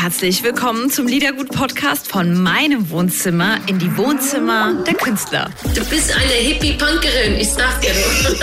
Herzlich 0.00 0.44
willkommen 0.44 0.90
zum 0.90 1.08
Liedergut-Podcast 1.08 2.06
von 2.06 2.40
meinem 2.40 2.88
Wohnzimmer 2.90 3.58
in 3.66 3.80
die 3.80 3.96
Wohnzimmer 3.96 4.84
der 4.86 4.94
Künstler. 4.94 5.50
Du 5.74 5.84
bist 5.86 6.14
eine 6.14 6.34
Hippie-Punkerin, 6.34 7.34
ich 7.34 7.50
sag 7.50 7.80
dir 7.80 7.90
nur. 7.92 8.38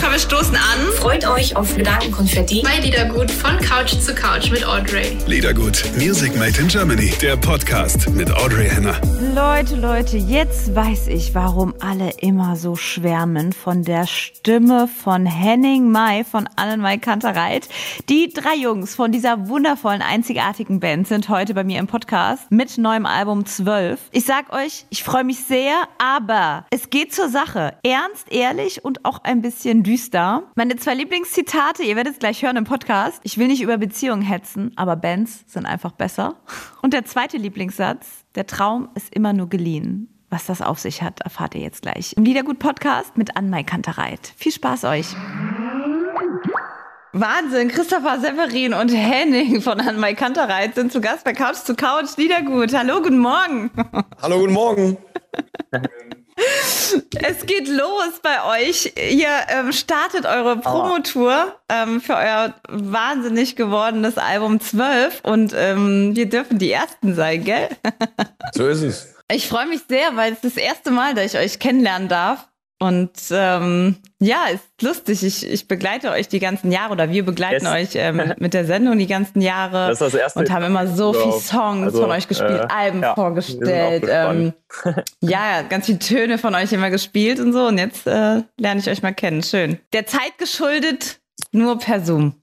Komm, 0.00 0.12
wir 0.12 0.18
stoßen 0.18 0.54
an. 0.54 0.92
Freut 0.98 1.26
euch 1.26 1.56
auf 1.56 1.74
Gedankenkonfetti. 1.74 2.62
Bei 2.62 2.78
Liedergut 2.78 3.30
von 3.30 3.56
Couch 3.58 3.94
zu 3.98 4.14
Couch 4.14 4.50
mit 4.50 4.66
Audrey. 4.66 5.16
Liedergut, 5.26 5.82
Music 5.96 6.36
Made 6.36 6.60
in 6.60 6.68
Germany, 6.68 7.10
der 7.22 7.38
Podcast 7.38 8.10
mit 8.10 8.30
Audrey 8.30 8.68
Henner. 8.68 9.00
Leute, 9.34 9.76
Leute, 9.76 10.18
jetzt 10.18 10.74
weiß 10.74 11.08
ich, 11.08 11.34
warum 11.34 11.74
alle 11.80 12.10
immer 12.18 12.56
so 12.56 12.76
schwärmen 12.76 13.54
von 13.54 13.82
der 13.82 14.06
Stimme 14.06 14.88
von 15.02 15.24
Henning 15.24 15.90
Mai 15.90 16.24
von 16.30 16.46
Annenmai 16.56 16.98
Kantereit. 16.98 17.66
Die 18.08 18.28
drei 18.28 18.56
Jungs 18.56 18.94
von 18.94 19.12
dieser 19.12 19.48
wundervollen, 19.48 20.02
einzigartigen 20.02 20.80
Band 20.80 21.06
sind 21.06 21.28
heute 21.28 21.54
bei 21.54 21.64
mir 21.64 21.78
im 21.78 21.86
Podcast 21.86 22.50
mit 22.50 22.76
neuem 22.76 23.06
Album 23.06 23.46
12. 23.46 24.08
Ich 24.10 24.24
sag 24.24 24.52
euch, 24.52 24.84
ich 24.90 25.04
freue 25.04 25.24
mich 25.24 25.44
sehr, 25.44 25.74
aber 25.98 26.66
es 26.70 26.90
geht 26.90 27.14
zur 27.14 27.28
Sache. 27.28 27.76
Ernst, 27.82 28.30
ehrlich 28.30 28.84
und 28.84 29.04
auch 29.04 29.22
ein 29.22 29.42
bisschen 29.42 29.82
düster. 29.82 30.42
Meine 30.54 30.76
zwei 30.76 30.94
Lieblingszitate, 30.94 31.84
ihr 31.84 31.96
werdet 31.96 32.14
es 32.14 32.18
gleich 32.18 32.42
hören 32.42 32.56
im 32.56 32.64
Podcast. 32.64 33.20
Ich 33.22 33.38
will 33.38 33.46
nicht 33.46 33.62
über 33.62 33.78
Beziehungen 33.78 34.22
hetzen, 34.22 34.72
aber 34.76 34.96
Bands 34.96 35.44
sind 35.46 35.64
einfach 35.64 35.92
besser. 35.92 36.36
Und 36.82 36.92
der 36.92 37.04
zweite 37.04 37.36
Lieblingssatz, 37.36 38.24
der 38.34 38.46
Traum 38.46 38.88
ist 38.94 39.14
immer 39.14 39.32
nur 39.32 39.48
geliehen. 39.48 40.08
Was 40.30 40.46
das 40.46 40.62
auf 40.62 40.80
sich 40.80 41.02
hat, 41.02 41.20
erfahrt 41.20 41.54
ihr 41.54 41.60
jetzt 41.60 41.82
gleich 41.82 42.14
im 42.16 42.24
Liedergut-Podcast 42.24 43.16
mit 43.16 43.36
Anmai 43.36 43.62
Kantereit. 43.62 44.32
Viel 44.36 44.52
Spaß 44.52 44.84
euch! 44.84 45.14
Wahnsinn, 47.16 47.68
Christopher 47.68 48.18
Severin 48.18 48.74
und 48.74 48.88
Henning 48.88 49.62
von 49.62 49.80
Anmai 49.80 50.14
Kantereit 50.14 50.74
sind 50.74 50.90
zu 50.90 51.00
Gast 51.00 51.22
bei 51.22 51.32
Couch 51.32 51.58
zu 51.58 51.76
Couch 51.76 52.16
Liedergut. 52.16 52.74
Hallo, 52.74 53.00
guten 53.00 53.18
Morgen. 53.18 53.70
Hallo, 54.20 54.40
guten 54.40 54.52
Morgen. 54.52 54.96
Es 57.22 57.46
geht 57.46 57.68
los 57.68 58.20
bei 58.20 58.66
euch. 58.66 58.94
Ihr 58.96 59.28
ähm, 59.48 59.70
startet 59.72 60.26
eure 60.26 60.56
Promotour 60.56 61.54
ähm, 61.68 62.00
für 62.00 62.16
euer 62.16 62.54
wahnsinnig 62.68 63.54
gewordenes 63.54 64.18
Album 64.18 64.58
12 64.58 65.20
und 65.22 65.54
ähm, 65.56 66.16
wir 66.16 66.28
dürfen 66.28 66.58
die 66.58 66.72
Ersten 66.72 67.14
sein, 67.14 67.44
gell? 67.44 67.68
So 68.54 68.66
ist 68.66 68.82
es. 68.82 69.14
Ich 69.30 69.46
freue 69.46 69.68
mich 69.68 69.82
sehr, 69.88 70.16
weil 70.16 70.32
es 70.32 70.40
das 70.40 70.56
erste 70.56 70.90
Mal, 70.90 71.14
dass 71.14 71.32
ich 71.32 71.38
euch 71.38 71.60
kennenlernen 71.60 72.08
darf. 72.08 72.48
Und 72.80 73.12
ähm, 73.30 73.96
ja, 74.20 74.46
ist 74.52 74.82
lustig. 74.82 75.22
Ich, 75.22 75.48
ich 75.48 75.68
begleite 75.68 76.10
euch 76.10 76.28
die 76.28 76.40
ganzen 76.40 76.72
Jahre 76.72 76.92
oder 76.92 77.10
wir 77.10 77.24
begleiten 77.24 77.64
Yes. 77.66 77.72
euch 77.72 77.88
ähm, 77.94 78.34
mit 78.38 78.52
der 78.52 78.64
Sendung 78.66 78.98
die 78.98 79.06
ganzen 79.06 79.40
Jahre 79.40 79.88
Das 79.88 79.92
ist 79.92 80.00
das 80.00 80.14
erste 80.14 80.38
und 80.40 80.50
haben 80.50 80.64
immer 80.64 80.86
so 80.88 81.12
viele 81.12 81.32
Songs 81.40 81.84
Also, 81.86 82.02
von 82.02 82.10
euch 82.10 82.26
gespielt, 82.28 82.64
äh, 82.64 82.66
Alben 82.68 83.02
ja, 83.02 83.14
vorgestellt. 83.14 84.04
Ähm, 84.08 84.52
ja, 85.20 85.62
ganz 85.62 85.86
viele 85.86 86.00
Töne 86.00 86.36
von 86.38 86.54
euch 86.54 86.72
immer 86.72 86.90
gespielt 86.90 87.38
und 87.40 87.52
so. 87.52 87.66
Und 87.68 87.78
jetzt 87.78 88.06
äh, 88.06 88.42
lerne 88.58 88.80
ich 88.80 88.90
euch 88.90 89.02
mal 89.02 89.14
kennen. 89.14 89.42
Schön. 89.42 89.78
Der 89.92 90.06
Zeit 90.06 90.36
geschuldet, 90.38 91.20
nur 91.52 91.78
per 91.78 92.04
Zoom. 92.04 92.34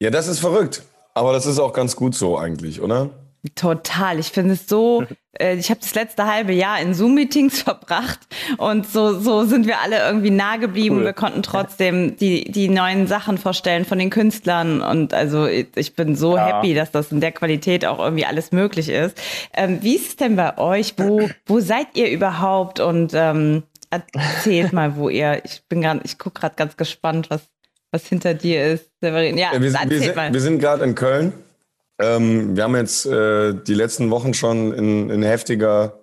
Ja, 0.00 0.10
das 0.10 0.26
ist 0.26 0.40
verrückt. 0.40 0.82
Aber 1.14 1.32
das 1.32 1.46
ist 1.46 1.58
auch 1.58 1.72
ganz 1.72 1.94
gut 1.94 2.14
so 2.14 2.36
eigentlich, 2.38 2.80
oder? 2.80 3.10
Total. 3.56 4.20
Ich 4.20 4.28
finde 4.28 4.54
es 4.54 4.68
so, 4.68 5.04
äh, 5.36 5.56
ich 5.56 5.70
habe 5.70 5.80
das 5.80 5.94
letzte 5.96 6.26
halbe 6.26 6.52
Jahr 6.52 6.80
in 6.80 6.94
Zoom-Meetings 6.94 7.60
verbracht 7.62 8.20
und 8.58 8.86
so, 8.88 9.18
so 9.18 9.44
sind 9.44 9.66
wir 9.66 9.80
alle 9.80 9.98
irgendwie 9.98 10.30
nah 10.30 10.58
geblieben. 10.58 10.98
Cool. 10.98 11.04
Wir 11.06 11.12
konnten 11.12 11.42
trotzdem 11.42 12.16
die, 12.16 12.44
die 12.50 12.68
neuen 12.68 13.08
Sachen 13.08 13.38
vorstellen 13.38 13.84
von 13.84 13.98
den 13.98 14.10
Künstlern 14.10 14.80
und 14.80 15.12
also 15.12 15.46
ich 15.46 15.94
bin 15.96 16.14
so 16.14 16.36
Ja. 16.36 16.58
happy, 16.58 16.74
dass 16.74 16.92
das 16.92 17.10
in 17.10 17.20
der 17.20 17.32
Qualität 17.32 17.84
auch 17.84 17.98
irgendwie 17.98 18.26
alles 18.26 18.52
möglich 18.52 18.88
ist. 18.88 19.20
Ähm, 19.54 19.78
wie 19.82 19.96
ist 19.96 20.08
es 20.08 20.16
denn 20.16 20.36
bei 20.36 20.56
euch? 20.58 20.94
Wo, 20.96 21.28
wo 21.46 21.58
seid 21.58 21.88
ihr 21.94 22.10
überhaupt? 22.10 22.78
Und 22.78 23.12
ähm, 23.14 23.64
erzählt 23.90 24.72
mal, 24.72 24.94
wo 24.96 25.08
ihr, 25.08 25.44
ich 25.44 25.62
bin 25.68 25.82
gerade, 25.82 26.00
ich 26.04 26.16
gucke 26.18 26.38
gerade 26.40 26.54
ganz 26.54 26.76
gespannt, 26.76 27.28
was, 27.28 27.42
was 27.90 28.06
hinter 28.06 28.34
dir 28.34 28.64
ist. 28.66 28.88
Severin. 29.00 29.36
Ja, 29.36 29.50
wir, 29.52 29.62
wir, 29.62 29.70
sind- 29.72 30.14
mal. 30.16 30.32
wir 30.32 30.40
sind 30.40 30.60
gerade 30.60 30.84
in 30.84 30.94
Köln. 30.94 31.32
Ähm, 32.02 32.56
wir 32.56 32.64
haben 32.64 32.74
jetzt 32.74 33.06
äh, 33.06 33.54
die 33.54 33.74
letzten 33.74 34.10
Wochen 34.10 34.34
schon 34.34 34.72
in, 34.72 35.08
in 35.08 35.22
heftiger 35.22 36.00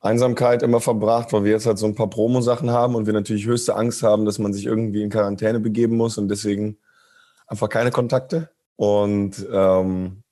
Einsamkeit 0.00 0.64
immer 0.64 0.80
verbracht, 0.80 1.32
weil 1.32 1.44
wir 1.44 1.52
jetzt 1.52 1.66
halt 1.66 1.78
so 1.78 1.86
ein 1.86 1.94
paar 1.94 2.10
Promo-Sachen 2.10 2.70
haben 2.70 2.96
und 2.96 3.06
wir 3.06 3.12
natürlich 3.12 3.46
höchste 3.46 3.76
Angst 3.76 4.02
haben, 4.02 4.24
dass 4.24 4.40
man 4.40 4.52
sich 4.52 4.66
irgendwie 4.66 5.02
in 5.02 5.10
Quarantäne 5.10 5.60
begeben 5.60 5.96
muss 5.96 6.18
und 6.18 6.28
deswegen 6.28 6.78
einfach 7.46 7.68
keine 7.68 7.92
Kontakte. 7.92 8.50
Und 8.74 9.46
ähm, 9.52 10.24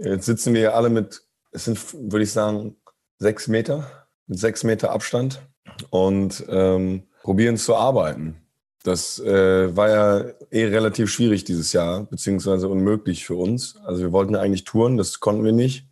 jetzt 0.00 0.24
sitzen 0.24 0.54
wir 0.54 0.74
alle 0.74 0.88
mit, 0.88 1.22
es 1.50 1.66
sind, 1.66 1.78
würde 2.10 2.22
ich 2.22 2.32
sagen, 2.32 2.76
sechs 3.18 3.48
Meter, 3.48 3.90
mit 4.26 4.38
sechs 4.38 4.64
Meter 4.64 4.90
Abstand 4.90 5.42
und 5.90 6.44
ähm, 6.48 7.02
probieren 7.22 7.58
zu 7.58 7.74
arbeiten. 7.74 8.36
Das 8.86 9.18
äh, 9.18 9.76
war 9.76 9.88
ja 9.88 10.24
eh 10.52 10.66
relativ 10.66 11.10
schwierig 11.10 11.42
dieses 11.42 11.72
Jahr, 11.72 12.04
beziehungsweise 12.04 12.68
unmöglich 12.68 13.26
für 13.26 13.34
uns. 13.34 13.76
Also 13.84 14.00
wir 14.00 14.12
wollten 14.12 14.34
ja 14.34 14.40
eigentlich 14.40 14.62
touren, 14.62 14.96
das 14.96 15.18
konnten 15.18 15.44
wir 15.44 15.50
nicht. 15.50 15.88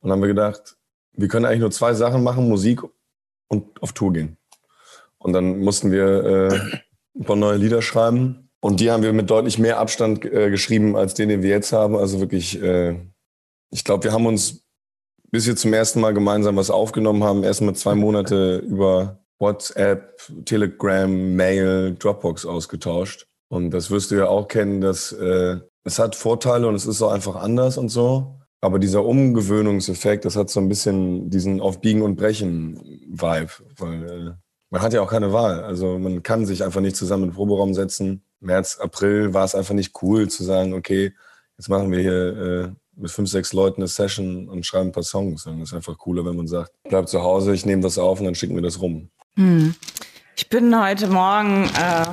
Und 0.00 0.10
dann 0.10 0.16
haben 0.16 0.20
wir 0.20 0.28
gedacht, 0.28 0.76
wir 1.14 1.28
können 1.28 1.46
eigentlich 1.46 1.60
nur 1.60 1.70
zwei 1.70 1.94
Sachen 1.94 2.22
machen, 2.22 2.46
Musik 2.46 2.82
und 3.48 3.82
auf 3.82 3.94
Tour 3.94 4.12
gehen. 4.12 4.36
Und 5.16 5.32
dann 5.32 5.60
mussten 5.60 5.92
wir 5.92 6.24
äh, 6.24 6.60
ein 7.18 7.24
paar 7.24 7.36
neue 7.36 7.56
Lieder 7.56 7.80
schreiben. 7.80 8.50
Und 8.60 8.80
die 8.80 8.90
haben 8.90 9.02
wir 9.02 9.14
mit 9.14 9.30
deutlich 9.30 9.58
mehr 9.58 9.78
Abstand 9.78 10.22
äh, 10.26 10.50
geschrieben, 10.50 10.96
als 10.96 11.14
den, 11.14 11.30
den 11.30 11.42
wir 11.42 11.48
jetzt 11.48 11.72
haben. 11.72 11.96
Also 11.96 12.20
wirklich, 12.20 12.60
äh, 12.60 12.98
ich 13.70 13.82
glaube, 13.82 14.04
wir 14.04 14.12
haben 14.12 14.26
uns, 14.26 14.66
bis 15.30 15.46
wir 15.46 15.56
zum 15.56 15.72
ersten 15.72 16.02
Mal 16.02 16.12
gemeinsam 16.12 16.56
was 16.56 16.68
aufgenommen 16.68 17.24
haben, 17.24 17.44
erstmal 17.44 17.74
zwei 17.76 17.94
Monate 17.94 18.58
über 18.58 19.20
WhatsApp, 19.40 20.20
Telegram, 20.44 21.34
Mail, 21.34 21.96
Dropbox 21.98 22.46
ausgetauscht. 22.46 23.26
Und 23.48 23.70
das 23.70 23.90
wirst 23.90 24.12
du 24.12 24.16
ja 24.16 24.28
auch 24.28 24.46
kennen, 24.46 24.80
dass 24.80 25.12
äh, 25.12 25.56
es 25.82 25.98
hat 25.98 26.14
Vorteile 26.14 26.68
und 26.68 26.74
es 26.76 26.86
ist 26.86 27.02
auch 27.02 27.10
einfach 27.10 27.36
anders 27.36 27.78
und 27.78 27.88
so. 27.88 28.36
Aber 28.60 28.78
dieser 28.78 29.04
Umgewöhnungseffekt, 29.04 30.24
das 30.24 30.36
hat 30.36 30.50
so 30.50 30.60
ein 30.60 30.68
bisschen 30.68 31.30
diesen 31.30 31.60
auf 31.60 31.80
Biegen 31.80 32.02
und 32.02 32.16
Brechen 32.16 32.76
Vibe, 33.08 33.50
weil 33.78 34.04
äh, 34.04 34.30
man 34.68 34.82
hat 34.82 34.92
ja 34.92 35.00
auch 35.00 35.10
keine 35.10 35.32
Wahl. 35.32 35.64
Also 35.64 35.98
man 35.98 36.22
kann 36.22 36.44
sich 36.46 36.62
einfach 36.62 36.82
nicht 36.82 36.96
zusammen 36.96 37.24
den 37.24 37.32
Proberaum 37.32 37.74
setzen. 37.74 38.22
März, 38.40 38.78
April 38.78 39.34
war 39.34 39.44
es 39.44 39.54
einfach 39.54 39.74
nicht 39.74 40.00
cool 40.02 40.28
zu 40.28 40.44
sagen, 40.44 40.74
okay, 40.74 41.12
jetzt 41.56 41.68
machen 41.68 41.90
wir 41.90 42.00
hier 42.00 42.36
äh, 42.36 42.68
mit 42.94 43.10
fünf, 43.10 43.30
sechs 43.30 43.52
Leuten 43.54 43.80
eine 43.80 43.88
Session 43.88 44.48
und 44.48 44.64
schreiben 44.66 44.90
ein 44.90 44.92
paar 44.92 45.02
Songs. 45.02 45.46
Es 45.46 45.62
ist 45.62 45.74
einfach 45.74 45.96
cooler, 45.96 46.24
wenn 46.24 46.36
man 46.36 46.46
sagt, 46.46 46.72
bleib 46.84 47.08
zu 47.08 47.22
Hause, 47.22 47.54
ich 47.54 47.64
nehme 47.64 47.82
das 47.82 47.98
auf 47.98 48.20
und 48.20 48.26
dann 48.26 48.34
schicken 48.34 48.54
wir 48.54 48.62
das 48.62 48.80
rum. 48.80 49.10
Hm. 49.36 49.74
Ich 50.36 50.48
bin 50.48 50.78
heute 50.78 51.06
Morgen, 51.06 51.64
äh, 51.78 52.06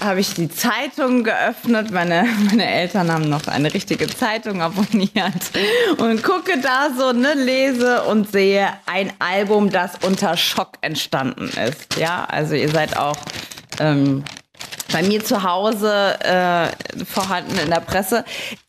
habe 0.04 0.20
ich 0.20 0.34
die 0.34 0.48
Zeitung 0.48 1.24
geöffnet. 1.24 1.90
Meine, 1.90 2.26
meine 2.48 2.66
Eltern 2.66 3.10
haben 3.10 3.28
noch 3.28 3.46
eine 3.46 3.72
richtige 3.72 4.06
Zeitung 4.06 4.60
abonniert 4.62 5.50
und 5.98 6.22
gucke 6.22 6.60
da 6.60 6.90
so, 6.96 7.12
ne, 7.12 7.34
lese 7.34 8.02
und 8.04 8.30
sehe 8.30 8.68
ein 8.86 9.12
Album, 9.18 9.70
das 9.70 9.92
unter 10.02 10.36
Schock 10.36 10.78
entstanden 10.82 11.48
ist. 11.48 11.96
Ja, 11.96 12.24
also 12.24 12.54
ihr 12.54 12.68
seid 12.68 12.96
auch 12.96 13.16
ähm, 13.80 14.24
bei 14.92 15.02
mir 15.02 15.24
zu 15.24 15.42
Hause 15.42 16.18
äh, 16.20 17.04
vorhanden 17.04 17.58
in 17.58 17.70
der 17.70 17.80
Presse. 17.80 18.24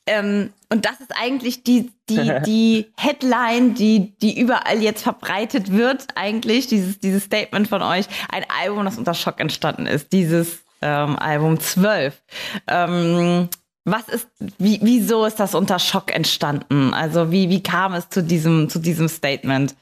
Ähm, 0.06 0.52
und 0.70 0.86
das 0.86 1.00
ist 1.00 1.12
eigentlich 1.20 1.64
die, 1.64 1.92
die, 2.10 2.32
die 2.46 2.86
Headline, 2.98 3.76
die, 3.76 4.18
die 4.22 4.40
überall 4.40 4.82
jetzt 4.82 5.04
verbreitet 5.04 5.72
wird, 5.72 6.08
eigentlich, 6.16 6.68
dieses, 6.68 7.00
dieses 7.00 7.24
Statement 7.24 7.68
von 7.68 7.82
euch. 7.82 8.06
Ein 8.30 8.46
Album, 8.62 8.86
das 8.86 8.98
unter 8.98 9.14
Schock 9.14 9.40
entstanden 9.40 9.86
ist. 9.86 10.12
Dieses 10.12 10.60
ähm, 10.82 11.18
Album 11.18 11.60
12. 11.60 12.22
Ähm, 12.68 13.50
was 13.86 14.10
ist, 14.10 14.28
wie, 14.58 14.80
wieso 14.82 15.26
ist 15.26 15.40
das 15.40 15.56
unter 15.56 15.80
Schock 15.80 16.14
entstanden? 16.14 16.94
Also 16.94 17.32
wie, 17.32 17.50
wie 17.50 17.64
kam 17.64 17.94
es 17.94 18.10
zu 18.10 18.22
diesem, 18.22 18.70
zu 18.70 18.80
diesem 18.80 19.08
Statement? 19.08 19.76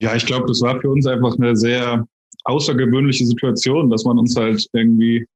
Ja, 0.00 0.14
ich 0.14 0.24
glaube, 0.26 0.46
das 0.46 0.60
war 0.62 0.80
für 0.80 0.88
uns 0.88 1.06
einfach 1.06 1.36
eine 1.36 1.56
sehr 1.56 2.06
außergewöhnliche 2.44 3.26
Situation, 3.26 3.90
dass 3.90 4.04
man 4.04 4.18
uns 4.18 4.36
halt 4.36 4.66
irgendwie 4.72 5.26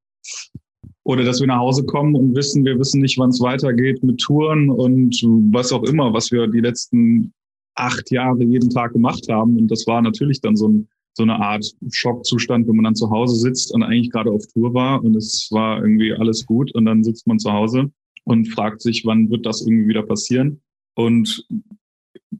oder 1.04 1.22
dass 1.22 1.40
wir 1.40 1.46
nach 1.46 1.58
Hause 1.58 1.84
kommen 1.84 2.16
und 2.16 2.34
wissen, 2.34 2.64
wir 2.64 2.78
wissen 2.80 3.00
nicht, 3.00 3.16
wann 3.16 3.30
es 3.30 3.40
weitergeht 3.40 4.02
mit 4.02 4.20
Touren 4.20 4.70
und 4.70 5.14
was 5.52 5.72
auch 5.72 5.84
immer, 5.84 6.12
was 6.12 6.32
wir 6.32 6.48
die 6.48 6.60
letzten 6.60 7.32
acht 7.76 8.10
Jahre 8.10 8.42
jeden 8.42 8.70
Tag 8.70 8.92
gemacht 8.92 9.28
haben. 9.28 9.56
Und 9.56 9.68
das 9.70 9.86
war 9.86 10.02
natürlich 10.02 10.40
dann 10.40 10.56
so, 10.56 10.68
ein, 10.68 10.88
so 11.14 11.22
eine 11.22 11.36
Art 11.36 11.64
Schockzustand, 11.92 12.66
wenn 12.66 12.76
man 12.76 12.84
dann 12.86 12.96
zu 12.96 13.08
Hause 13.08 13.36
sitzt 13.36 13.72
und 13.72 13.84
eigentlich 13.84 14.10
gerade 14.10 14.32
auf 14.32 14.44
Tour 14.48 14.74
war 14.74 15.04
und 15.04 15.14
es 15.14 15.48
war 15.52 15.80
irgendwie 15.80 16.12
alles 16.12 16.44
gut 16.44 16.74
und 16.74 16.86
dann 16.86 17.04
sitzt 17.04 17.26
man 17.28 17.38
zu 17.38 17.52
Hause 17.52 17.90
und 18.24 18.46
fragt 18.48 18.80
sich, 18.82 19.04
wann 19.06 19.30
wird 19.30 19.46
das 19.46 19.64
irgendwie 19.64 19.88
wieder 19.88 20.02
passieren? 20.02 20.60
Und 20.96 21.46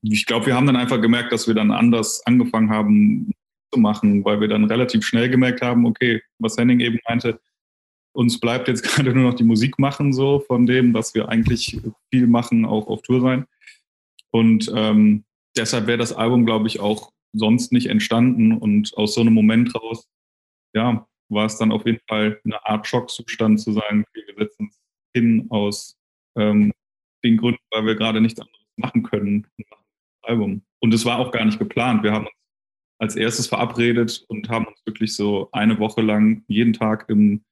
ich 0.03 0.27
glaube, 0.27 0.47
wir 0.47 0.57
haben 0.57 0.67
dann 0.67 0.77
einfach 0.77 1.01
gemerkt, 1.01 1.33
dass 1.33 1.47
wir 1.47 1.55
dann 1.55 1.71
anders 1.71 2.21
angefangen 2.27 2.71
haben 2.71 3.31
zu 3.73 3.81
machen, 3.81 4.25
weil 4.25 4.41
wir 4.41 4.49
dann 4.49 4.65
relativ 4.65 5.05
schnell 5.05 5.29
gemerkt 5.29 5.63
haben, 5.63 5.87
okay, 5.87 6.23
was 6.39 6.57
Henning 6.57 6.81
eben 6.81 6.99
meinte, 7.09 7.41
uns 8.13 8.41
bleibt 8.41 8.69
jetzt 8.69 8.83
gerade 8.85 9.13
nur 9.15 9.31
noch 9.31 9.35
die 9.35 9.45
Musik 9.45 9.79
machen, 9.79 10.13
so 10.13 10.41
von 10.41 10.67
dem, 10.67 10.95
was 10.95 11.15
wir 11.15 11.29
eigentlich 11.29 11.81
viel 12.11 12.27
machen, 12.27 12.65
auch 12.65 12.87
auf 12.89 13.03
Tour 13.03 13.21
sein. 13.21 13.47
Und 14.31 14.71
ähm, 14.75 15.25
deshalb 15.57 15.87
wäre 15.87 15.99
das 15.99 16.13
Album, 16.13 16.45
glaube 16.47 16.67
ich, 16.69 16.81
auch 16.81 17.13
sonst 17.33 17.73
nicht 17.73 17.87
entstanden. 17.87 18.57
Und 18.57 18.97
aus 18.97 19.15
so 19.15 19.21
einem 19.21 19.35
Moment 19.35 19.75
raus, 19.75 20.09
ja, 20.75 21.07
war 21.29 21.47
es 21.47 21.59
dann 21.59 21.73
auf 21.73 21.87
jeden 21.87 22.01
Fall 22.09 22.41
eine 22.45 22.65
Art 22.67 22.87
Schockzustand 22.87 23.61
zu 23.61 23.73
sagen, 23.73 24.05
wir 24.13 24.25
setzen 24.37 24.67
uns 24.67 24.81
hin 25.15 25.47
aus 25.51 25.97
ähm, 26.37 26.73
den 27.25 27.37
Gründen, 27.37 27.61
weil 27.71 27.87
wir 27.87 27.95
gerade 27.95 28.21
nichts 28.21 28.41
anderes 28.41 28.67
machen 28.77 29.03
können 29.03 29.47
Album. 30.27 30.63
Und 30.81 30.93
es 30.93 31.05
war 31.05 31.19
auch 31.19 31.31
gar 31.31 31.45
nicht 31.45 31.59
geplant. 31.59 32.03
Wir 32.03 32.13
haben 32.13 32.27
uns 32.27 32.37
als 32.99 33.17
erstes 33.17 33.47
verabredet 33.47 34.25
und 34.29 34.49
haben 34.49 34.67
uns 34.67 34.81
wirklich 34.87 35.15
so 35.15 35.49
eine 35.53 35.79
Woche 35.79 36.03
lang 36.03 36.45
jeden 36.49 36.73
Tag 36.73 37.07
im 37.09 37.45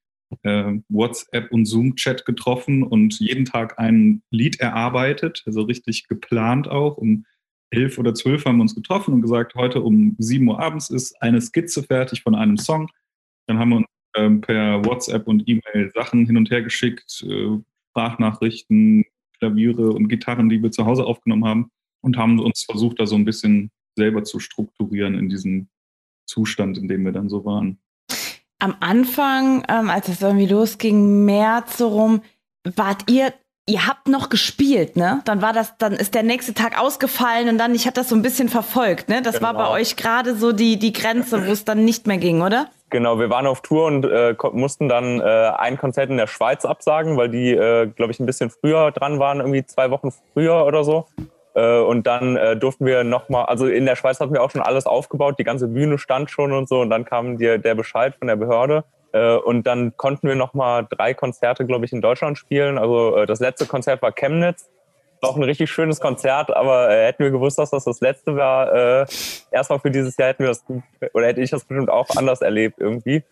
äh, 0.42 0.74
WhatsApp 0.88 1.52
und 1.52 1.66
Zoom-Chat 1.66 2.24
getroffen 2.24 2.82
und 2.82 3.18
jeden 3.20 3.44
Tag 3.44 3.78
ein 3.78 4.22
Lied 4.30 4.60
erarbeitet, 4.60 5.42
also 5.46 5.62
richtig 5.62 6.08
geplant 6.08 6.68
auch. 6.68 6.96
Um 6.96 7.24
elf 7.70 7.98
oder 7.98 8.14
zwölf 8.14 8.44
haben 8.44 8.56
wir 8.56 8.62
uns 8.62 8.74
getroffen 8.74 9.14
und 9.14 9.22
gesagt, 9.22 9.54
heute 9.54 9.82
um 9.82 10.16
sieben 10.18 10.48
Uhr 10.48 10.60
abends 10.60 10.90
ist 10.90 11.20
eine 11.20 11.40
Skizze 11.40 11.82
fertig 11.82 12.22
von 12.22 12.34
einem 12.34 12.56
Song. 12.56 12.88
Dann 13.46 13.58
haben 13.58 13.70
wir 13.70 13.76
uns 13.78 13.86
ähm, 14.16 14.40
per 14.40 14.84
WhatsApp 14.84 15.26
und 15.26 15.48
E-Mail 15.48 15.90
Sachen 15.94 16.26
hin 16.26 16.36
und 16.36 16.50
her 16.50 16.62
geschickt, 16.62 17.24
äh, 17.28 17.58
Sprachnachrichten, 17.90 19.04
Klaviere 19.38 19.90
und 19.90 20.08
Gitarren, 20.08 20.48
die 20.48 20.62
wir 20.62 20.70
zu 20.70 20.86
Hause 20.86 21.04
aufgenommen 21.04 21.44
haben 21.44 21.70
und 22.00 22.16
haben 22.16 22.38
uns 22.38 22.64
versucht, 22.64 23.00
da 23.00 23.06
so 23.06 23.16
ein 23.16 23.24
bisschen 23.24 23.70
selber 23.96 24.24
zu 24.24 24.40
strukturieren 24.40 25.18
in 25.18 25.28
diesem 25.28 25.68
Zustand, 26.26 26.78
in 26.78 26.88
dem 26.88 27.04
wir 27.04 27.12
dann 27.12 27.28
so 27.28 27.44
waren. 27.44 27.78
Am 28.58 28.76
Anfang, 28.80 29.64
ähm, 29.68 29.90
als 29.90 30.08
es 30.08 30.22
irgendwie 30.22 30.46
losging, 30.46 31.24
März 31.24 31.78
so 31.78 31.88
rum, 31.88 32.22
wart 32.76 33.10
ihr, 33.10 33.32
ihr 33.68 33.86
habt 33.86 34.08
noch 34.08 34.30
gespielt, 34.30 34.96
ne? 34.96 35.20
Dann 35.24 35.42
war 35.42 35.52
das, 35.52 35.76
dann 35.76 35.92
ist 35.92 36.14
der 36.14 36.22
nächste 36.22 36.54
Tag 36.54 36.80
ausgefallen 36.80 37.48
und 37.48 37.58
dann, 37.58 37.74
ich 37.74 37.86
hatte 37.86 38.00
das 38.00 38.08
so 38.08 38.14
ein 38.14 38.22
bisschen 38.22 38.48
verfolgt, 38.48 39.08
ne? 39.08 39.22
Das 39.22 39.36
genau. 39.36 39.48
war 39.48 39.54
bei 39.54 39.64
genau. 39.64 39.74
euch 39.74 39.96
gerade 39.96 40.34
so 40.34 40.52
die, 40.52 40.78
die 40.78 40.92
Grenze, 40.92 41.46
wo 41.46 41.52
es 41.52 41.64
dann 41.64 41.84
nicht 41.84 42.06
mehr 42.06 42.18
ging, 42.18 42.40
oder? 42.40 42.70
Genau, 42.90 43.18
wir 43.18 43.28
waren 43.28 43.46
auf 43.46 43.60
Tour 43.60 43.86
und 43.86 44.04
äh, 44.04 44.36
mussten 44.52 44.88
dann 44.88 45.20
äh, 45.20 45.24
ein 45.24 45.76
Konzert 45.76 46.10
in 46.10 46.16
der 46.16 46.26
Schweiz 46.26 46.64
absagen, 46.64 47.16
weil 47.16 47.28
die, 47.28 47.50
äh, 47.50 47.86
glaube 47.86 48.12
ich, 48.12 48.20
ein 48.20 48.26
bisschen 48.26 48.50
früher 48.50 48.92
dran 48.92 49.18
waren, 49.18 49.40
irgendwie 49.40 49.66
zwei 49.66 49.90
Wochen 49.90 50.10
früher 50.32 50.64
oder 50.64 50.84
so. 50.84 51.06
Äh, 51.54 51.78
und 51.78 52.06
dann 52.06 52.36
äh, 52.36 52.56
durften 52.56 52.84
wir 52.84 53.04
nochmal, 53.04 53.46
also 53.46 53.66
in 53.66 53.86
der 53.86 53.96
Schweiz 53.96 54.20
hatten 54.20 54.32
wir 54.32 54.42
auch 54.42 54.50
schon 54.50 54.60
alles 54.60 54.86
aufgebaut, 54.86 55.36
die 55.38 55.44
ganze 55.44 55.68
Bühne 55.68 55.98
stand 55.98 56.30
schon 56.30 56.52
und 56.52 56.68
so. 56.68 56.80
Und 56.80 56.90
dann 56.90 57.04
kam 57.04 57.38
dir 57.38 57.58
der 57.58 57.74
Bescheid 57.74 58.14
von 58.18 58.28
der 58.28 58.36
Behörde. 58.36 58.84
Äh, 59.12 59.36
und 59.36 59.66
dann 59.66 59.96
konnten 59.96 60.28
wir 60.28 60.34
nochmal 60.34 60.86
drei 60.88 61.14
Konzerte, 61.14 61.64
glaube 61.64 61.84
ich, 61.84 61.92
in 61.92 62.00
Deutschland 62.00 62.38
spielen. 62.38 62.76
Also 62.76 63.24
das 63.24 63.40
letzte 63.40 63.66
Konzert 63.66 64.02
war 64.02 64.12
Chemnitz. 64.12 64.68
Auch 65.22 65.36
ein 65.36 65.42
richtig 65.42 65.70
schönes 65.70 66.00
Konzert, 66.00 66.54
aber 66.54 66.90
hätten 66.90 67.24
wir 67.24 67.30
gewusst, 67.30 67.58
dass 67.58 67.70
das 67.70 67.84
das 67.84 68.02
letzte 68.02 68.36
war, 68.36 69.06
erstmal 69.50 69.78
für 69.78 69.90
dieses 69.90 70.18
Jahr 70.18 70.28
hätten 70.28 70.42
wir 70.42 70.48
das, 70.48 70.62
oder 71.14 71.26
hätte 71.28 71.40
ich 71.40 71.48
das 71.48 71.64
bestimmt 71.64 71.88
auch 71.88 72.14
anders 72.16 72.42
erlebt 72.42 72.78
irgendwie. 72.78 73.22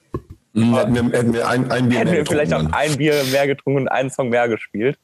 Mhm, 0.55 0.75
hätten 0.75 0.95
wir, 0.95 1.19
hätten 1.19 1.35
wir 1.35 1.47
ein, 1.47 1.71
ein 1.71 1.91
Bier 1.91 1.99
hätten 1.99 2.11
mehr 2.11 2.19
wir 2.21 2.27
vielleicht 2.27 2.55
auch 2.55 2.65
ein 2.73 2.97
Bier 2.97 3.23
mehr 3.31 3.47
getrunken 3.47 3.83
und 3.83 3.89
einen 3.89 4.09
Song 4.09 4.31
mehr 4.31 4.49
gespielt. 4.49 4.99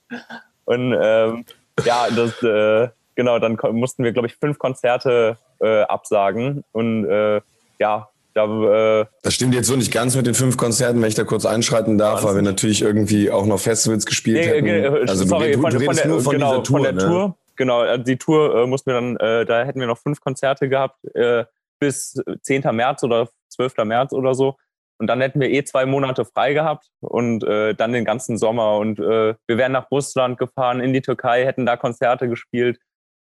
Und 0.65 0.97
ähm, 0.99 1.45
ja, 1.85 2.07
das, 2.15 2.43
äh, 2.43 2.89
genau, 3.19 3.41
dann 3.41 3.59
mussten 3.73 4.05
wir, 4.05 4.13
glaube 4.13 4.29
ich, 4.29 4.37
fünf 4.37 4.59
Konzerte 4.59 5.39
äh, 5.61 5.83
absagen. 5.83 6.63
Und 6.71 7.05
äh, 7.05 7.41
ja, 7.81 8.09
da, 8.33 9.01
äh, 9.01 9.07
das 9.23 9.35
stimmt 9.35 9.55
jetzt 9.55 9.67
so 9.67 9.75
nicht 9.75 9.93
ganz 9.93 10.15
mit 10.15 10.27
den 10.27 10.35
fünf 10.35 10.57
Konzerten, 10.57 11.03
wenn 11.03 11.09
ich 11.09 11.17
da 11.17 11.25
kurz 11.25 11.45
einschreiten 11.45 11.99
darf, 11.99 12.23
weil 12.23 12.37
wir 12.37 12.43
natürlich 12.43 12.81
irgendwie 12.81 13.33
auch 13.33 13.45
noch 13.45 13.59
Festivals 13.59 14.07
gespielt 14.07 14.39
nee, 14.39 14.71
hätten. 14.71 15.09
Also 15.09 15.27
sorry, 15.27 15.53
du, 15.53 15.63
du, 15.63 15.79
du 15.79 15.85
von, 15.85 15.97
der, 15.97 16.07
nur 16.07 16.21
von 16.21 16.33
genau, 16.33 16.51
dieser 16.51 16.63
Tour. 16.63 16.77
Von 16.77 16.83
der 16.85 16.93
ne? 16.93 16.99
Tour. 17.01 17.37
Genau, 17.57 17.81
also 17.81 18.05
die 18.05 18.17
Tour 18.17 18.55
äh, 18.55 18.67
mussten 18.69 18.91
wir 18.91 18.95
dann, 18.95 19.17
äh, 19.17 19.45
da 19.45 19.65
hätten 19.65 19.81
wir 19.81 19.89
noch 19.89 19.99
fünf 19.99 20.21
Konzerte 20.21 20.69
gehabt 20.69 21.05
äh, 21.17 21.45
bis 21.81 22.23
10. 22.43 22.63
März 22.71 23.03
oder 23.03 23.29
12. 23.49 23.79
März 23.79 24.13
oder 24.13 24.35
so. 24.35 24.55
Und 24.99 25.09
dann 25.09 25.21
hätten 25.21 25.41
wir 25.41 25.51
eh 25.51 25.65
zwei 25.65 25.87
Monate 25.87 26.25
frei 26.25 26.53
gehabt 26.53 26.87
und 27.01 27.43
äh, 27.43 27.75
dann 27.75 27.93
den 27.93 28.05
ganzen 28.05 28.39
Sommer. 28.39 28.77
Und 28.79 29.01
äh, 29.01 29.35
wir 29.47 29.59
wären 29.59 29.73
nach 29.73 29.91
Russland 29.91 30.39
gefahren, 30.39 30.81
in 30.81 30.93
die 30.93 31.03
Türkei, 31.03 31.45
hätten 31.45 31.67
da 31.67 31.77
Konzerte 31.77 32.29
gespielt. 32.29 32.79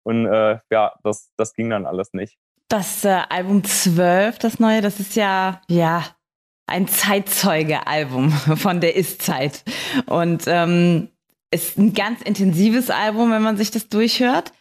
Und 0.04 0.26
äh, 0.26 0.58
ja, 0.70 0.92
das, 1.02 1.30
das 1.36 1.54
ging 1.54 1.70
dann 1.70 1.86
alles 1.86 2.12
nicht. 2.12 2.36
Das 2.68 3.04
äh, 3.04 3.20
Album 3.28 3.64
12, 3.64 4.38
das 4.38 4.58
neue, 4.58 4.80
das 4.80 4.98
ist 4.98 5.14
ja, 5.14 5.60
ja, 5.68 6.04
ein 6.66 6.88
Zeitzeuge-Album 6.88 8.30
von 8.56 8.80
der 8.80 8.96
Ist-Zeit. 8.96 9.62
Und 10.06 10.44
ähm, 10.46 11.08
ist 11.50 11.78
ein 11.78 11.92
ganz 11.92 12.22
intensives 12.22 12.90
Album, 12.90 13.30
wenn 13.30 13.42
man 13.42 13.56
sich 13.56 13.70
das 13.70 13.88
durchhört. 13.88 14.52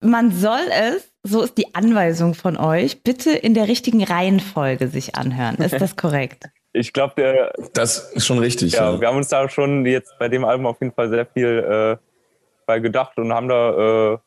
Man 0.00 0.32
soll 0.32 0.66
es, 0.70 1.12
so 1.22 1.42
ist 1.42 1.56
die 1.56 1.74
Anweisung 1.74 2.34
von 2.34 2.56
euch, 2.56 3.02
bitte 3.02 3.30
in 3.30 3.54
der 3.54 3.68
richtigen 3.68 4.02
Reihenfolge 4.02 4.88
sich 4.88 5.14
anhören. 5.14 5.56
Ist 5.56 5.80
das 5.80 5.96
korrekt? 5.96 6.46
Ich 6.72 6.92
glaube, 6.92 7.52
das 7.72 8.12
ist 8.12 8.26
schon 8.26 8.38
richtig. 8.38 8.72
Ja, 8.74 8.92
ja, 8.92 9.00
wir 9.00 9.08
haben 9.08 9.16
uns 9.16 9.28
da 9.28 9.48
schon 9.48 9.86
jetzt 9.86 10.18
bei 10.18 10.28
dem 10.28 10.44
Album 10.44 10.66
auf 10.66 10.80
jeden 10.80 10.92
Fall 10.92 11.08
sehr 11.08 11.24
viel 11.24 11.46
äh, 11.46 11.96
bei 12.66 12.80
gedacht 12.80 13.16
und 13.18 13.32
haben 13.32 13.48
da 13.48 14.12
äh, 14.14 14.18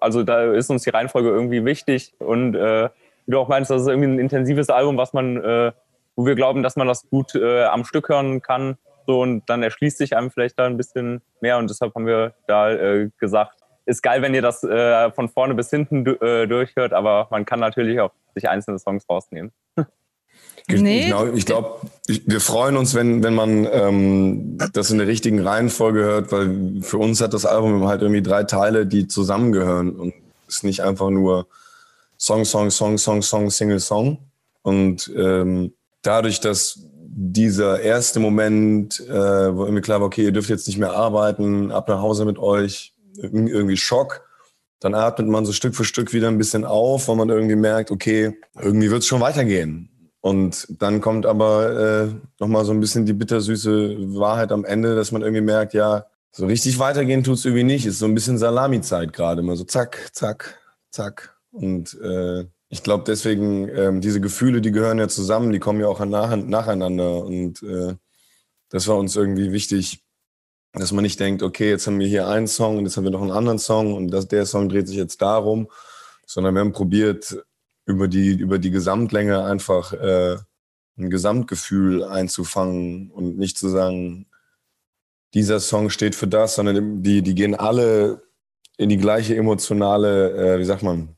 also 0.00 0.22
da 0.22 0.52
ist 0.52 0.70
uns 0.70 0.82
die 0.82 0.90
Reihenfolge 0.90 1.28
irgendwie 1.28 1.64
wichtig 1.64 2.14
und 2.18 2.54
äh, 2.54 2.88
wie 3.26 3.32
du 3.32 3.38
auch 3.38 3.48
meinst, 3.48 3.70
das 3.70 3.82
ist 3.82 3.88
irgendwie 3.88 4.08
ein 4.08 4.18
intensives 4.18 4.70
Album, 4.70 4.96
was 4.96 5.12
man, 5.12 5.36
äh, 5.36 5.72
wo 6.16 6.26
wir 6.26 6.34
glauben, 6.34 6.62
dass 6.62 6.76
man 6.76 6.88
das 6.88 7.08
gut 7.10 7.34
äh, 7.34 7.64
am 7.64 7.84
Stück 7.84 8.08
hören 8.08 8.40
kann. 8.40 8.78
So 9.06 9.20
und 9.20 9.48
dann 9.48 9.62
erschließt 9.62 9.98
sich 9.98 10.16
einem 10.16 10.30
vielleicht 10.30 10.58
da 10.58 10.66
ein 10.66 10.76
bisschen 10.76 11.22
mehr 11.40 11.58
und 11.58 11.68
deshalb 11.70 11.94
haben 11.94 12.06
wir 12.06 12.34
da 12.46 12.70
äh, 12.70 13.10
gesagt, 13.18 13.58
ist 13.86 14.02
geil, 14.02 14.20
wenn 14.20 14.34
ihr 14.34 14.42
das 14.42 14.62
äh, 14.64 15.10
von 15.12 15.28
vorne 15.28 15.54
bis 15.54 15.70
hinten 15.70 16.06
äh, 16.06 16.46
durchhört, 16.46 16.92
aber 16.92 17.28
man 17.30 17.46
kann 17.46 17.60
natürlich 17.60 18.00
auch 18.00 18.12
sich 18.34 18.48
einzelne 18.48 18.78
Songs 18.78 19.08
rausnehmen. 19.08 19.52
Nee. 20.70 21.06
Genau, 21.06 21.26
ich 21.26 21.46
glaube, 21.46 21.80
wir 22.06 22.40
freuen 22.40 22.76
uns, 22.76 22.94
wenn, 22.94 23.22
wenn 23.22 23.34
man 23.34 23.66
ähm, 23.72 24.58
das 24.72 24.90
in 24.90 24.98
der 24.98 25.06
richtigen 25.06 25.40
Reihenfolge 25.40 26.00
hört, 26.00 26.32
weil 26.32 26.82
für 26.82 26.98
uns 26.98 27.20
hat 27.20 27.32
das 27.32 27.46
Album 27.46 27.86
halt 27.86 28.02
irgendwie 28.02 28.22
drei 28.22 28.44
Teile, 28.44 28.86
die 28.86 29.08
zusammengehören 29.08 29.96
und 29.96 30.12
ist 30.46 30.64
nicht 30.64 30.82
einfach 30.82 31.10
nur 31.10 31.46
Song, 32.18 32.44
Song, 32.44 32.70
Song, 32.70 32.98
Song, 32.98 33.22
Song, 33.22 33.50
Single, 33.50 33.80
Song. 33.80 34.18
Und 34.62 35.10
ähm, 35.16 35.72
dadurch, 36.02 36.40
dass 36.40 36.80
dieser 37.20 37.80
erste 37.80 38.20
Moment, 38.20 39.00
äh, 39.00 39.56
wo 39.56 39.64
irgendwie 39.64 39.82
klar 39.82 40.00
war, 40.00 40.06
okay, 40.06 40.24
ihr 40.24 40.32
dürft 40.32 40.50
jetzt 40.50 40.66
nicht 40.66 40.78
mehr 40.78 40.92
arbeiten, 40.92 41.72
ab 41.72 41.88
nach 41.88 42.00
Hause 42.00 42.24
mit 42.24 42.38
euch, 42.38 42.94
irgendwie 43.16 43.76
Schock. 43.76 44.22
Dann 44.80 44.94
atmet 44.94 45.28
man 45.28 45.44
so 45.44 45.52
Stück 45.52 45.74
für 45.74 45.84
Stück 45.84 46.12
wieder 46.12 46.28
ein 46.28 46.38
bisschen 46.38 46.64
auf, 46.64 47.08
weil 47.08 47.16
man 47.16 47.28
irgendwie 47.28 47.56
merkt, 47.56 47.90
okay, 47.90 48.38
irgendwie 48.60 48.90
wird 48.90 49.02
es 49.02 49.08
schon 49.08 49.20
weitergehen. 49.20 49.90
Und 50.28 50.66
dann 50.82 51.00
kommt 51.00 51.24
aber 51.24 52.04
äh, 52.04 52.14
nochmal 52.38 52.66
so 52.66 52.72
ein 52.72 52.80
bisschen 52.80 53.06
die 53.06 53.14
bittersüße 53.14 53.96
Wahrheit 54.14 54.52
am 54.52 54.66
Ende, 54.66 54.94
dass 54.94 55.10
man 55.10 55.22
irgendwie 55.22 55.40
merkt, 55.40 55.72
ja, 55.72 56.04
so 56.30 56.44
richtig 56.44 56.78
weitergehen 56.78 57.24
tut 57.24 57.36
es 57.36 57.46
irgendwie 57.46 57.64
nicht. 57.64 57.86
Ist 57.86 57.98
so 57.98 58.04
ein 58.04 58.14
bisschen 58.14 58.36
Salami-Zeit 58.36 59.14
gerade, 59.14 59.40
immer 59.40 59.56
so 59.56 59.64
zack, 59.64 60.10
zack, 60.12 60.60
zack. 60.90 61.34
Und 61.50 61.98
äh, 62.02 62.44
ich 62.68 62.82
glaube 62.82 63.04
deswegen, 63.06 63.70
äh, 63.70 64.00
diese 64.00 64.20
Gefühle, 64.20 64.60
die 64.60 64.70
gehören 64.70 64.98
ja 64.98 65.08
zusammen, 65.08 65.50
die 65.50 65.60
kommen 65.60 65.80
ja 65.80 65.86
auch 65.86 66.04
nach, 66.04 66.36
nacheinander. 66.36 67.24
Und 67.24 67.62
äh, 67.62 67.94
das 68.68 68.86
war 68.86 68.98
uns 68.98 69.16
irgendwie 69.16 69.50
wichtig, 69.52 70.04
dass 70.74 70.92
man 70.92 71.04
nicht 71.04 71.18
denkt, 71.20 71.42
okay, 71.42 71.70
jetzt 71.70 71.86
haben 71.86 72.00
wir 72.00 72.06
hier 72.06 72.28
einen 72.28 72.48
Song 72.48 72.76
und 72.76 72.84
jetzt 72.84 72.98
haben 72.98 73.04
wir 73.04 73.10
noch 73.12 73.22
einen 73.22 73.30
anderen 73.30 73.58
Song 73.58 73.94
und 73.94 74.10
das, 74.10 74.28
der 74.28 74.44
Song 74.44 74.68
dreht 74.68 74.88
sich 74.88 74.98
jetzt 74.98 75.22
darum, 75.22 75.68
sondern 76.26 76.54
wir 76.54 76.60
haben 76.60 76.72
probiert, 76.72 77.34
über 77.88 78.06
die, 78.06 78.32
über 78.32 78.58
die 78.58 78.70
Gesamtlänge 78.70 79.44
einfach 79.44 79.94
äh, 79.94 80.36
ein 80.98 81.10
Gesamtgefühl 81.10 82.04
einzufangen 82.04 83.10
und 83.10 83.38
nicht 83.38 83.56
zu 83.56 83.68
sagen, 83.68 84.26
dieser 85.32 85.58
Song 85.58 85.88
steht 85.88 86.14
für 86.14 86.26
das, 86.26 86.54
sondern 86.54 87.02
die, 87.02 87.22
die 87.22 87.34
gehen 87.34 87.54
alle 87.54 88.22
in 88.76 88.90
die 88.90 88.98
gleiche 88.98 89.36
emotionale, 89.36 90.56
äh, 90.56 90.58
wie 90.58 90.64
sagt 90.64 90.82
man, 90.82 91.16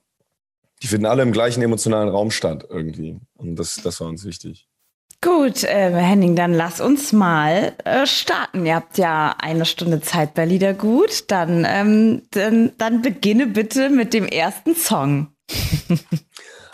die 0.82 0.86
finden 0.86 1.06
alle 1.06 1.22
im 1.22 1.32
gleichen 1.32 1.62
emotionalen 1.62 2.08
Raum 2.08 2.30
statt 2.30 2.66
irgendwie. 2.68 3.18
Und 3.36 3.56
das, 3.56 3.80
das 3.82 4.00
war 4.00 4.06
uns 4.06 4.24
wichtig. 4.24 4.68
Gut, 5.22 5.64
äh, 5.64 5.92
Henning, 5.92 6.36
dann 6.36 6.54
lass 6.54 6.80
uns 6.80 7.12
mal 7.12 7.74
äh, 7.84 8.06
starten. 8.06 8.64
Ihr 8.64 8.76
habt 8.76 8.96
ja 8.96 9.34
eine 9.38 9.66
Stunde 9.66 10.00
Zeit 10.00 10.34
bei 10.34 10.46
Liedergut. 10.46 11.30
Dann, 11.30 11.66
ähm, 11.68 12.22
dann, 12.30 12.72
dann 12.78 13.02
beginne 13.02 13.46
bitte 13.46 13.90
mit 13.90 14.14
dem 14.14 14.24
ersten 14.24 14.74
Song. 14.74 15.34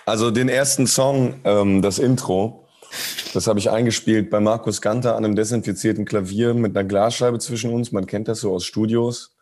Also 0.06 0.30
den 0.30 0.48
ersten 0.48 0.86
Song, 0.86 1.40
ähm, 1.42 1.82
das 1.82 1.98
Intro, 1.98 2.64
das 3.34 3.48
habe 3.48 3.58
ich 3.58 3.70
eingespielt 3.70 4.30
bei 4.30 4.38
Markus 4.38 4.80
Ganter 4.80 5.16
an 5.16 5.24
einem 5.24 5.34
desinfizierten 5.34 6.04
Klavier 6.04 6.54
mit 6.54 6.76
einer 6.76 6.86
Glasscheibe 6.86 7.40
zwischen 7.40 7.72
uns. 7.72 7.90
Man 7.90 8.06
kennt 8.06 8.28
das 8.28 8.38
so 8.40 8.54
aus 8.54 8.64
Studios. 8.64 9.36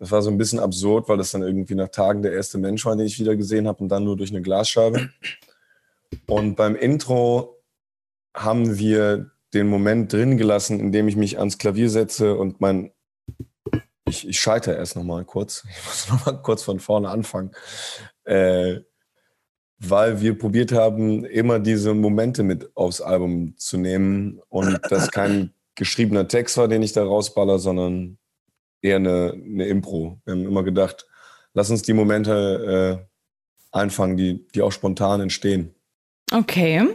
Das 0.00 0.10
war 0.10 0.20
so 0.20 0.28
ein 0.28 0.36
bisschen 0.36 0.58
absurd, 0.58 1.08
weil 1.08 1.16
das 1.16 1.30
dann 1.30 1.42
irgendwie 1.42 1.76
nach 1.76 1.90
Tagen 1.90 2.22
der 2.22 2.32
erste 2.32 2.58
Mensch 2.58 2.84
war, 2.84 2.96
den 2.96 3.06
ich 3.06 3.20
wieder 3.20 3.36
gesehen 3.36 3.68
habe 3.68 3.84
und 3.84 3.88
dann 3.88 4.02
nur 4.02 4.16
durch 4.16 4.30
eine 4.30 4.42
Glasscheibe. 4.42 5.10
Und 6.26 6.56
beim 6.56 6.74
Intro 6.74 7.62
haben 8.34 8.78
wir 8.78 9.30
den 9.54 9.68
Moment 9.68 10.12
drin 10.12 10.36
gelassen, 10.36 10.80
in 10.80 10.90
dem 10.90 11.06
ich 11.06 11.14
mich 11.14 11.38
ans 11.38 11.56
Klavier 11.56 11.88
setze 11.88 12.34
und 12.34 12.60
mein. 12.60 12.90
Ich, 14.08 14.26
ich 14.26 14.40
scheitere 14.40 14.74
erst 14.74 14.96
nochmal 14.96 15.24
kurz. 15.24 15.64
Ich 15.70 15.86
muss 15.86 16.08
nochmal 16.08 16.42
kurz 16.42 16.64
von 16.64 16.80
vorne 16.80 17.10
anfangen. 17.10 17.52
Äh, 18.24 18.80
weil 19.80 20.20
wir 20.20 20.38
probiert 20.38 20.72
haben, 20.72 21.24
immer 21.24 21.58
diese 21.58 21.94
Momente 21.94 22.42
mit 22.42 22.70
aufs 22.76 23.00
Album 23.00 23.54
zu 23.56 23.78
nehmen 23.78 24.40
und 24.48 24.78
das 24.90 25.10
kein 25.10 25.52
geschriebener 25.74 26.28
Text 26.28 26.56
war, 26.58 26.68
den 26.68 26.82
ich 26.82 26.92
da 26.92 27.02
rausballer, 27.02 27.58
sondern 27.58 28.18
eher 28.82 28.96
eine, 28.96 29.32
eine 29.32 29.66
Impro. 29.66 30.20
Wir 30.24 30.32
haben 30.32 30.44
immer 30.44 30.62
gedacht, 30.62 31.06
lass 31.54 31.70
uns 31.70 31.82
die 31.82 31.94
Momente 31.94 33.00
äh, 33.72 33.76
einfangen, 33.76 34.16
die, 34.16 34.46
die 34.48 34.62
auch 34.62 34.72
spontan 34.72 35.22
entstehen. 35.22 35.74
Okay. 36.32 36.86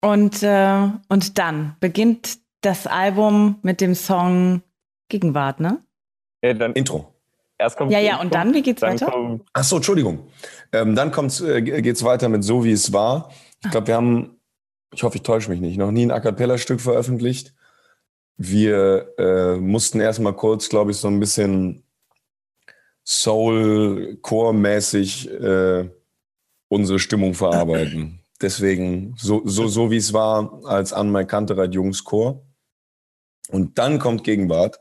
Und, 0.00 0.42
äh, 0.42 0.88
und 1.08 1.38
dann 1.38 1.76
beginnt 1.78 2.38
das 2.60 2.88
Album 2.88 3.58
mit 3.62 3.80
dem 3.80 3.94
Song 3.94 4.62
Gegenwart, 5.08 5.60
ne? 5.60 5.78
Ja, 6.42 6.54
dann 6.54 6.72
Intro. 6.72 7.11
Erst 7.62 7.76
kommt 7.76 7.92
ja, 7.92 8.00
ja, 8.00 8.20
und 8.20 8.34
dann, 8.34 8.52
wie 8.54 8.62
geht's 8.62 8.82
weiter? 8.82 9.06
Kommt, 9.06 9.44
Ach 9.52 9.62
so, 9.62 9.76
Entschuldigung. 9.76 10.26
Ähm, 10.72 10.96
dann 10.96 11.12
kommt's, 11.12 11.40
äh, 11.40 11.62
geht's 11.62 12.02
weiter 12.02 12.28
mit 12.28 12.42
So, 12.42 12.64
wie 12.64 12.72
es 12.72 12.92
war. 12.92 13.30
Ich 13.64 13.70
glaube, 13.70 13.86
wir 13.86 13.94
haben, 13.94 14.40
ich 14.92 15.04
hoffe, 15.04 15.14
ich 15.16 15.22
täusche 15.22 15.48
mich 15.48 15.60
nicht, 15.60 15.78
noch 15.78 15.92
nie 15.92 16.04
ein 16.04 16.10
A 16.10 16.18
Cappella-Stück 16.18 16.80
veröffentlicht. 16.80 17.54
Wir 18.36 19.14
äh, 19.16 19.58
mussten 19.58 20.00
erstmal 20.00 20.32
kurz, 20.32 20.68
glaube 20.68 20.90
ich, 20.90 20.96
so 20.96 21.06
ein 21.06 21.20
bisschen 21.20 21.84
Soul-Core-mäßig 23.04 25.30
äh, 25.30 25.88
unsere 26.66 26.98
Stimmung 26.98 27.34
verarbeiten. 27.34 28.18
Deswegen 28.40 29.14
so, 29.16 29.42
so, 29.44 29.68
so 29.68 29.92
wie 29.92 29.98
es 29.98 30.12
war 30.12 30.60
als 30.64 30.92
an 30.92 31.12
mein 31.12 31.28
Kantereit 31.28 31.74
Jungschor. 31.74 32.44
Und 33.50 33.78
dann 33.78 34.00
kommt 34.00 34.24
Gegenwart. 34.24 34.80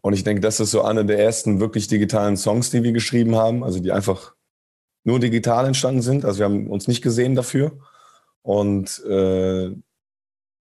Und 0.00 0.12
ich 0.12 0.24
denke, 0.24 0.40
das 0.40 0.60
ist 0.60 0.70
so 0.70 0.82
einer 0.82 1.04
der 1.04 1.18
ersten 1.18 1.60
wirklich 1.60 1.88
digitalen 1.88 2.36
Songs, 2.36 2.70
die 2.70 2.82
wir 2.82 2.92
geschrieben 2.92 3.36
haben, 3.36 3.64
also 3.64 3.80
die 3.80 3.92
einfach 3.92 4.34
nur 5.04 5.20
digital 5.20 5.66
entstanden 5.66 6.02
sind. 6.02 6.24
Also 6.24 6.40
wir 6.40 6.44
haben 6.44 6.68
uns 6.68 6.88
nicht 6.88 7.02
gesehen 7.02 7.34
dafür. 7.34 7.78
Und 8.42 9.04
äh, 9.04 9.70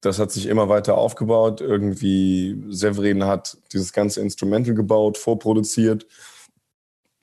das 0.01 0.19
hat 0.19 0.31
sich 0.31 0.47
immer 0.47 0.69
weiter 0.69 0.97
aufgebaut. 0.99 1.61
Irgendwie 1.61 2.63
Severin 2.69 3.25
hat 3.25 3.59
dieses 3.73 3.93
ganze 3.93 4.21
Instrumental 4.21 4.75
gebaut, 4.75 5.19
vorproduziert. 5.19 6.07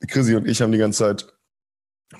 Chrissy 0.08 0.34
und 0.34 0.46
ich 0.46 0.60
haben 0.60 0.72
die 0.72 0.78
ganze 0.78 1.04
Zeit 1.04 1.32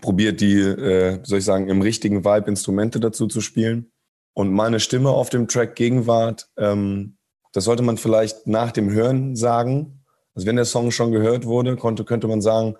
probiert, 0.00 0.40
die, 0.40 0.58
äh, 0.60 1.20
soll 1.24 1.38
ich 1.38 1.44
sagen, 1.44 1.68
im 1.68 1.82
richtigen 1.82 2.24
Vibe 2.24 2.48
Instrumente 2.48 3.00
dazu 3.00 3.26
zu 3.26 3.40
spielen. 3.40 3.90
Und 4.34 4.52
meine 4.52 4.80
Stimme 4.80 5.10
auf 5.10 5.28
dem 5.28 5.48
Track 5.48 5.74
Gegenwart, 5.74 6.48
ähm, 6.56 7.18
das 7.52 7.64
sollte 7.64 7.82
man 7.82 7.96
vielleicht 7.96 8.46
nach 8.46 8.72
dem 8.72 8.90
Hören 8.90 9.36
sagen. 9.36 10.02
Also 10.34 10.46
wenn 10.46 10.56
der 10.56 10.64
Song 10.64 10.90
schon 10.90 11.12
gehört 11.12 11.44
wurde, 11.44 11.76
konnte, 11.76 12.04
könnte 12.04 12.26
man 12.26 12.40
sagen, 12.40 12.76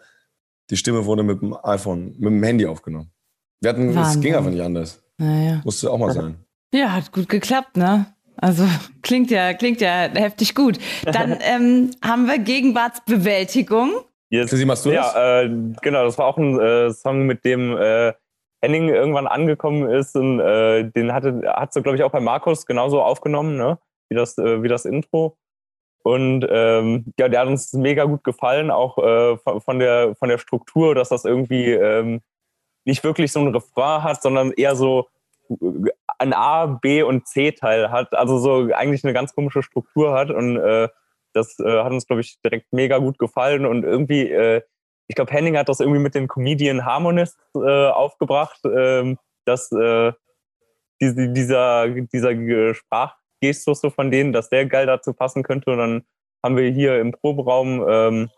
die 0.70 0.76
Stimme 0.76 1.04
wurde 1.04 1.22
mit 1.22 1.42
dem 1.42 1.56
iPhone, 1.62 2.14
mit 2.18 2.30
dem 2.30 2.42
Handy 2.42 2.66
aufgenommen. 2.66 3.10
Wir 3.60 3.70
hatten, 3.70 3.96
es 3.96 4.20
ging 4.20 4.34
einfach 4.34 4.50
nicht 4.50 4.62
anders. 4.62 5.02
Naja. 5.18 5.60
Musste 5.64 5.90
auch 5.90 5.98
mal 5.98 6.12
sein. 6.12 6.36
Ja, 6.74 6.92
hat 6.92 7.12
gut 7.12 7.28
geklappt, 7.28 7.76
ne? 7.76 8.06
Also 8.36 8.64
klingt 9.02 9.30
ja, 9.30 9.54
klingt 9.54 9.80
ja 9.80 10.08
heftig 10.14 10.54
gut. 10.54 10.78
Dann 11.04 11.38
ähm, 11.42 11.90
haben 12.02 12.26
wir 12.26 12.38
Gegenwartsbewältigung. 12.38 13.92
Yes. 14.30 14.48
Chrissy, 14.48 14.64
machst 14.64 14.86
du 14.86 14.90
ja, 14.90 15.02
das? 15.02 15.44
Äh, 15.44 15.48
genau, 15.82 16.04
das 16.04 16.16
war 16.16 16.26
auch 16.26 16.38
ein 16.38 16.58
äh, 16.58 16.90
Song, 16.90 17.26
mit 17.26 17.44
dem 17.44 17.76
äh, 17.76 18.14
Henning 18.62 18.88
irgendwann 18.88 19.26
angekommen 19.26 19.90
ist 19.90 20.16
und 20.16 20.40
äh, 20.40 20.84
den 20.90 21.12
hatte, 21.12 21.42
hat 21.46 21.74
so, 21.74 21.82
glaube 21.82 21.98
ich, 21.98 22.02
auch 22.02 22.12
bei 22.12 22.20
Markus 22.20 22.64
genauso 22.64 23.02
aufgenommen, 23.02 23.56
ne? 23.56 23.78
Wie, 24.12 24.14
das, 24.14 24.38
äh, 24.38 24.62
wie 24.62 24.68
das 24.68 24.84
Intro. 24.84 25.36
Und 26.04 26.46
ähm, 26.50 27.12
ja, 27.18 27.28
der 27.28 27.40
hat 27.40 27.48
uns 27.48 27.72
mega 27.72 28.04
gut 28.04 28.24
gefallen, 28.24 28.70
auch 28.70 28.98
äh, 28.98 29.36
von, 29.36 29.78
der, 29.78 30.14
von 30.16 30.28
der 30.28 30.38
Struktur, 30.38 30.94
dass 30.94 31.10
das 31.10 31.24
irgendwie 31.24 31.70
ähm, 31.70 32.20
nicht 32.84 33.04
wirklich 33.04 33.30
so 33.30 33.40
ein 33.40 33.54
Refrain 33.54 34.02
hat, 34.02 34.20
sondern 34.20 34.52
eher 34.52 34.74
so 34.74 35.08
ein 36.18 36.32
A, 36.32 36.66
B 36.66 37.02
und 37.02 37.26
C-Teil 37.28 37.90
hat, 37.90 38.14
also 38.14 38.38
so 38.38 38.72
eigentlich 38.72 39.04
eine 39.04 39.12
ganz 39.12 39.34
komische 39.34 39.62
Struktur 39.62 40.12
hat. 40.12 40.30
Und 40.30 40.56
äh, 40.56 40.88
das 41.32 41.58
äh, 41.60 41.82
hat 41.82 41.92
uns, 41.92 42.06
glaube 42.06 42.20
ich, 42.20 42.40
direkt 42.42 42.72
mega 42.72 42.98
gut 42.98 43.18
gefallen. 43.18 43.64
Und 43.64 43.84
irgendwie, 43.84 44.28
äh, 44.28 44.62
ich 45.06 45.14
glaube, 45.14 45.32
Henning 45.32 45.56
hat 45.56 45.68
das 45.68 45.80
irgendwie 45.80 46.00
mit 46.00 46.14
den 46.14 46.26
Comedian 46.26 46.84
Harmonists 46.84 47.38
äh, 47.54 47.88
aufgebracht, 47.88 48.60
ähm, 48.64 49.18
dass 49.44 49.70
äh, 49.72 50.12
diese, 51.00 51.28
dieser, 51.28 51.88
dieser 51.88 52.34
Sprachgestus 53.42 53.80
so 53.80 53.90
von 53.90 54.10
denen, 54.10 54.32
dass 54.32 54.48
der 54.48 54.66
geil 54.66 54.86
dazu 54.86 55.12
passen 55.12 55.42
könnte 55.42 55.70
und 55.72 55.78
dann 55.78 56.02
haben 56.42 56.56
wir 56.56 56.70
hier 56.70 57.00
im 57.00 57.12
Proberaum 57.12 57.84
ähm, 57.88 58.30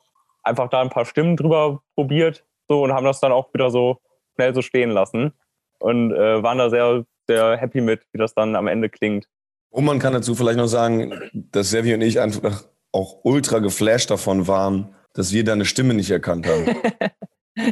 einfach 0.42 0.68
da 0.68 0.80
ein 0.80 0.90
paar 0.90 1.04
Stimmen 1.04 1.36
drüber 1.36 1.82
probiert 1.94 2.44
so 2.68 2.82
und 2.82 2.92
haben 2.92 3.04
das 3.04 3.20
dann 3.20 3.32
auch 3.32 3.52
wieder 3.52 3.70
so 3.70 3.98
schnell 4.34 4.54
so 4.54 4.62
stehen 4.62 4.90
lassen 4.90 5.32
und 5.78 6.12
äh, 6.12 6.42
waren 6.42 6.58
da 6.58 6.70
sehr, 6.70 7.04
sehr 7.28 7.56
happy 7.56 7.80
mit, 7.80 8.02
wie 8.12 8.18
das 8.18 8.34
dann 8.34 8.56
am 8.56 8.66
Ende 8.66 8.88
klingt. 8.88 9.26
Und 9.70 9.84
man 9.84 9.98
kann 9.98 10.12
dazu 10.12 10.34
vielleicht 10.34 10.58
noch 10.58 10.66
sagen, 10.66 11.12
dass 11.32 11.70
Sevi 11.70 11.94
und 11.94 12.02
ich 12.02 12.20
einfach 12.20 12.64
auch 12.92 13.20
ultra 13.24 13.58
geflasht 13.58 14.10
davon 14.10 14.46
waren, 14.46 14.94
dass 15.14 15.32
wir 15.32 15.44
deine 15.44 15.64
Stimme 15.64 15.94
nicht 15.94 16.10
erkannt 16.10 16.46
haben. 16.46 16.76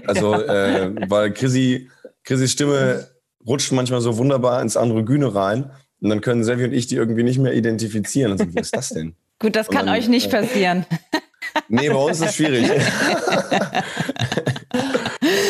also, 0.07 0.35
äh, 0.35 0.95
weil 1.09 1.33
Chrissy, 1.33 1.91
Chrissys 2.25 2.53
Stimme 2.53 3.09
rutscht 3.47 3.73
manchmal 3.73 4.01
so 4.01 4.19
wunderbar 4.19 4.61
ins 4.63 4.77
andere 4.77 5.05
Güne 5.05 5.35
rein 5.35 5.71
und 6.03 6.11
dann 6.11 6.21
können 6.21 6.45
Sevi 6.45 6.65
und 6.65 6.73
ich 6.73 6.89
die 6.89 6.97
irgendwie 6.97 7.23
nicht 7.23 7.39
mehr 7.39 7.55
identifizieren. 7.55 8.33
Also, 8.33 8.53
wie 8.53 8.59
ist 8.59 8.77
das 8.77 8.89
denn? 8.91 9.15
Gut, 9.39 9.57
das 9.57 9.69
kann 9.69 9.87
dann, 9.87 9.97
euch 9.97 10.09
nicht 10.09 10.27
äh, 10.33 10.41
passieren. 10.41 10.85
Nee, 11.69 11.91
bei 11.91 11.97
uns 11.97 12.21
ist 12.21 12.29
es 12.29 12.37
schwierig. 12.37 12.67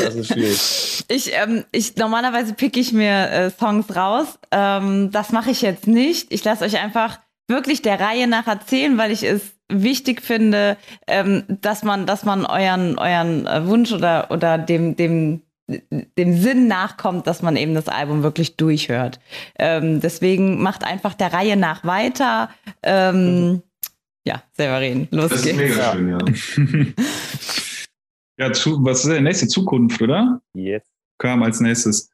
das 0.04 0.14
ist 0.14 0.32
schwierig. 0.32 1.04
Ich, 1.08 1.32
ähm, 1.34 1.64
ich 1.70 1.96
normalerweise 1.96 2.54
pick 2.54 2.76
ich 2.76 2.92
mir 2.92 3.30
äh, 3.30 3.50
Songs 3.50 3.94
raus. 3.94 4.38
Ähm, 4.50 5.10
das 5.12 5.30
mache 5.30 5.50
ich 5.50 5.62
jetzt 5.62 5.86
nicht. 5.86 6.32
Ich 6.32 6.42
lasse 6.42 6.64
euch 6.64 6.78
einfach 6.78 7.20
wirklich 7.46 7.82
der 7.82 8.00
Reihe 8.00 8.26
nach 8.26 8.48
erzählen, 8.48 8.98
weil 8.98 9.12
ich 9.12 9.22
es 9.22 9.42
wichtig 9.68 10.22
finde, 10.22 10.76
ähm, 11.06 11.44
dass 11.48 11.84
man, 11.84 12.06
dass 12.06 12.24
man 12.24 12.46
euren, 12.46 12.98
euren 12.98 13.46
äh, 13.46 13.66
Wunsch 13.66 13.92
oder, 13.92 14.30
oder 14.30 14.58
dem, 14.58 14.96
dem, 14.96 15.42
dem 15.68 16.40
Sinn 16.40 16.66
nachkommt, 16.66 17.26
dass 17.26 17.42
man 17.42 17.56
eben 17.56 17.74
das 17.74 17.88
Album 17.88 18.22
wirklich 18.22 18.56
durchhört. 18.56 19.20
Ähm, 19.58 20.00
deswegen 20.00 20.62
macht 20.62 20.84
einfach 20.84 21.14
der 21.14 21.32
Reihe 21.32 21.56
nach 21.56 21.84
weiter. 21.84 22.50
Ähm, 22.82 23.50
mhm. 23.50 23.62
Ja, 24.24 24.42
Severin, 24.52 25.08
los 25.10 25.30
das 25.30 25.42
geht's. 25.42 25.58
Das 25.58 25.94
ist 25.94 26.00
mega 26.00 26.44
schön, 26.54 26.86
ja. 26.86 26.92
ja, 28.46 28.52
zu, 28.52 28.84
was 28.84 29.04
ist 29.04 29.10
der 29.10 29.20
nächste 29.20 29.48
Zukunft, 29.48 30.00
oder? 30.00 30.40
Yes. 30.54 30.84
Kam 31.18 31.42
als 31.42 31.60
nächstes. 31.60 32.10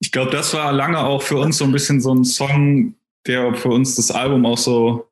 Ich 0.00 0.12
glaube, 0.12 0.30
das 0.30 0.52
war 0.52 0.72
lange 0.72 0.98
auch 0.98 1.22
für 1.22 1.38
uns 1.38 1.56
so 1.56 1.64
ein 1.64 1.72
bisschen 1.72 2.00
so 2.00 2.14
ein 2.14 2.24
Song, 2.24 2.94
der 3.26 3.54
für 3.54 3.68
uns 3.68 3.96
das 3.96 4.10
Album 4.10 4.44
auch 4.44 4.58
so, 4.58 5.08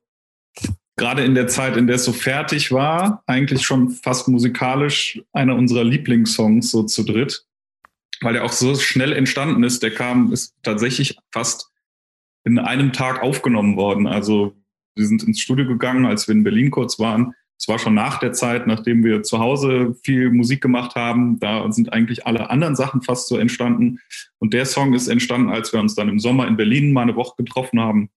gerade 0.97 1.23
in 1.23 1.35
der 1.35 1.47
Zeit, 1.47 1.77
in 1.77 1.87
der 1.87 1.97
es 1.97 2.05
so 2.05 2.13
fertig 2.13 2.71
war, 2.71 3.23
eigentlich 3.27 3.63
schon 3.63 3.89
fast 3.89 4.27
musikalisch 4.27 5.21
einer 5.33 5.55
unserer 5.55 5.83
Lieblingssongs 5.83 6.71
so 6.71 6.83
zu 6.83 7.03
dritt, 7.03 7.45
weil 8.21 8.33
der 8.33 8.45
auch 8.45 8.53
so 8.53 8.75
schnell 8.75 9.13
entstanden 9.13 9.63
ist. 9.63 9.83
Der 9.83 9.91
kam, 9.91 10.31
ist 10.31 10.55
tatsächlich 10.63 11.17
fast 11.31 11.71
in 12.45 12.59
einem 12.59 12.93
Tag 12.93 13.21
aufgenommen 13.21 13.75
worden. 13.75 14.07
Also 14.07 14.55
wir 14.95 15.05
sind 15.05 15.23
ins 15.23 15.39
Studio 15.39 15.67
gegangen, 15.67 16.05
als 16.05 16.27
wir 16.27 16.35
in 16.35 16.43
Berlin 16.43 16.71
kurz 16.71 16.99
waren. 16.99 17.33
Es 17.57 17.67
war 17.67 17.79
schon 17.79 17.93
nach 17.93 18.19
der 18.19 18.33
Zeit, 18.33 18.67
nachdem 18.67 19.03
wir 19.03 19.23
zu 19.23 19.39
Hause 19.39 19.95
viel 20.03 20.29
Musik 20.29 20.61
gemacht 20.61 20.95
haben. 20.95 21.39
Da 21.39 21.69
sind 21.71 21.91
eigentlich 21.93 22.25
alle 22.27 22.49
anderen 22.49 22.75
Sachen 22.75 23.01
fast 23.01 23.27
so 23.27 23.37
entstanden. 23.37 23.99
Und 24.39 24.53
der 24.53 24.65
Song 24.65 24.93
ist 24.93 25.07
entstanden, 25.07 25.49
als 25.49 25.71
wir 25.71 25.79
uns 25.79 25.95
dann 25.95 26.09
im 26.09 26.19
Sommer 26.19 26.47
in 26.47 26.57
Berlin 26.57 26.91
mal 26.91 27.03
eine 27.03 27.15
Woche 27.15 27.35
getroffen 27.37 27.79
haben 27.79 28.09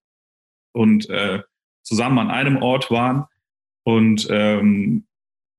und 0.73 1.09
äh, 1.09 1.41
zusammen 1.89 2.19
an 2.19 2.29
einem 2.29 2.57
Ort 2.57 2.91
waren. 2.91 3.25
Und 3.83 4.27
ähm, 4.29 5.05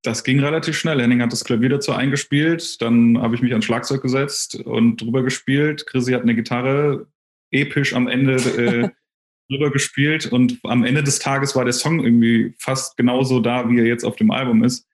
das 0.02 0.24
ging 0.24 0.40
relativ 0.40 0.78
schnell. 0.78 1.00
Henning 1.02 1.20
hat 1.20 1.32
das 1.32 1.44
Klavier 1.44 1.70
dazu 1.70 1.92
eingespielt. 1.92 2.80
Dann 2.80 3.20
habe 3.20 3.34
ich 3.34 3.42
mich 3.42 3.50
ans 3.52 3.64
Schlagzeug 3.64 4.00
gesetzt 4.00 4.54
und 4.54 5.02
drüber 5.02 5.22
gespielt. 5.22 5.86
Chrissy 5.86 6.12
hat 6.12 6.22
eine 6.22 6.36
Gitarre 6.36 7.06
episch 7.50 7.94
am 7.94 8.06
Ende 8.06 8.36
äh, 8.36 8.88
drüber 9.50 9.70
gespielt 9.70 10.26
und 10.26 10.60
am 10.62 10.84
Ende 10.84 11.02
des 11.02 11.18
Tages 11.18 11.56
war 11.56 11.64
der 11.64 11.74
Song 11.74 11.98
irgendwie 12.04 12.54
fast 12.58 12.96
genauso 12.96 13.40
da, 13.40 13.68
wie 13.68 13.80
er 13.80 13.86
jetzt 13.86 14.04
auf 14.04 14.14
dem 14.14 14.30
Album 14.30 14.62
ist. 14.62 14.86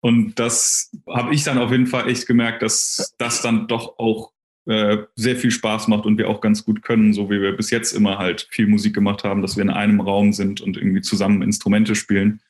Und 0.00 0.38
das 0.38 0.96
habe 1.08 1.34
ich 1.34 1.42
dann 1.42 1.58
auf 1.58 1.72
jeden 1.72 1.88
Fall 1.88 2.08
echt 2.08 2.28
gemerkt, 2.28 2.62
dass 2.62 3.12
das 3.18 3.42
dann 3.42 3.66
doch 3.66 3.98
auch 3.98 4.32
äh, 4.68 5.06
sehr 5.16 5.34
viel 5.36 5.50
Spaß 5.50 5.88
macht 5.88 6.04
und 6.04 6.18
wir 6.18 6.28
auch 6.28 6.42
ganz 6.42 6.62
gut 6.62 6.82
können, 6.82 7.14
so 7.14 7.30
wie 7.30 7.40
wir 7.40 7.56
bis 7.56 7.70
jetzt 7.70 7.92
immer 7.92 8.18
halt 8.18 8.48
viel 8.50 8.66
Musik 8.66 8.94
gemacht 8.94 9.24
haben, 9.24 9.40
dass 9.40 9.56
wir 9.56 9.62
in 9.62 9.70
einem 9.70 10.00
Raum 10.00 10.34
sind 10.34 10.60
und 10.60 10.76
irgendwie 10.76 11.00
zusammen 11.00 11.40
Instrumente 11.40 11.94
spielen. 11.94 12.42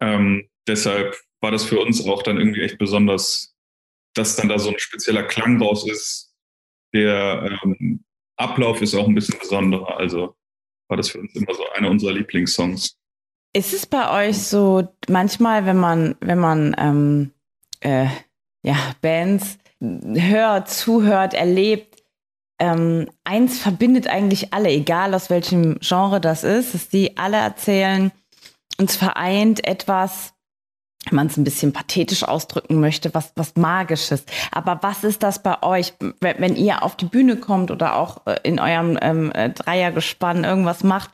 Ähm, 0.00 0.48
deshalb 0.66 1.14
war 1.40 1.52
das 1.52 1.62
für 1.62 1.78
uns 1.78 2.04
auch 2.04 2.24
dann 2.24 2.38
irgendwie 2.38 2.62
echt 2.62 2.78
besonders, 2.78 3.54
dass 4.14 4.34
dann 4.34 4.48
da 4.48 4.58
so 4.58 4.70
ein 4.70 4.78
spezieller 4.80 5.22
Klang 5.22 5.62
raus 5.62 5.88
ist, 5.88 6.34
der 6.92 7.58
ähm, 7.62 8.02
Ablauf 8.36 8.82
ist 8.82 8.96
auch 8.96 9.06
ein 9.06 9.14
bisschen 9.14 9.38
besonderer. 9.38 9.96
Also 9.96 10.34
war 10.88 10.96
das 10.96 11.10
für 11.10 11.20
uns 11.20 11.32
immer 11.36 11.54
so 11.54 11.62
einer 11.74 11.90
unserer 11.90 12.12
Lieblingssongs. 12.12 12.98
Ist 13.52 13.72
es 13.72 13.86
bei 13.86 14.28
euch 14.28 14.38
so, 14.38 14.88
manchmal, 15.08 15.64
wenn 15.64 15.76
man, 15.76 16.16
wenn 16.18 16.40
man 16.40 16.74
ähm, 16.76 17.30
äh, 17.78 18.08
ja, 18.64 18.96
Bands 19.00 19.58
hört, 20.14 20.70
zuhört, 20.70 21.34
erlebt, 21.34 22.02
ähm, 22.60 23.08
eins 23.24 23.58
verbindet 23.58 24.06
eigentlich 24.06 24.52
alle, 24.54 24.70
egal 24.70 25.14
aus 25.14 25.30
welchem 25.30 25.78
Genre 25.80 26.20
das 26.20 26.44
ist, 26.44 26.74
dass 26.74 26.88
die 26.88 27.16
alle 27.16 27.36
erzählen, 27.36 28.12
uns 28.78 28.96
vereint 28.96 29.66
etwas, 29.66 30.34
wenn 31.06 31.16
man 31.16 31.26
es 31.26 31.36
ein 31.36 31.44
bisschen 31.44 31.72
pathetisch 31.72 32.22
ausdrücken 32.22 32.80
möchte, 32.80 33.12
was, 33.12 33.32
was 33.36 33.56
Magisches. 33.56 34.24
Aber 34.50 34.78
was 34.82 35.04
ist 35.04 35.22
das 35.22 35.42
bei 35.42 35.62
euch, 35.62 35.92
wenn 36.20 36.56
ihr 36.56 36.82
auf 36.82 36.96
die 36.96 37.04
Bühne 37.04 37.36
kommt 37.36 37.70
oder 37.70 37.96
auch 37.96 38.26
äh, 38.26 38.38
in 38.42 38.58
eurem 38.58 38.98
ähm, 39.02 39.32
äh, 39.32 39.50
Dreiergespann 39.50 40.44
irgendwas 40.44 40.82
macht? 40.82 41.10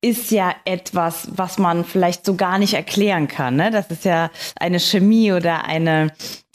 Ist 0.00 0.30
ja 0.30 0.54
etwas, 0.64 1.28
was 1.36 1.58
man 1.58 1.84
vielleicht 1.84 2.26
so 2.26 2.34
gar 2.34 2.58
nicht 2.58 2.74
erklären 2.74 3.28
kann. 3.28 3.56
Ne? 3.56 3.70
Das 3.70 3.88
ist 3.88 4.04
ja 4.04 4.30
eine 4.58 4.80
Chemie 4.80 5.32
oder 5.32 5.64
eine, 5.64 6.12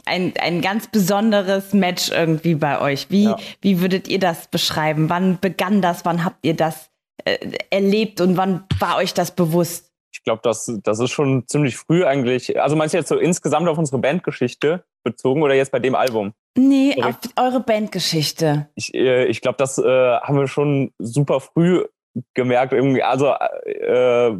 ein, 0.07 0.33
ein 0.39 0.61
ganz 0.61 0.87
besonderes 0.87 1.73
Match 1.73 2.11
irgendwie 2.11 2.55
bei 2.55 2.79
euch. 2.81 3.09
Wie, 3.09 3.25
ja. 3.25 3.37
wie 3.61 3.81
würdet 3.81 4.07
ihr 4.07 4.19
das 4.19 4.47
beschreiben? 4.47 5.09
Wann 5.09 5.39
begann 5.39 5.81
das? 5.81 6.05
Wann 6.05 6.23
habt 6.23 6.45
ihr 6.45 6.55
das 6.55 6.89
äh, 7.25 7.37
erlebt 7.69 8.21
und 8.21 8.37
wann 8.37 8.63
war 8.79 8.97
euch 8.97 9.13
das 9.13 9.31
bewusst? 9.31 9.87
ich 10.17 10.23
glaube, 10.23 10.41
das, 10.43 10.71
das 10.83 10.99
ist 10.99 11.11
schon 11.11 11.47
ziemlich 11.47 11.77
früh 11.77 12.03
eigentlich. 12.03 12.59
Also 12.59 12.75
meinst 12.75 12.93
du 12.93 12.97
jetzt 12.97 13.09
so 13.09 13.17
insgesamt 13.17 13.67
auf 13.67 13.77
unsere 13.77 13.99
Bandgeschichte 13.99 14.83
bezogen 15.03 15.43
oder 15.43 15.53
jetzt 15.53 15.71
bei 15.71 15.79
dem 15.79 15.95
Album? 15.95 16.33
Nee, 16.57 16.93
Sorry. 16.95 17.09
auf 17.09 17.17
eure 17.37 17.59
Bandgeschichte. 17.59 18.67
Ich, 18.75 18.93
äh, 18.95 19.25
ich 19.25 19.41
glaube, 19.41 19.57
das 19.57 19.77
äh, 19.77 19.83
haben 19.83 20.37
wir 20.37 20.47
schon 20.47 20.91
super 20.97 21.39
früh 21.39 21.85
gemerkt. 22.33 22.73
Irgendwie, 22.73 23.03
also, 23.03 23.33
äh, 23.65 24.31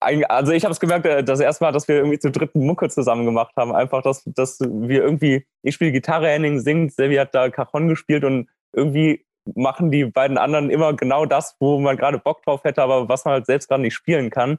also 0.00 0.52
ich 0.52 0.64
habe 0.64 0.72
es 0.72 0.80
gemerkt, 0.80 1.06
äh, 1.06 1.24
das 1.24 1.40
erste 1.40 1.64
Mal, 1.64 1.72
dass 1.72 1.88
wir 1.88 1.96
irgendwie 1.96 2.18
zu 2.18 2.30
dritten 2.30 2.66
Mucke 2.66 2.88
zusammen 2.88 3.24
gemacht 3.24 3.54
haben. 3.56 3.74
Einfach, 3.74 4.02
dass, 4.02 4.22
dass 4.24 4.60
wir 4.60 5.02
irgendwie, 5.02 5.46
ich 5.62 5.74
spiele 5.74 5.92
Gitarre, 5.92 6.28
Henning 6.28 6.60
singt, 6.60 6.92
Sevi 6.92 7.16
hat 7.16 7.34
da 7.34 7.50
Cajon 7.50 7.88
gespielt 7.88 8.24
und 8.24 8.48
irgendwie 8.72 9.24
machen 9.54 9.90
die 9.90 10.04
beiden 10.04 10.38
anderen 10.38 10.70
immer 10.70 10.94
genau 10.94 11.24
das, 11.26 11.56
wo 11.60 11.78
man 11.78 11.96
gerade 11.96 12.18
Bock 12.18 12.42
drauf 12.42 12.62
hätte, 12.64 12.82
aber 12.82 13.08
was 13.08 13.24
man 13.24 13.32
halt 13.32 13.46
selbst 13.46 13.68
gerade 13.68 13.82
nicht 13.82 13.94
spielen 13.94 14.30
kann. 14.30 14.58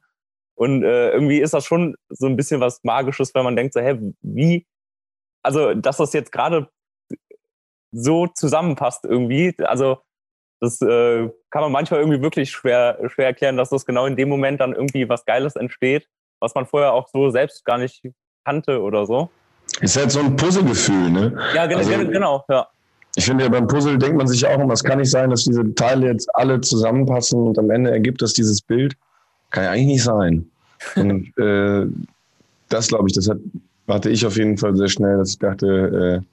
Und 0.56 0.84
äh, 0.84 1.12
irgendwie 1.12 1.40
ist 1.40 1.54
das 1.54 1.66
schon 1.66 1.96
so 2.10 2.28
ein 2.28 2.36
bisschen 2.36 2.60
was 2.60 2.84
Magisches, 2.84 3.34
wenn 3.34 3.44
man 3.44 3.56
denkt, 3.56 3.74
so, 3.74 3.80
hä, 3.80 3.98
wie, 4.22 4.68
also, 5.44 5.74
dass 5.74 5.98
das 5.98 6.13
jetzt 6.13 6.32
gerade 6.32 6.70
so 7.92 8.28
zusammenpasst 8.28 9.06
irgendwie. 9.06 9.56
Also, 9.60 10.00
das 10.62 10.82
äh, 10.82 11.30
kann 11.50 11.62
man 11.62 11.72
manchmal 11.72 12.00
irgendwie 12.00 12.22
wirklich 12.22 12.51
schwer, 12.51 12.98
schwer 13.13 13.27
erklären, 13.27 13.58
dass 13.58 13.70
das 13.70 13.86
genau 13.86 14.06
in 14.06 14.15
dem 14.15 14.30
Moment 14.30 14.62
dann 14.62 14.74
irgendwie 14.74 15.10
was 15.10 15.25
Geiles 15.25 15.56
entsteht, 15.56 16.08
was 16.39 16.56
man 16.56 16.65
vorher 16.65 16.94
auch 16.94 17.10
so 17.10 17.30
selbst 17.30 17.65
gar 17.65 17.77
nicht 17.77 18.03
kannte 18.46 18.82
oder 18.82 19.06
so. 19.06 19.30
Ist 19.82 19.98
halt 19.98 20.12
so 20.12 20.20
ein 20.20 20.36
Puzzlegefühl, 20.36 21.10
ne? 21.10 21.38
Ja, 21.53 21.65
genau, 21.65 21.80
also, 21.80 22.08
genau, 22.08 22.46
ja 22.50 22.68
ich 23.15 23.25
finde 23.25 23.44
ja 23.44 23.50
beim 23.50 23.68
Puzzle 23.68 23.98
denkt 23.98 24.18
man 24.18 24.27
sich 24.27 24.46
auch 24.46 24.60
immer, 24.60 24.74
es 24.74 24.84
kann 24.84 25.00
nicht 25.00 25.12
sein, 25.12 25.30
dass 25.30 25.44
diese 25.44 25.74
Teile 25.75 26.08
jetzt 26.08 26.34
alle 26.34 26.62
zusammenpassen 26.62 27.39
und 27.39 27.60
am 27.60 27.70
Ende 27.70 27.91
ergibt 27.91 28.22
das 28.22 28.34
dieses 28.34 28.62
Bild. 28.62 28.96
Kann 29.50 29.65
ja 29.65 29.72
eigentlich 29.72 29.88
nicht 29.88 30.03
sein. 30.03 30.50
Und 30.96 31.38
äh, 31.38 31.86
das 32.70 32.88
glaube 32.88 33.08
ich, 33.08 33.13
das 33.13 33.30
hat, 33.30 33.38
hatte 33.88 34.10
ich 34.10 34.25
auf 34.25 34.38
jeden 34.38 34.58
Fall 34.58 34.75
sehr 34.75 34.88
schnell, 34.88 35.18
dass 35.18 35.32
ich 35.32 35.39
dachte, 35.39 36.22
äh, 36.24 36.25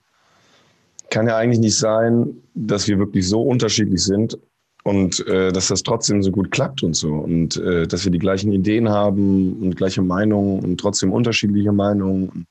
kann 1.09 1.27
ja 1.27 1.37
eigentlich 1.37 1.59
nicht 1.59 1.77
sein, 1.77 2.37
dass 2.53 2.87
wir 2.87 2.99
wirklich 2.99 3.27
so 3.27 3.41
unterschiedlich 3.41 4.03
sind 4.03 4.37
und 4.83 5.25
äh, 5.27 5.51
dass 5.51 5.67
das 5.67 5.83
trotzdem 5.83 6.23
so 6.23 6.31
gut 6.31 6.51
klappt 6.51 6.83
und 6.83 6.95
so 6.95 7.13
und 7.13 7.57
äh, 7.57 7.87
dass 7.87 8.05
wir 8.05 8.11
die 8.11 8.19
gleichen 8.19 8.51
Ideen 8.51 8.89
haben 8.89 9.61
und 9.61 9.75
gleiche 9.75 10.01
Meinungen 10.01 10.63
und 10.63 10.79
trotzdem 10.79 11.11
unterschiedliche 11.11 11.71
Meinungen 11.71 12.29
und 12.29 12.47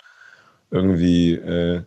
irgendwie 0.71 1.33
äh, 1.33 1.83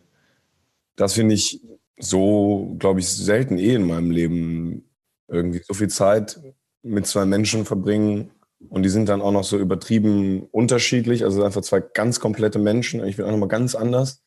das 0.95 1.13
finde 1.13 1.35
ich 1.35 1.61
so, 1.97 2.75
glaube 2.79 2.99
ich, 2.99 3.09
selten 3.09 3.57
eh 3.57 3.75
in 3.75 3.87
meinem 3.87 4.11
Leben 4.11 4.89
irgendwie 5.27 5.61
so 5.67 5.73
viel 5.73 5.89
Zeit 5.89 6.39
mit 6.83 7.05
zwei 7.07 7.25
Menschen 7.25 7.65
verbringen 7.65 8.31
und 8.69 8.83
die 8.83 8.89
sind 8.89 9.09
dann 9.09 9.21
auch 9.21 9.31
noch 9.31 9.43
so 9.43 9.57
übertrieben 9.57 10.43
unterschiedlich, 10.51 11.23
also 11.23 11.43
einfach 11.43 11.61
zwei 11.61 11.79
ganz 11.79 12.19
komplette 12.19 12.59
Menschen. 12.59 13.03
Ich 13.05 13.17
bin 13.17 13.25
auch 13.25 13.31
nochmal 13.31 13.49
ganz 13.49 13.75
anders. 13.75 14.23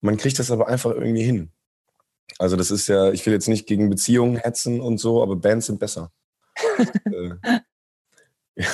Man 0.00 0.16
kriegt 0.16 0.38
das 0.38 0.50
aber 0.50 0.68
einfach 0.68 0.92
irgendwie 0.92 1.22
hin. 1.22 1.52
Also 2.38 2.56
das 2.56 2.70
ist 2.70 2.88
ja, 2.88 3.12
ich 3.12 3.24
will 3.26 3.32
jetzt 3.32 3.48
nicht 3.48 3.66
gegen 3.66 3.90
Beziehungen 3.90 4.36
hetzen 4.36 4.80
und 4.80 4.98
so, 4.98 5.22
aber 5.22 5.36
Bands 5.36 5.66
sind 5.66 5.78
besser. 5.78 6.10
äh, 7.04 7.58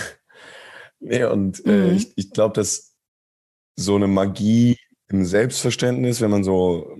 nee, 1.00 1.24
und 1.24 1.64
äh, 1.66 1.90
mhm. 1.90 1.96
ich, 1.96 2.12
ich 2.16 2.30
glaube, 2.30 2.54
dass 2.54 2.94
so 3.76 3.96
eine 3.96 4.08
Magie 4.08 4.78
im 5.08 5.24
Selbstverständnis, 5.24 6.20
wenn 6.20 6.30
man 6.30 6.44
so 6.44 6.96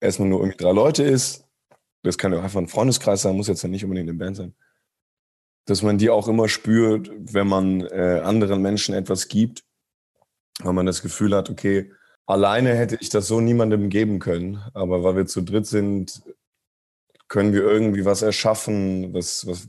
erstmal 0.00 0.28
nur 0.28 0.40
irgendwie 0.40 0.58
drei 0.58 0.72
Leute 0.72 1.02
ist, 1.02 1.44
das 2.02 2.18
kann 2.18 2.32
ja 2.32 2.42
einfach 2.42 2.60
ein 2.60 2.68
Freundeskreis 2.68 3.22
sein, 3.22 3.36
muss 3.36 3.48
jetzt 3.48 3.62
ja 3.62 3.68
nicht 3.68 3.84
unbedingt 3.84 4.08
eine 4.08 4.18
Band 4.18 4.36
sein, 4.36 4.54
dass 5.66 5.82
man 5.82 5.98
die 5.98 6.10
auch 6.10 6.28
immer 6.28 6.48
spürt, 6.48 7.10
wenn 7.14 7.48
man 7.48 7.80
äh, 7.80 8.20
anderen 8.22 8.60
Menschen 8.62 8.94
etwas 8.94 9.28
gibt, 9.28 9.64
weil 10.60 10.74
man 10.74 10.86
das 10.86 11.02
Gefühl 11.02 11.34
hat, 11.34 11.50
okay, 11.50 11.90
alleine 12.26 12.74
hätte 12.74 12.98
ich 13.00 13.08
das 13.08 13.28
so 13.28 13.40
niemandem 13.40 13.90
geben 13.90 14.18
können, 14.18 14.62
aber 14.74 15.02
weil 15.04 15.16
wir 15.16 15.26
zu 15.26 15.42
dritt 15.42 15.66
sind, 15.66 16.22
können 17.28 17.52
wir 17.52 17.62
irgendwie 17.62 18.04
was 18.04 18.22
erschaffen, 18.22 19.12
was, 19.14 19.46
was, 19.46 19.68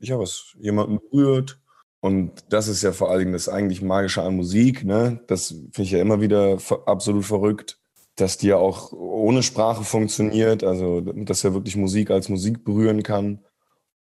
ja, 0.00 0.18
was 0.18 0.54
jemanden 0.58 0.98
berührt. 1.00 1.60
Und 2.00 2.44
das 2.48 2.68
ist 2.68 2.82
ja 2.82 2.92
vor 2.92 3.10
allen 3.10 3.20
Dingen 3.20 3.32
das 3.32 3.48
eigentlich 3.48 3.82
Magische 3.82 4.22
an 4.22 4.36
Musik. 4.36 4.84
Ne? 4.84 5.20
Das 5.26 5.48
finde 5.48 5.82
ich 5.82 5.90
ja 5.90 6.00
immer 6.00 6.20
wieder 6.20 6.58
absolut 6.86 7.24
verrückt 7.24 7.80
dass 8.20 8.38
die 8.38 8.48
ja 8.48 8.56
auch 8.56 8.92
ohne 8.92 9.42
Sprache 9.42 9.84
funktioniert, 9.84 10.62
also 10.64 11.00
dass 11.00 11.44
er 11.44 11.54
wirklich 11.54 11.76
Musik 11.76 12.10
als 12.10 12.28
Musik 12.28 12.64
berühren 12.64 13.02
kann. 13.02 13.40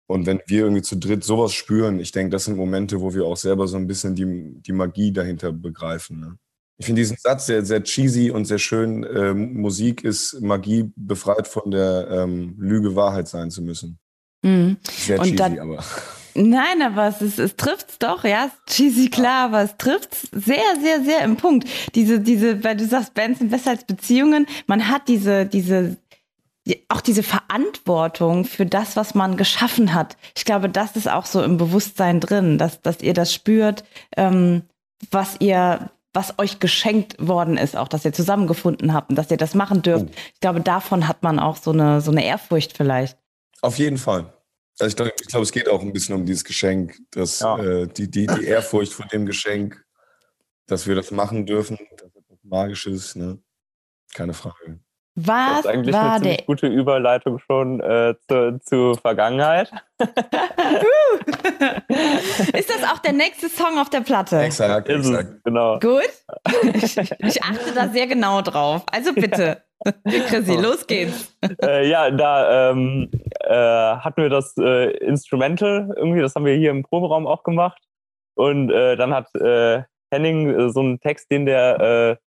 Und 0.07 0.25
wenn 0.25 0.39
wir 0.45 0.61
irgendwie 0.61 0.83
zu 0.83 0.97
dritt 0.97 1.23
sowas 1.23 1.53
spüren, 1.53 1.99
ich 1.99 2.11
denke, 2.11 2.29
das 2.31 2.45
sind 2.45 2.57
Momente, 2.57 3.01
wo 3.01 3.13
wir 3.13 3.25
auch 3.25 3.37
selber 3.37 3.67
so 3.67 3.77
ein 3.77 3.87
bisschen 3.87 4.15
die, 4.15 4.61
die 4.61 4.71
Magie 4.71 5.11
dahinter 5.11 5.51
begreifen. 5.51 6.19
Ne? 6.19 6.37
Ich 6.77 6.85
finde 6.85 7.01
diesen 7.01 7.17
Satz 7.17 7.45
sehr, 7.45 7.63
sehr 7.63 7.83
cheesy 7.83 8.31
und 8.31 8.45
sehr 8.45 8.59
schön. 8.59 9.03
Äh, 9.03 9.33
Musik 9.33 10.03
ist 10.03 10.41
Magie 10.41 10.91
befreit 10.95 11.47
von 11.47 11.71
der 11.71 12.07
ähm, 12.11 12.55
Lüge, 12.57 12.95
Wahrheit 12.95 13.27
sein 13.27 13.49
zu 13.49 13.61
müssen. 13.61 13.97
Mhm. 14.41 14.77
Sehr 14.83 15.19
cheesy, 15.19 15.35
dann, 15.35 15.59
aber. 15.59 15.83
Nein, 16.37 16.81
aber 16.81 17.07
es, 17.07 17.21
ist, 17.21 17.39
es 17.39 17.55
trifft's 17.55 17.97
doch, 17.97 18.25
ja. 18.25 18.51
Cheesy 18.67 19.09
klar, 19.09 19.45
aber 19.45 19.61
es 19.61 19.77
trifft's 19.77 20.27
sehr, 20.33 20.75
sehr, 20.81 21.01
sehr 21.01 21.23
im 21.23 21.37
Punkt. 21.37 21.65
Diese, 21.95 22.19
diese, 22.19 22.61
weil 22.61 22.75
du 22.75 22.85
sagst, 22.85 23.13
Bands 23.13 23.39
sind 23.39 23.51
besser 23.51 23.69
als 23.69 23.85
Beziehungen. 23.85 24.45
Man 24.67 24.89
hat 24.89 25.07
diese, 25.07 25.45
diese, 25.45 25.95
auch 26.89 26.99
diese 26.99 27.23
Verantwortung 27.23 28.43
für 28.43 28.65
das, 28.65 28.97
was 28.97 29.15
man 29.15 29.37
geschaffen 29.37 29.93
hat. 29.93 30.17
Ich 30.35 30.43
glaube, 30.43 30.67
das 30.67 30.97
ist 30.97 31.09
auch 31.09 31.25
so 31.25 31.41
im 31.41 31.55
Bewusstsein 31.55 32.19
drin, 32.19 32.57
dass, 32.57 32.81
dass 32.81 33.01
ihr 33.01 33.13
das 33.13 33.33
spürt, 33.33 33.85
ähm, 34.17 34.63
was 35.11 35.37
ihr, 35.39 35.91
was 36.15 36.39
euch 36.39 36.59
geschenkt 36.59 37.15
worden 37.19 37.57
ist, 37.57 37.75
auch 37.75 37.87
dass 37.87 38.05
ihr 38.05 38.13
zusammengefunden 38.13 38.93
habt 38.93 39.09
und 39.09 39.15
dass 39.15 39.29
ihr 39.29 39.37
das 39.37 39.53
machen 39.53 39.81
dürft. 39.81 40.05
Oh. 40.07 40.13
Ich 40.33 40.39
glaube, 40.39 40.61
davon 40.61 41.07
hat 41.07 41.23
man 41.23 41.39
auch 41.39 41.57
so 41.57 41.71
eine, 41.71 42.01
so 42.01 42.11
eine 42.11 42.25
Ehrfurcht 42.25 42.75
vielleicht. 42.75 43.17
Auf 43.61 43.77
jeden 43.77 43.97
Fall. 43.97 44.33
Also 44.79 44.89
ich 44.89 44.95
glaube, 44.95 45.13
ich 45.19 45.27
glaub, 45.27 45.43
es 45.43 45.51
geht 45.51 45.69
auch 45.69 45.81
ein 45.81 45.93
bisschen 45.93 46.15
um 46.15 46.25
dieses 46.25 46.43
Geschenk, 46.43 46.97
dass 47.11 47.39
ja. 47.39 47.57
äh, 47.57 47.87
die, 47.87 48.09
die, 48.09 48.27
die 48.27 48.45
Ehrfurcht 48.45 48.93
vor 48.93 49.05
dem 49.07 49.25
Geschenk, 49.25 49.83
dass 50.67 50.87
wir 50.87 50.95
das 50.95 51.11
machen 51.11 51.45
dürfen, 51.45 51.77
dass 51.97 52.15
etwas 52.15 52.39
Magisches, 52.43 53.15
ne? 53.15 53.39
Keine 54.13 54.33
Frage. 54.33 54.79
Was 55.15 55.35
das 55.47 55.59
ist 55.59 55.67
eigentlich 55.67 55.95
war 55.95 56.11
eine 56.11 56.21
ziemlich 56.21 56.37
der 56.37 56.45
gute 56.45 56.67
Überleitung 56.67 57.39
schon 57.39 57.79
äh, 57.79 58.15
zu, 58.27 58.59
zu 58.59 58.95
Vergangenheit. 58.95 59.71
ist 62.53 62.69
das 62.69 62.83
auch 62.91 62.99
der 62.99 63.13
nächste 63.13 63.47
Song 63.47 63.79
auf 63.79 63.89
der 63.89 64.01
Platte? 64.01 64.39
Exakt, 64.39 64.89
exakt. 64.89 65.41
genau. 65.45 65.79
Gut. 65.79 66.03
Ich, 66.73 66.97
ich 66.97 67.41
achte 67.43 67.73
da 67.73 67.87
sehr 67.87 68.07
genau 68.07 68.41
drauf. 68.41 68.83
Also 68.91 69.13
bitte. 69.13 69.63
Chrissy, 70.03 70.55
los 70.55 70.85
geht's. 70.85 71.33
Äh, 71.61 71.87
ja, 71.87 72.11
da 72.11 72.71
ähm, 72.71 73.09
äh, 73.39 73.53
hatten 73.53 74.21
wir 74.21 74.29
das 74.29 74.55
äh, 74.57 74.97
Instrumental 74.97 75.93
irgendwie, 75.95 76.21
das 76.21 76.35
haben 76.35 76.45
wir 76.45 76.55
hier 76.55 76.71
im 76.71 76.83
Proberaum 76.83 77.25
auch 77.25 77.43
gemacht. 77.43 77.81
Und 78.35 78.69
äh, 78.69 78.97
dann 78.97 79.13
hat 79.13 79.33
äh, 79.35 79.83
Henning 80.11 80.49
äh, 80.49 80.69
so 80.69 80.81
einen 80.81 80.99
Text, 80.99 81.31
den 81.31 81.45
der 81.45 82.19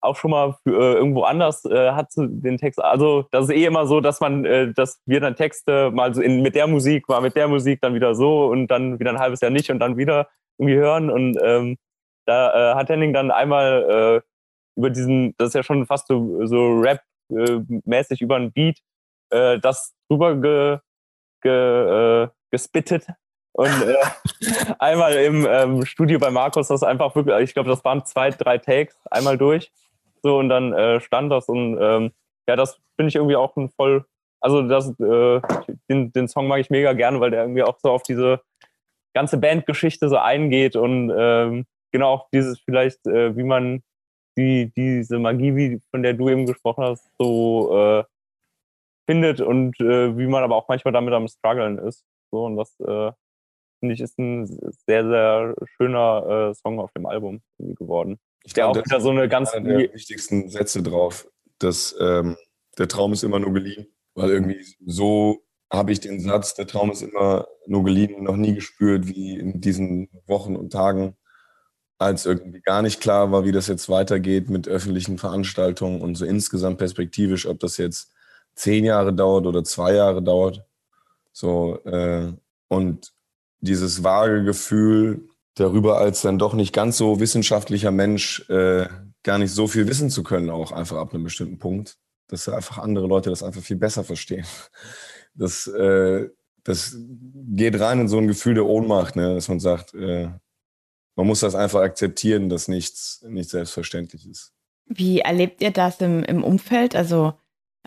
auch 0.00 0.16
schon 0.16 0.30
mal 0.30 0.54
für, 0.62 0.96
irgendwo 0.96 1.22
anders 1.22 1.64
hat 1.64 2.08
den 2.16 2.56
Text. 2.56 2.82
Also 2.82 3.26
das 3.30 3.48
ist 3.48 3.54
eh 3.54 3.64
immer 3.64 3.86
so, 3.86 4.00
dass 4.00 4.20
man, 4.20 4.44
dass 4.74 5.00
wir 5.06 5.20
dann 5.20 5.34
Texte 5.36 5.90
mal 5.90 6.14
so 6.14 6.22
in, 6.22 6.42
mit 6.42 6.54
der 6.54 6.66
Musik, 6.66 7.08
mal 7.08 7.20
mit 7.20 7.36
der 7.36 7.48
Musik, 7.48 7.80
dann 7.80 7.94
wieder 7.94 8.14
so 8.14 8.46
und 8.46 8.68
dann 8.68 9.00
wieder 9.00 9.10
ein 9.10 9.18
halbes 9.18 9.40
Jahr 9.40 9.50
nicht 9.50 9.70
und 9.70 9.80
dann 9.80 9.96
wieder 9.96 10.28
irgendwie 10.58 10.76
hören. 10.76 11.10
Und 11.10 11.38
ähm, 11.42 11.76
da 12.26 12.76
hat 12.76 12.88
Henning 12.88 13.12
dann 13.12 13.30
einmal 13.30 14.22
über 14.78 14.90
diesen, 14.90 15.34
das 15.36 15.48
ist 15.48 15.54
ja 15.54 15.62
schon 15.62 15.86
fast 15.86 16.06
so, 16.06 16.46
so 16.46 16.78
Rap-mäßig 16.78 18.22
über 18.22 18.36
ein 18.36 18.52
Beat, 18.52 18.78
äh, 19.30 19.58
das 19.58 19.92
drüber 20.08 20.36
ge, 20.36 20.78
ge, 21.42 22.22
äh, 22.22 22.28
gespittet. 22.50 23.06
Und 23.52 23.82
äh, 23.82 23.96
einmal 24.78 25.14
im 25.14 25.46
ähm, 25.50 25.84
Studio 25.84 26.20
bei 26.20 26.30
Markus, 26.30 26.68
das 26.68 26.84
einfach 26.84 27.14
wirklich, 27.16 27.36
ich 27.40 27.54
glaube, 27.54 27.68
das 27.68 27.84
waren 27.84 28.04
zwei, 28.06 28.30
drei 28.30 28.58
Takes, 28.58 28.96
einmal 29.10 29.36
durch. 29.36 29.72
So 30.22 30.38
und 30.38 30.48
dann 30.48 30.72
äh, 30.72 31.00
stand 31.00 31.30
das 31.30 31.48
und 31.48 31.78
ähm, 31.80 32.12
ja, 32.48 32.56
das 32.56 32.80
finde 32.96 33.08
ich 33.08 33.16
irgendwie 33.16 33.36
auch 33.36 33.56
ein 33.56 33.70
voll, 33.70 34.04
also 34.40 34.62
das, 34.62 34.88
äh, 35.00 35.40
den, 35.90 36.12
den 36.12 36.28
Song 36.28 36.48
mag 36.48 36.60
ich 36.60 36.70
mega 36.70 36.92
gerne, 36.92 37.20
weil 37.20 37.30
der 37.30 37.42
irgendwie 37.42 37.62
auch 37.62 37.78
so 37.78 37.90
auf 37.90 38.02
diese 38.02 38.40
ganze 39.14 39.38
Bandgeschichte 39.38 40.08
so 40.08 40.16
eingeht 40.16 40.76
und 40.76 41.12
ähm, 41.16 41.66
genau 41.92 42.08
auch 42.10 42.28
dieses 42.32 42.60
vielleicht, 42.60 43.06
äh, 43.06 43.36
wie 43.36 43.44
man 43.44 43.82
die, 44.36 44.72
diese 44.76 45.18
Magie, 45.18 45.56
wie, 45.56 45.80
von 45.90 46.02
der 46.02 46.14
du 46.14 46.28
eben 46.28 46.46
gesprochen 46.46 46.84
hast, 46.84 47.10
so 47.18 47.76
äh, 47.76 48.04
findet 49.06 49.40
und 49.40 49.78
äh, 49.80 50.16
wie 50.16 50.26
man 50.26 50.44
aber 50.44 50.56
auch 50.56 50.68
manchmal 50.68 50.92
damit 50.92 51.14
am 51.14 51.28
struggeln 51.28 51.78
ist. 51.78 52.04
So 52.30 52.44
und 52.44 52.56
das 52.56 52.78
äh, 52.80 53.12
finde 53.80 53.94
ich 53.94 54.00
ist 54.00 54.18
ein 54.18 54.46
sehr, 54.86 55.08
sehr 55.08 55.54
schöner 55.76 56.50
äh, 56.50 56.54
Song 56.54 56.78
auf 56.78 56.92
dem 56.92 57.06
Album 57.06 57.40
geworden. 57.58 58.18
Ich 58.44 58.52
Der 58.54 58.64
glaube, 58.64 58.80
auch 58.80 58.84
wieder 58.84 59.00
so 59.00 59.10
eine 59.10 59.28
ganz 59.28 59.50
einer 59.50 59.78
der 59.78 59.92
wichtigsten 59.92 60.48
Sätze 60.48 60.82
drauf, 60.82 61.28
dass 61.58 61.94
ähm, 62.00 62.36
der 62.78 62.88
Traum 62.88 63.12
ist 63.12 63.24
immer 63.24 63.38
nur 63.38 63.52
geliehen. 63.52 63.86
Weil 64.14 64.30
irgendwie 64.30 64.64
so 64.84 65.44
habe 65.70 65.92
ich 65.92 66.00
den 66.00 66.20
Satz, 66.20 66.54
der 66.54 66.66
Traum 66.66 66.90
ist 66.90 67.02
immer 67.02 67.46
nur 67.66 67.84
geliehen, 67.84 68.24
noch 68.24 68.36
nie 68.36 68.54
gespürt, 68.54 69.06
wie 69.06 69.38
in 69.38 69.60
diesen 69.60 70.08
Wochen 70.26 70.56
und 70.56 70.72
Tagen, 70.72 71.16
als 71.98 72.26
irgendwie 72.26 72.60
gar 72.60 72.82
nicht 72.82 73.00
klar 73.00 73.32
war, 73.32 73.44
wie 73.44 73.52
das 73.52 73.66
jetzt 73.66 73.88
weitergeht 73.88 74.50
mit 74.50 74.68
öffentlichen 74.68 75.18
Veranstaltungen 75.18 76.00
und 76.00 76.14
so 76.14 76.24
insgesamt 76.24 76.78
perspektivisch, 76.78 77.46
ob 77.46 77.60
das 77.60 77.76
jetzt 77.76 78.12
zehn 78.54 78.84
Jahre 78.84 79.12
dauert 79.12 79.46
oder 79.46 79.62
zwei 79.64 79.94
Jahre 79.94 80.22
dauert. 80.22 80.64
So, 81.32 81.78
äh, 81.84 82.32
und 82.68 83.12
dieses 83.60 84.02
vage 84.02 84.44
Gefühl 84.44 85.28
darüber, 85.60 85.98
als 85.98 86.22
dann 86.22 86.38
doch 86.38 86.54
nicht 86.54 86.72
ganz 86.72 86.96
so 86.96 87.20
wissenschaftlicher 87.20 87.90
Mensch 87.90 88.48
äh, 88.48 88.86
gar 89.22 89.38
nicht 89.38 89.52
so 89.52 89.66
viel 89.66 89.88
wissen 89.88 90.10
zu 90.10 90.22
können, 90.22 90.50
auch 90.50 90.72
einfach 90.72 90.96
ab 90.96 91.12
einem 91.12 91.24
bestimmten 91.24 91.58
Punkt, 91.58 91.98
dass 92.28 92.48
einfach 92.48 92.78
andere 92.78 93.06
Leute 93.06 93.30
das 93.30 93.42
einfach 93.42 93.62
viel 93.62 93.76
besser 93.76 94.04
verstehen. 94.04 94.46
Das, 95.34 95.66
äh, 95.68 96.28
das 96.64 96.96
geht 96.96 97.78
rein 97.78 98.00
in 98.00 98.08
so 98.08 98.18
ein 98.18 98.26
Gefühl 98.26 98.54
der 98.54 98.66
Ohnmacht, 98.66 99.16
ne? 99.16 99.34
dass 99.34 99.48
man 99.48 99.60
sagt, 99.60 99.94
äh, 99.94 100.28
man 101.14 101.26
muss 101.26 101.40
das 101.40 101.54
einfach 101.54 101.80
akzeptieren, 101.80 102.48
dass 102.48 102.68
nichts 102.68 103.24
nicht 103.28 103.50
selbstverständlich 103.50 104.28
ist. 104.28 104.52
Wie 104.86 105.20
erlebt 105.20 105.60
ihr 105.60 105.70
das 105.70 106.00
im, 106.00 106.24
im 106.24 106.44
Umfeld? 106.44 106.96
Also 106.96 107.34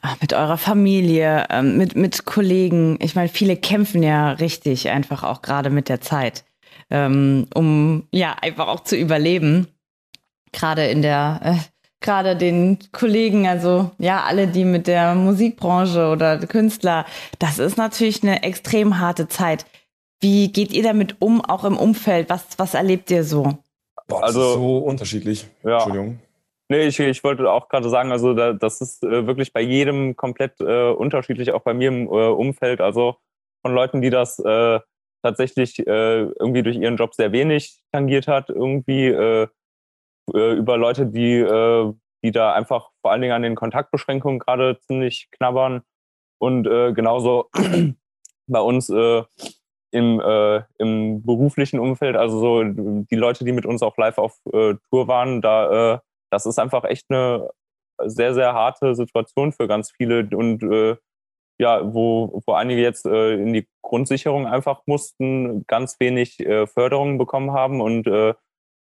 ach, 0.01 0.19
mit 0.21 0.33
eurer 0.33 0.57
Familie, 0.57 1.47
ähm, 1.49 1.77
mit, 1.77 1.95
mit 1.95 2.25
Kollegen? 2.25 2.97
Ich 3.01 3.15
meine, 3.15 3.29
viele 3.29 3.57
kämpfen 3.57 4.03
ja 4.03 4.31
richtig 4.31 4.89
einfach 4.89 5.23
auch 5.23 5.41
gerade 5.41 5.69
mit 5.69 5.89
der 5.89 6.01
Zeit, 6.01 6.43
ähm, 6.91 7.47
um 7.55 8.07
ja 8.11 8.35
einfach 8.41 8.67
auch 8.67 8.81
zu 8.81 8.95
überleben. 8.95 9.67
Gerade 10.51 10.85
in 10.87 11.01
der, 11.01 11.39
äh, 11.43 11.55
gerade 12.01 12.35
den 12.35 12.77
Kollegen, 12.91 13.47
also 13.47 13.91
ja, 13.97 14.23
alle, 14.23 14.47
die 14.47 14.65
mit 14.65 14.87
der 14.87 15.15
Musikbranche 15.15 16.09
oder 16.09 16.37
Künstler, 16.39 17.05
das 17.39 17.57
ist 17.57 17.77
natürlich 17.77 18.21
eine 18.21 18.43
extrem 18.43 18.99
harte 18.99 19.27
Zeit. 19.27 19.65
Wie 20.19 20.51
geht 20.51 20.71
ihr 20.71 20.83
damit 20.83 21.15
um, 21.19 21.43
auch 21.43 21.63
im 21.63 21.77
Umfeld? 21.77 22.29
Was, 22.29 22.45
was 22.57 22.73
erlebt 22.73 23.09
ihr 23.09 23.23
so? 23.23 23.43
Boah, 24.07 24.21
das 24.21 24.35
Also- 24.35 24.41
ist 24.41 24.53
so 24.55 24.77
unterschiedlich. 24.79 25.47
Ja. 25.63 25.75
Entschuldigung. 25.75 26.19
Nee, 26.69 26.83
ich, 26.87 26.99
ich 27.01 27.21
wollte 27.25 27.51
auch 27.51 27.67
gerade 27.67 27.89
sagen, 27.89 28.13
also 28.13 28.33
da, 28.33 28.53
das 28.53 28.79
ist 28.79 29.03
äh, 29.03 29.27
wirklich 29.27 29.51
bei 29.51 29.59
jedem 29.59 30.15
komplett 30.15 30.53
äh, 30.61 30.89
unterschiedlich, 30.91 31.51
auch 31.51 31.63
bei 31.63 31.73
mir 31.73 31.89
im 31.89 32.07
äh, 32.07 32.09
Umfeld. 32.09 32.79
Also 32.79 33.17
von 33.61 33.73
Leuten, 33.73 34.01
die 34.01 34.09
das 34.09 34.39
äh, 34.39 34.79
tatsächlich 35.23 35.79
äh, 35.79 36.21
irgendwie 36.21 36.63
durch 36.63 36.77
ihren 36.77 36.97
Job 36.97 37.13
sehr 37.13 37.31
wenig 37.31 37.81
tangiert 37.91 38.27
hat, 38.27 38.49
irgendwie 38.49 39.07
äh, 39.07 39.47
äh, 40.33 40.53
über 40.53 40.77
Leute, 40.77 41.05
die, 41.05 41.37
äh, 41.37 41.93
die 42.23 42.31
da 42.31 42.53
einfach 42.53 42.89
vor 43.01 43.11
allen 43.11 43.21
Dingen 43.21 43.33
an 43.33 43.43
den 43.43 43.55
Kontaktbeschränkungen 43.55 44.39
gerade 44.39 44.79
ziemlich 44.81 45.29
knabbern. 45.31 45.81
Und 46.39 46.67
äh, 46.67 46.93
genauso 46.93 47.49
bei 48.47 48.59
uns 48.59 48.89
äh, 48.89 49.23
im, 49.93 50.21
im 50.77 51.21
beruflichen 51.21 51.77
Umfeld, 51.77 52.15
also 52.15 52.39
so 52.39 52.63
die 52.63 53.15
Leute, 53.15 53.43
die 53.43 53.51
mit 53.51 53.65
uns 53.65 53.83
auch 53.83 53.97
live 53.97 54.19
auf 54.19 54.39
Tour 54.45 55.09
waren, 55.09 55.41
da 55.41 56.01
das 56.29 56.45
ist 56.45 56.57
einfach 56.59 56.85
echt 56.85 57.07
eine 57.09 57.49
sehr, 58.05 58.33
sehr 58.33 58.53
harte 58.53 58.95
Situation 58.95 59.51
für 59.51 59.67
ganz 59.67 59.91
viele 59.91 60.29
und 60.33 60.63
ja, 61.61 61.93
wo, 61.93 62.41
wo 62.45 62.53
einige 62.53 62.81
jetzt 62.81 63.05
äh, 63.05 63.33
in 63.35 63.53
die 63.53 63.67
Grundsicherung 63.83 64.47
einfach 64.47 64.81
mussten, 64.87 65.63
ganz 65.67 65.99
wenig 65.99 66.39
äh, 66.39 66.65
Förderungen 66.65 67.19
bekommen 67.19 67.51
haben 67.51 67.81
und 67.81 68.07
äh, 68.07 68.33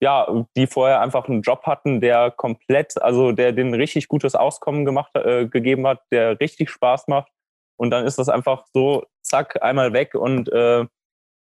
ja, 0.02 0.28
die 0.58 0.68
vorher 0.68 1.00
einfach 1.00 1.30
einen 1.30 1.42
Job 1.44 1.64
hatten, 1.64 2.02
der 2.02 2.30
komplett, 2.30 3.02
also 3.02 3.32
der 3.32 3.54
den 3.54 3.74
richtig 3.74 4.10
gutes 4.10 4.36
Auskommen 4.36 4.84
gemacht, 4.84 5.16
äh, 5.16 5.48
gegeben 5.48 5.88
hat, 5.88 6.02
der 6.12 6.40
richtig 6.42 6.70
Spaß 6.70 7.08
macht. 7.08 7.32
Und 7.78 7.90
dann 7.92 8.06
ist 8.06 8.20
das 8.20 8.28
einfach 8.28 8.66
so, 8.74 9.06
zack, 9.22 9.64
einmal 9.64 9.94
weg 9.94 10.14
und 10.14 10.52
äh, 10.52 10.86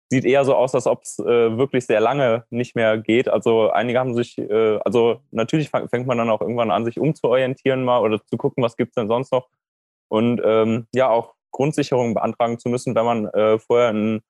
sieht 0.09 0.23
eher 0.23 0.45
so 0.45 0.55
aus, 0.55 0.73
als 0.75 0.87
ob 0.87 1.03
es 1.03 1.19
äh, 1.19 1.57
wirklich 1.57 1.85
sehr 1.85 1.99
lange 1.99 2.45
nicht 2.49 2.73
mehr 2.73 2.97
geht. 2.97 3.27
Also 3.27 3.69
einige 3.69 3.99
haben 3.99 4.15
sich, 4.15 4.37
äh, 4.37 4.79
also 4.85 5.19
natürlich 5.31 5.69
fängt 5.71 6.07
man 6.07 6.17
dann 6.17 6.29
auch 6.29 6.39
irgendwann 6.39 6.71
an, 6.71 6.85
sich 6.85 7.01
umzuorientieren 7.01 7.83
mal 7.83 7.99
oder 7.99 8.25
zu 8.25 8.37
gucken, 8.37 8.63
was 8.63 8.77
gibt's 8.77 8.95
denn 8.95 9.09
sonst 9.09 9.33
noch. 9.33 9.49
Und 10.09 10.41
ähm, 10.43 10.87
ja, 10.93 11.09
auch 11.09 11.35
Grundsicherung 11.51 12.13
beantragen 12.13 12.59
zu 12.59 12.69
müssen, 12.69 12.95
wenn 12.95 13.05
man 13.05 13.25
äh, 13.27 13.59
vorher 13.59 13.89
ein, 13.89 14.21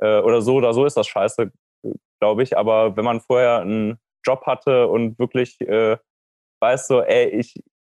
äh, 0.00 0.20
oder 0.20 0.42
so 0.42 0.54
oder 0.54 0.74
so 0.74 0.84
ist 0.84 0.96
das 0.96 1.06
scheiße, 1.06 1.50
glaube 2.20 2.42
ich. 2.42 2.56
Aber 2.56 2.96
wenn 2.96 3.04
man 3.04 3.20
vorher 3.20 3.60
einen 3.60 3.98
Job 4.26 4.44
hatte 4.46 4.88
und 4.88 5.18
wirklich 5.18 5.60
äh, 5.60 5.96
weiß 6.60 6.86
so, 6.88 7.02
ey, 7.02 7.28
ich 7.28 7.54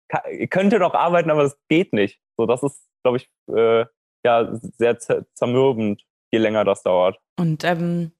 ka- 0.09 0.27
ich 0.29 0.49
könnte 0.49 0.79
noch 0.79 0.93
arbeiten, 0.93 1.31
aber 1.31 1.43
es 1.43 1.57
geht 1.69 1.93
nicht. 1.93 2.19
So, 2.37 2.45
das 2.45 2.63
ist, 2.63 2.85
glaube 3.03 3.17
ich, 3.17 3.29
äh, 3.53 3.85
ja, 4.25 4.49
sehr 4.53 4.97
zer- 4.99 5.25
zermürbend, 5.33 6.03
je 6.31 6.39
länger 6.39 6.65
das 6.65 6.83
dauert. 6.83 7.17
Und 7.39 7.63
ähm, 7.63 8.11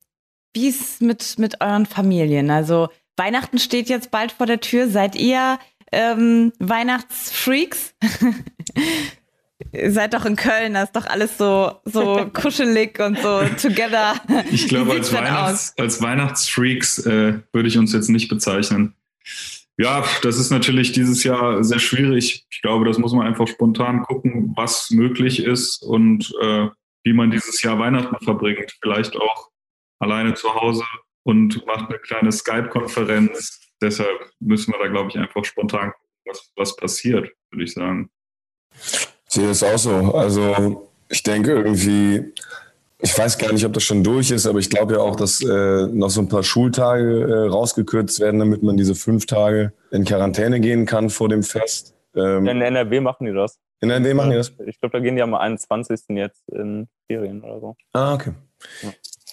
wie 0.56 0.70
ist 0.70 1.02
mit, 1.02 1.38
mit 1.38 1.62
euren 1.62 1.86
Familien? 1.86 2.50
Also 2.50 2.88
Weihnachten 3.18 3.60
steht 3.60 3.90
jetzt 3.90 4.10
bald 4.12 4.32
vor 4.32 4.46
der 4.46 4.60
Tür. 4.62 4.88
Seid 4.88 5.16
ihr 5.16 5.60
ähm, 5.92 6.54
Weihnachtsfreaks? 6.60 7.94
ihr 9.72 9.92
seid 9.92 10.14
doch 10.14 10.26
in 10.26 10.36
Köln, 10.36 10.74
da 10.74 10.84
ist 10.84 10.96
doch 10.96 11.06
alles 11.06 11.38
so, 11.38 11.80
so 11.86 12.30
kuschelig 12.34 13.00
und 13.00 13.18
so 13.20 13.42
together. 13.62 14.16
Ich 14.52 14.68
glaube, 14.68 14.92
als, 14.92 15.14
Weihnachts-, 15.14 15.74
als 15.78 16.02
Weihnachtsfreaks 16.02 17.06
äh, 17.06 17.40
würde 17.54 17.68
ich 17.68 17.78
uns 17.78 17.94
jetzt 17.94 18.10
nicht 18.10 18.30
bezeichnen. 18.30 18.94
Ja, 19.80 20.04
das 20.24 20.40
ist 20.40 20.50
natürlich 20.50 20.92
dieses 20.92 21.24
Jahr 21.24 21.64
sehr 21.64 21.78
schwierig. 21.78 22.46
Ich 22.50 22.62
glaube, 22.62 22.86
das 22.86 22.98
muss 22.98 23.14
man 23.14 23.28
einfach 23.28 23.48
spontan 23.48 24.02
gucken, 24.02 24.54
was 24.56 24.90
möglich 24.90 25.44
ist 25.44 25.84
und 25.84 26.34
äh, 26.42 26.68
wie 27.04 27.14
man 27.14 27.30
dieses 27.30 27.62
Jahr 27.62 27.78
Weihnachten 27.78 28.18
verbringt. 28.24 28.76
Vielleicht 28.82 29.16
auch 29.16 29.50
alleine 30.00 30.34
zu 30.34 30.54
Hause 30.54 30.84
und 31.24 31.64
macht 31.68 31.90
eine 31.90 32.00
kleine 32.00 32.32
Skype-Konferenz. 32.32 33.67
Deshalb 33.82 34.20
müssen 34.40 34.74
wir 34.74 34.80
da, 34.80 34.88
glaube 34.88 35.10
ich, 35.10 35.18
einfach 35.18 35.44
spontan 35.46 35.92
gucken, 35.92 36.08
was, 36.26 36.52
was 36.56 36.76
passiert, 36.76 37.30
würde 37.52 37.64
ich 37.64 37.74
sagen. 37.74 38.10
Ich 38.84 39.08
sehe 39.30 39.48
das 39.48 39.64
auch 39.64 39.78
so. 39.78 40.14
Also 40.16 40.90
ich 41.10 41.24
denke 41.24 41.52
irgendwie, 41.54 42.34
ich 43.00 43.18
weiß 43.18 43.38
gar 43.38 43.54
nicht, 43.54 43.66
ob 43.66 43.74
das 43.74 43.84
schon 43.84 44.04
durch 44.04 44.32
ist, 44.32 44.46
aber 44.48 44.60
ich 44.60 44.70
glaube 44.70 44.96
ja 44.96 45.00
auch, 45.00 45.16
dass 45.16 45.42
äh, 45.42 45.88
noch 45.88 46.10
so 46.10 46.22
ein 46.22 46.28
paar 46.30 46.44
Schultage 46.44 47.24
äh, 47.24 47.48
rausgekürzt 47.50 48.20
werden, 48.20 48.40
damit 48.40 48.64
man 48.64 48.78
diese 48.78 48.96
fünf 48.96 49.26
Tage 49.26 49.74
in 49.92 50.04
Quarantäne 50.06 50.60
gehen 50.60 50.86
kann 50.86 51.10
vor 51.10 51.30
dem 51.30 51.44
Fest. 51.44 51.94
Ähm, 52.16 52.48
In 52.48 52.62
NRW 52.62 53.00
machen 53.02 53.28
die 53.28 53.34
das. 53.34 53.60
in 53.82 53.90
NRW 53.92 54.14
machen 54.16 54.32
die 54.32 54.38
das? 54.38 54.52
Ich 54.66 54.80
glaube, 54.80 54.98
da 54.98 55.00
gehen 55.04 55.16
die 55.16 55.22
am 55.22 55.36
21. 55.36 56.02
jetzt 56.10 56.44
in 56.50 56.88
Ferien 57.06 57.44
oder 57.44 57.60
so. 57.60 57.76
Ah, 57.94 58.16
okay. 58.16 58.32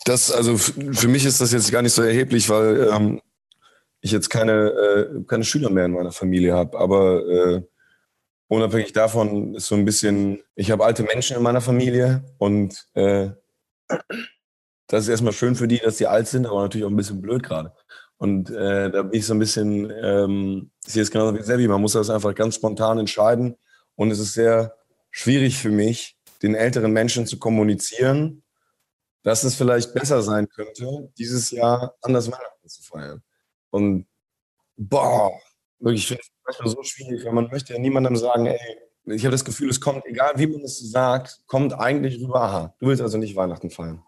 Das, 0.05 0.31
also 0.31 0.59
für 0.59 1.09
mich 1.09 1.25
ist 1.25 1.41
das 1.41 1.53
jetzt 1.53 1.73
gar 1.73 1.81
nicht 1.81 1.95
so 1.95 2.03
erheblich, 2.03 2.51
weil 2.51 2.91
ähm, 2.93 3.23
ich 4.05 4.13
jetzt 4.13 4.29
keine, 4.29 4.53
äh, 4.53 5.25
keine 5.27 5.45
Schüler 5.45 5.71
mehr 5.71 5.87
in 5.87 5.93
meiner 5.93 6.13
Familie 6.13 6.53
habe. 6.53 6.79
Aber 6.79 7.27
äh, 7.27 7.63
unabhängig 8.49 8.93
davon 8.93 9.55
ist 9.55 9.67
so 9.67 9.75
ein 9.77 9.87
bisschen, 9.87 10.43
ich 10.55 10.71
habe 10.71 10.85
alte 10.85 11.05
Menschen 11.05 11.39
in 11.39 11.43
meiner 11.43 11.63
Familie 11.63 12.23
und 12.37 12.87
äh, 12.93 13.31
das 14.89 15.05
ist 15.05 15.09
erstmal 15.09 15.33
schön 15.33 15.57
für 15.57 15.67
die, 15.67 15.79
dass 15.79 15.97
die 15.97 16.07
alt 16.07 16.29
sind, 16.29 16.45
aber 16.45 16.61
natürlich 16.61 16.85
auch 16.85 16.91
ein 16.91 16.97
bisschen 16.97 17.23
blöd 17.23 17.43
gerade. 17.43 17.73
Und 18.19 18.51
äh, 18.51 18.91
da 18.91 19.05
bin 19.05 19.19
ich 19.19 19.25
so 19.25 19.33
ein 19.33 19.39
bisschen, 19.39 19.91
ähm, 19.91 20.71
ich 20.87 20.93
sehe 20.93 21.03
es 21.03 21.11
genauso 21.11 21.35
wie 21.35 21.43
Sebi, 21.43 21.67
man 21.67 21.81
muss 21.81 21.93
das 21.93 22.11
einfach 22.11 22.35
ganz 22.35 22.57
spontan 22.57 22.99
entscheiden. 22.99 23.57
Und 23.97 24.11
es 24.11 24.19
ist 24.19 24.35
sehr 24.35 24.77
schwierig 25.11 25.57
für 25.57 25.71
mich, 25.71 26.19
den 26.43 26.55
älteren 26.55 26.93
Menschen 26.93 27.27
zu 27.27 27.39
kommunizieren, 27.39 28.43
dass 29.23 29.45
es 29.45 29.55
vielleicht 29.55 29.95
besser 29.95 30.21
sein 30.21 30.47
könnte, 30.51 31.11
dieses 31.17 31.51
Jahr 31.51 31.95
anders 32.03 32.31
Weihnachten 32.31 32.69
zu 32.69 32.83
feiern. 32.83 33.23
Und 33.75 34.07
boah, 34.77 35.33
wirklich, 35.81 36.03
ich 36.03 36.07
finde 36.07 36.23
es 36.23 36.31
manchmal 36.45 36.69
so 36.69 36.83
schwierig, 36.85 37.25
weil 37.25 37.33
man 37.33 37.49
möchte 37.49 37.73
ja 37.73 37.81
niemandem 37.81 38.15
sagen, 38.15 38.47
ey, 38.47 38.79
ich 39.07 39.25
habe 39.25 39.33
das 39.33 39.45
Gefühl, 39.45 39.69
es 39.69 39.81
kommt, 39.81 40.07
egal 40.07 40.35
wie 40.37 40.47
man 40.47 40.61
es 40.61 40.79
sagt, 40.93 41.43
kommt 41.49 41.75
eigentlich 41.75 42.23
rüber, 42.23 42.41
aha, 42.41 42.75
du 42.79 42.87
willst 42.87 43.03
also 43.03 43.19
nicht 43.19 43.35
Weihnachten 43.35 43.71
feiern. 43.71 44.01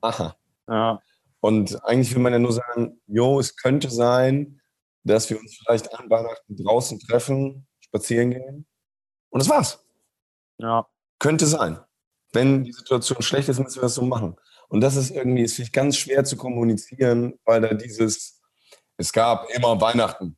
aha. 0.00 0.36
Ja. 0.68 1.00
Und 1.38 1.84
eigentlich 1.84 2.12
will 2.16 2.20
man 2.20 2.32
ja 2.32 2.40
nur 2.40 2.52
sagen, 2.52 3.00
jo, 3.06 3.38
es 3.38 3.54
könnte 3.54 3.90
sein, 3.90 4.60
dass 5.04 5.30
wir 5.30 5.38
uns 5.38 5.56
vielleicht 5.56 5.94
an 5.94 6.10
Weihnachten 6.10 6.56
draußen 6.56 6.98
treffen, 6.98 7.68
spazieren 7.78 8.32
gehen. 8.32 8.66
Und 9.30 9.40
das 9.40 9.48
war's. 9.48 9.86
Ja. 10.58 10.84
Könnte 11.20 11.46
sein. 11.46 11.78
Wenn 12.32 12.64
die 12.64 12.72
Situation 12.72 13.22
schlecht 13.22 13.48
ist, 13.48 13.60
müssen 13.60 13.76
wir 13.76 13.82
das 13.82 13.94
so 13.94 14.02
machen. 14.02 14.34
Und 14.68 14.80
das 14.80 14.96
ist 14.96 15.10
irgendwie, 15.10 15.42
ist 15.42 15.54
finde 15.54 15.68
ich 15.68 15.72
ganz 15.72 15.96
schwer 15.96 16.24
zu 16.24 16.36
kommunizieren, 16.36 17.38
weil 17.44 17.60
da 17.60 17.72
dieses, 17.72 18.35
es 18.96 19.12
gab 19.12 19.48
immer 19.54 19.80
Weihnachten. 19.80 20.36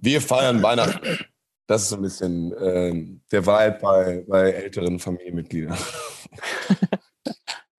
Wir 0.00 0.20
feiern 0.20 0.62
Weihnachten. 0.62 1.18
Das 1.66 1.82
ist 1.82 1.90
so 1.90 1.96
ein 1.96 2.02
bisschen 2.02 2.52
ähm, 2.60 3.20
der 3.30 3.46
Vibe 3.46 3.78
bei, 3.80 4.24
bei 4.28 4.50
älteren 4.50 4.98
Familienmitgliedern. 4.98 5.78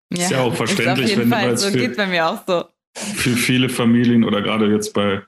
Ist 0.10 0.30
ja 0.32 0.42
auch 0.42 0.54
verständlich, 0.54 1.18
wenn- 1.18 1.30
Fall, 1.30 1.58
so 1.58 1.70
für- 1.70 1.78
geht 1.78 1.96
bei 1.98 2.06
mir 2.08 2.28
auch 2.28 2.42
so. 2.46 2.66
für 2.96 3.32
viele 3.36 3.70
Familien 3.70 4.24
oder 4.26 4.42
gerade 4.42 4.70
jetzt 4.72 4.94
bei, 4.94 5.22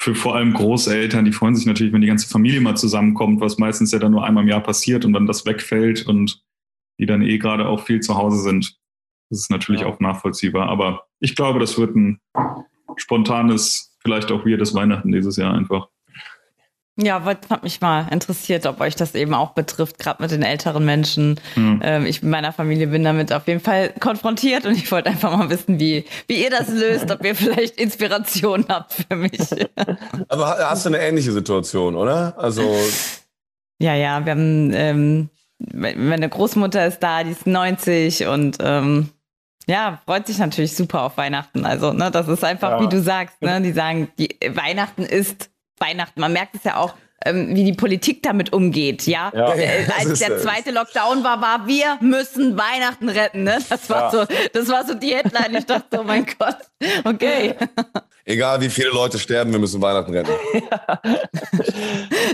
für 0.00 0.14
vor 0.14 0.36
allem 0.36 0.52
Großeltern, 0.54 1.24
die 1.24 1.32
freuen 1.32 1.56
sich 1.56 1.66
natürlich, 1.66 1.92
wenn 1.92 2.00
die 2.02 2.06
ganze 2.06 2.28
Familie 2.28 2.60
mal 2.60 2.76
zusammenkommt, 2.76 3.40
was 3.40 3.58
meistens 3.58 3.90
ja 3.92 3.98
dann 3.98 4.12
nur 4.12 4.24
einmal 4.24 4.44
im 4.44 4.48
Jahr 4.48 4.62
passiert 4.62 5.04
und 5.04 5.12
dann 5.12 5.26
das 5.26 5.44
wegfällt 5.44 6.06
und 6.06 6.42
die 7.00 7.06
dann 7.06 7.22
eh 7.22 7.38
gerade 7.38 7.66
auch 7.66 7.84
viel 7.84 8.00
zu 8.00 8.16
Hause 8.16 8.40
sind. 8.42 8.76
Das 9.30 9.40
ist 9.40 9.50
natürlich 9.50 9.80
Ja. 9.80 9.86
auch 9.88 9.98
nachvollziehbar. 9.98 10.68
Aber 10.68 11.06
ich 11.18 11.34
glaube, 11.34 11.58
das 11.58 11.76
wird 11.78 11.96
ein 11.96 12.20
spontanes, 12.96 13.96
vielleicht 14.02 14.30
auch 14.32 14.44
weirdes 14.44 14.74
Weihnachten 14.74 15.12
dieses 15.12 15.36
Jahr 15.36 15.54
einfach. 15.54 15.88
Ja, 17.00 17.24
was 17.24 17.36
hat 17.48 17.62
mich 17.62 17.80
mal 17.80 18.06
interessiert, 18.10 18.66
ob 18.66 18.78
euch 18.82 18.94
das 18.94 19.14
eben 19.14 19.32
auch 19.32 19.52
betrifft, 19.54 19.98
gerade 19.98 20.22
mit 20.22 20.30
den 20.30 20.42
älteren 20.42 20.84
Menschen. 20.84 21.40
Hm. 21.54 21.80
Ähm, 21.82 22.04
ich 22.04 22.22
mit 22.22 22.30
meiner 22.30 22.52
Familie 22.52 22.86
bin 22.88 23.02
damit 23.02 23.32
auf 23.32 23.48
jeden 23.48 23.60
Fall 23.60 23.94
konfrontiert 23.98 24.66
und 24.66 24.74
ich 24.74 24.92
wollte 24.92 25.08
einfach 25.08 25.34
mal 25.34 25.48
wissen, 25.48 25.80
wie, 25.80 26.04
wie 26.28 26.42
ihr 26.44 26.50
das 26.50 26.68
löst, 26.68 27.10
ob 27.10 27.24
ihr 27.24 27.34
vielleicht 27.34 27.78
Inspiration 27.80 28.66
habt 28.68 28.92
für 28.92 29.16
mich. 29.16 29.40
Aber 30.28 30.46
ha- 30.48 30.68
hast 30.70 30.84
du 30.84 30.90
eine 30.90 30.98
ähnliche 31.00 31.32
Situation, 31.32 31.96
oder? 31.96 32.34
Also, 32.38 32.76
Ja, 33.80 33.94
ja, 33.94 34.24
wir 34.26 34.32
haben, 34.32 34.70
ähm, 34.74 35.30
me- 35.58 35.96
meine 35.96 36.28
Großmutter 36.28 36.86
ist 36.86 36.98
da, 36.98 37.24
die 37.24 37.30
ist 37.30 37.46
90 37.46 38.26
und 38.26 38.58
ähm, 38.60 39.08
ja, 39.66 40.00
freut 40.04 40.26
sich 40.26 40.38
natürlich 40.38 40.74
super 40.76 41.02
auf 41.02 41.16
Weihnachten. 41.16 41.64
Also, 41.64 41.92
ne, 41.92 42.10
das 42.10 42.28
ist 42.28 42.44
einfach, 42.44 42.70
Ja. 42.72 42.80
wie 42.80 42.88
du 42.88 43.00
sagst, 43.00 43.40
ne, 43.42 43.60
die 43.60 43.72
sagen, 43.72 44.10
die, 44.18 44.36
Weihnachten 44.48 45.02
ist 45.02 45.50
Weihnachten. 45.78 46.20
Man 46.20 46.32
merkt 46.32 46.54
es 46.56 46.64
ja 46.64 46.76
auch, 46.76 46.94
ähm, 47.24 47.54
wie 47.54 47.64
die 47.64 47.72
Politik 47.72 48.22
damit 48.24 48.52
umgeht, 48.52 49.06
ja. 49.06 49.30
Ja. 49.34 49.54
Äh, 49.54 49.86
als 49.96 50.18
der 50.18 50.38
zweite 50.38 50.72
Lockdown 50.72 51.22
war, 51.22 51.40
war, 51.40 51.66
wir 51.68 51.96
müssen 52.00 52.58
Weihnachten 52.58 53.08
retten, 53.08 53.44
ne? 53.44 53.58
Das 53.68 53.88
war 53.90 54.02
Ja. 54.02 54.10
so, 54.10 54.26
das 54.52 54.68
war 54.68 54.84
so 54.84 54.94
die 54.94 55.14
Headline. 55.14 55.54
Ich 55.56 55.66
dachte, 55.66 56.00
oh 56.00 56.02
mein 56.04 56.26
Gott, 56.38 56.56
okay. 57.04 57.54
egal 58.24 58.60
wie 58.60 58.68
viele 58.68 58.90
Leute 58.90 59.18
sterben, 59.18 59.52
wir 59.52 59.58
müssen 59.58 59.80
Weihnachten 59.80 60.12
retten. 60.12 60.32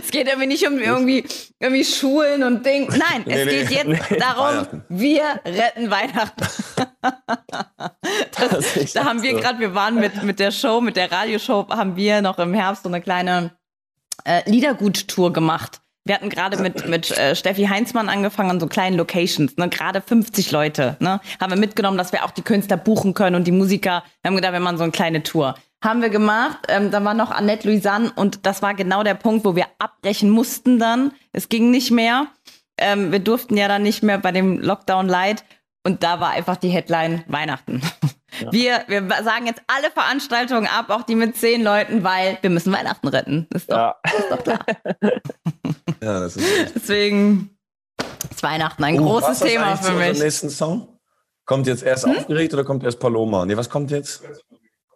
Es 0.00 0.10
geht 0.10 0.26
irgendwie 0.26 0.46
nicht 0.46 0.66
um 0.66 0.78
irgendwie, 0.78 1.24
irgendwie 1.60 1.84
Schulen 1.84 2.42
und 2.42 2.64
Ding. 2.64 2.88
Nein, 2.88 3.24
Nee, 3.26 3.34
es 3.34 3.46
nee. 3.46 3.64
geht 3.64 3.98
jetzt 3.98 4.10
darum, 4.20 4.46
Weihnachten. 4.46 4.84
wir 4.88 5.22
retten 5.44 5.90
Weihnachten. 5.90 6.46
Das, 8.36 8.76
ist 8.76 8.96
da 8.96 9.04
haben 9.04 9.22
wir 9.22 9.34
gerade, 9.34 9.58
wir 9.58 9.74
waren 9.74 9.96
mit, 9.96 10.22
mit 10.22 10.38
der 10.38 10.50
Show, 10.50 10.80
mit 10.80 10.96
der 10.96 11.10
Radioshow, 11.10 11.66
haben 11.68 11.96
wir 11.96 12.22
noch 12.22 12.38
im 12.38 12.54
Herbst 12.54 12.84
so 12.84 12.88
eine 12.88 13.00
kleine 13.00 13.50
äh, 14.24 14.48
Liedergut-Tour 14.48 15.32
gemacht. 15.32 15.80
Wir 16.04 16.14
hatten 16.14 16.30
gerade 16.30 16.56
mit, 16.58 16.88
mit 16.88 17.10
äh, 17.10 17.36
Steffi 17.36 17.64
Heinzmann 17.66 18.08
angefangen 18.08 18.50
an 18.50 18.60
so 18.60 18.66
kleinen 18.66 18.96
Locations, 18.96 19.56
ne? 19.56 19.68
gerade 19.68 20.00
50 20.00 20.50
Leute. 20.52 20.96
Ne? 21.00 21.20
Haben 21.40 21.52
wir 21.52 21.58
mitgenommen, 21.58 21.98
dass 21.98 22.12
wir 22.12 22.24
auch 22.24 22.30
die 22.30 22.42
Künstler 22.42 22.76
buchen 22.76 23.12
können 23.14 23.36
und 23.36 23.44
die 23.46 23.52
Musiker. 23.52 24.02
Wir 24.22 24.28
haben 24.30 24.36
gedacht, 24.36 24.52
wir 24.54 24.60
machen 24.60 24.78
so 24.78 24.84
eine 24.84 24.92
kleine 24.92 25.22
Tour. 25.22 25.54
Haben 25.82 26.02
wir 26.02 26.10
gemacht. 26.10 26.58
Ähm, 26.68 26.90
da 26.90 27.04
war 27.04 27.14
noch 27.14 27.30
Annette 27.30 27.68
Louisanne 27.68 28.10
und 28.16 28.44
das 28.46 28.62
war 28.62 28.74
genau 28.74 29.02
der 29.04 29.14
Punkt, 29.14 29.44
wo 29.44 29.54
wir 29.54 29.66
abbrechen 29.78 30.28
mussten 30.30 30.78
dann. 30.78 31.12
Es 31.32 31.48
ging 31.48 31.70
nicht 31.70 31.90
mehr. 31.92 32.26
Ähm, 32.76 33.12
wir 33.12 33.20
durften 33.20 33.56
ja 33.56 33.68
dann 33.68 33.82
nicht 33.82 34.02
mehr 34.02 34.18
bei 34.18 34.32
dem 34.32 34.58
Lockdown 34.60 35.08
Light. 35.08 35.44
Und 35.84 36.02
da 36.02 36.20
war 36.20 36.30
einfach 36.30 36.56
die 36.56 36.68
Headline 36.68 37.24
Weihnachten. 37.28 37.80
Wir, 38.50 38.84
wir 38.88 39.08
sagen 39.24 39.46
jetzt 39.46 39.62
alle 39.68 39.90
Veranstaltungen 39.90 40.66
ab, 40.66 40.90
auch 40.90 41.02
die 41.02 41.14
mit 41.14 41.34
zehn 41.34 41.64
Leuten, 41.64 42.04
weil 42.04 42.36
wir 42.42 42.50
müssen 42.50 42.72
Weihnachten 42.72 43.08
retten. 43.08 43.46
Das 43.50 43.62
ist 43.62 43.72
doch, 43.72 43.76
Ja. 43.78 43.96
ist 44.04 44.30
doch 44.30 44.44
klar. 44.44 44.58
Ja, 46.02 46.20
das 46.20 46.36
ist 46.36 46.46
Deswegen 46.74 47.58
ist 48.30 48.42
Weihnachten 48.42 48.84
ein 48.84 49.00
Oh, 49.00 49.04
großes 49.18 49.40
Thema 49.40 49.76
für 49.76 49.92
mich. 49.94 50.20
nächsten 50.20 50.50
Song? 50.50 51.00
Kommt 51.46 51.66
jetzt 51.66 51.82
erst 51.82 52.04
Hm? 52.04 52.18
aufgeregt 52.18 52.52
oder 52.52 52.64
kommt 52.64 52.84
erst 52.84 53.00
Paloma? 53.00 53.46
Nee, 53.46 53.56
was 53.56 53.70
kommt 53.70 53.90
jetzt? 53.90 54.22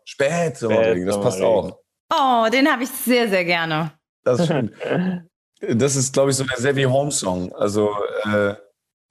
Spät, 0.05 0.57
Spät 0.57 1.07
das 1.09 1.21
passt 1.21 1.41
auch. 1.41 1.79
Oh, 2.13 2.47
den 2.53 2.71
habe 2.71 2.83
ich 2.83 2.89
sehr, 2.91 3.29
sehr 3.29 3.45
gerne. 3.45 3.93
Das 4.25 4.41
ist 4.41 4.47
schön. 4.49 4.73
Das 5.75 5.95
ist, 5.95 6.13
glaube 6.13 6.33
ich, 6.33 6.37
so 6.37 6.43
der 6.43 6.57
Savvy 6.57 6.83
Home 6.83 7.13
Song. 7.13 7.53
Also, 7.55 7.91
äh, 8.25 8.55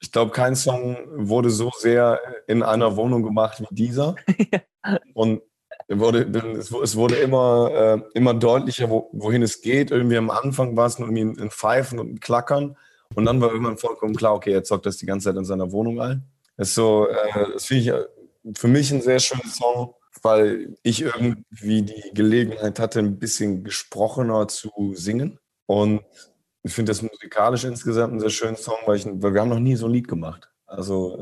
ich 0.02 0.12
glaube, 0.12 0.32
kein 0.32 0.54
Song 0.58 0.98
wurde 1.16 1.50
so 1.50 1.72
sehr 1.78 2.20
in 2.46 2.62
einer 2.62 2.98
Wohnung 2.98 3.24
gemacht 3.24 3.62
wie 3.62 3.74
dieser. 3.74 4.18
Und 5.14 5.42
wurde, 5.88 6.24
es 6.58 6.70
wu- 6.74 6.82
es 6.82 6.98
wurde 6.98 7.16
immer, 7.16 7.72
äh, 7.74 8.02
immer 8.16 8.34
deutlicher, 8.34 8.90
wo, 8.90 9.10
wohin 9.14 9.44
es 9.44 9.62
geht. 9.62 9.92
Irgendwie 9.92 10.18
am 10.18 10.30
Anfang 10.30 10.76
war 10.76 10.88
es 10.88 11.00
nur 11.00 11.08
irgendwie 11.10 11.42
ein 11.42 11.52
Pfeifen 11.52 12.00
und 12.00 12.16
ein 12.16 12.20
Klackern. 12.20 12.76
Und 13.16 13.24
dann 13.26 13.40
war 13.40 13.50
irgendwann 13.52 13.78
vollkommen 13.78 14.14
klar, 14.16 14.34
okay, 14.34 14.52
er 14.52 14.66
zockt 14.66 14.86
das 14.86 14.98
die 14.98 15.06
ganze 15.06 15.30
Zeit 15.30 15.38
in 15.38 15.46
seiner 15.46 15.72
Wohnung 15.72 16.02
ein. 16.02 16.24
Das 16.58 16.68
ist 16.68 16.76
so, 16.76 17.08
äh, 17.08 17.54
das 17.54 17.64
finde 17.66 17.82
ich 17.82 17.88
äh, 17.88 18.54
für 18.58 18.68
mich 18.68 18.92
ein 18.92 19.02
sehr 19.02 19.20
schöner 19.20 19.48
Song, 19.50 19.94
weil 20.22 20.76
ich 20.84 21.02
irgendwie 21.02 21.82
die 21.82 22.12
Gelegenheit 22.14 22.80
hatte, 22.80 23.00
ein 23.00 23.20
bisschen 23.20 23.64
gesprochener 23.64 24.48
zu 24.48 24.94
singen. 24.96 25.40
Und 25.66 26.02
ich 26.64 26.74
finde 26.74 26.92
das 26.92 27.02
musikalisch 27.02 27.64
insgesamt 27.64 28.12
einen 28.12 28.20
sehr 28.20 28.30
schönen 28.30 28.58
Song, 28.58 28.78
weil, 28.86 28.98
ich, 28.98 29.06
weil 29.06 29.34
wir 29.34 29.42
haben 29.42 29.50
noch 29.50 29.60
nie 29.60 29.76
so 29.76 29.88
ein 29.88 29.94
Lied 29.94 30.08
gemacht. 30.08 30.50
Also 30.68 31.18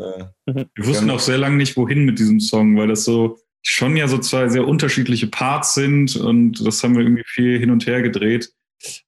äh, 0.46 0.66
Wir 0.76 0.86
wussten 0.86 1.10
auch 1.10 1.20
sehr 1.20 1.38
lange 1.38 1.58
nicht, 1.58 1.76
wohin 1.78 2.06
mit 2.06 2.20
diesem 2.20 2.40
Song, 2.40 2.78
weil 2.78 2.88
das 2.88 3.04
so 3.04 3.40
schon 3.62 3.98
ja 3.98 4.08
so 4.08 4.18
zwei 4.20 4.48
sehr 4.48 4.68
unterschiedliche 4.68 5.28
Parts 5.28 5.74
sind 5.74 6.16
und 6.16 6.66
das 6.66 6.84
haben 6.84 6.96
wir 6.96 7.04
irgendwie 7.04 7.26
viel 7.26 7.60
hin 7.60 7.72
und 7.72 7.86
her 7.86 8.02
gedreht, 8.02 8.54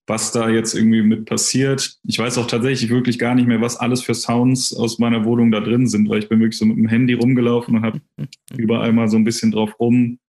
was 0.06 0.32
da 0.32 0.50
jetzt 0.50 0.74
irgendwie 0.74 1.02
mit 1.02 1.26
passiert. 1.26 1.98
Ich 2.04 2.20
weiß 2.20 2.38
auch 2.38 2.48
tatsächlich 2.48 2.90
wirklich 2.90 3.18
gar 3.18 3.36
nicht 3.36 3.48
mehr, 3.48 3.62
was 3.62 3.78
alles 3.78 4.02
für 4.02 4.14
Sounds 4.14 4.74
aus 4.74 5.00
meiner 5.00 5.24
Wohnung 5.24 5.52
da 5.52 5.60
drin 5.60 5.88
sind, 5.88 6.10
weil 6.10 6.20
ich 6.20 6.30
bin 6.30 6.40
wirklich 6.40 6.58
so 6.58 6.66
mit 6.66 6.78
dem 6.78 6.88
Handy 6.88 7.14
rumgelaufen 7.14 7.78
und 7.78 7.84
habe 7.84 8.02
überall 8.58 8.92
mal 8.92 9.08
so 9.08 9.18
ein 9.18 9.24
bisschen 9.24 9.52
drauf 9.52 9.80
rum 9.80 10.20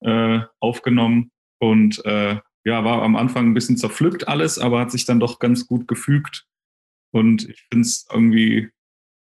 äh, 0.00 0.40
aufgenommen 0.60 1.30
und 1.58 2.04
äh, 2.04 2.38
ja, 2.66 2.84
war 2.84 3.02
am 3.02 3.16
Anfang 3.16 3.48
ein 3.48 3.54
bisschen 3.54 3.76
zerpflückt 3.76 4.28
alles, 4.28 4.58
aber 4.58 4.80
hat 4.80 4.90
sich 4.90 5.04
dann 5.04 5.20
doch 5.20 5.38
ganz 5.38 5.66
gut 5.66 5.86
gefügt 5.88 6.46
und 7.10 7.48
ich 7.48 7.66
finde 7.70 7.86
es 7.86 8.06
irgendwie, 8.10 8.70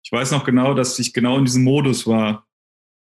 ich 0.03 0.11
weiß 0.11 0.31
noch 0.31 0.45
genau, 0.45 0.73
dass 0.73 0.97
ich 0.99 1.13
genau 1.13 1.37
in 1.37 1.45
diesem 1.45 1.63
Modus 1.63 2.07
war, 2.07 2.47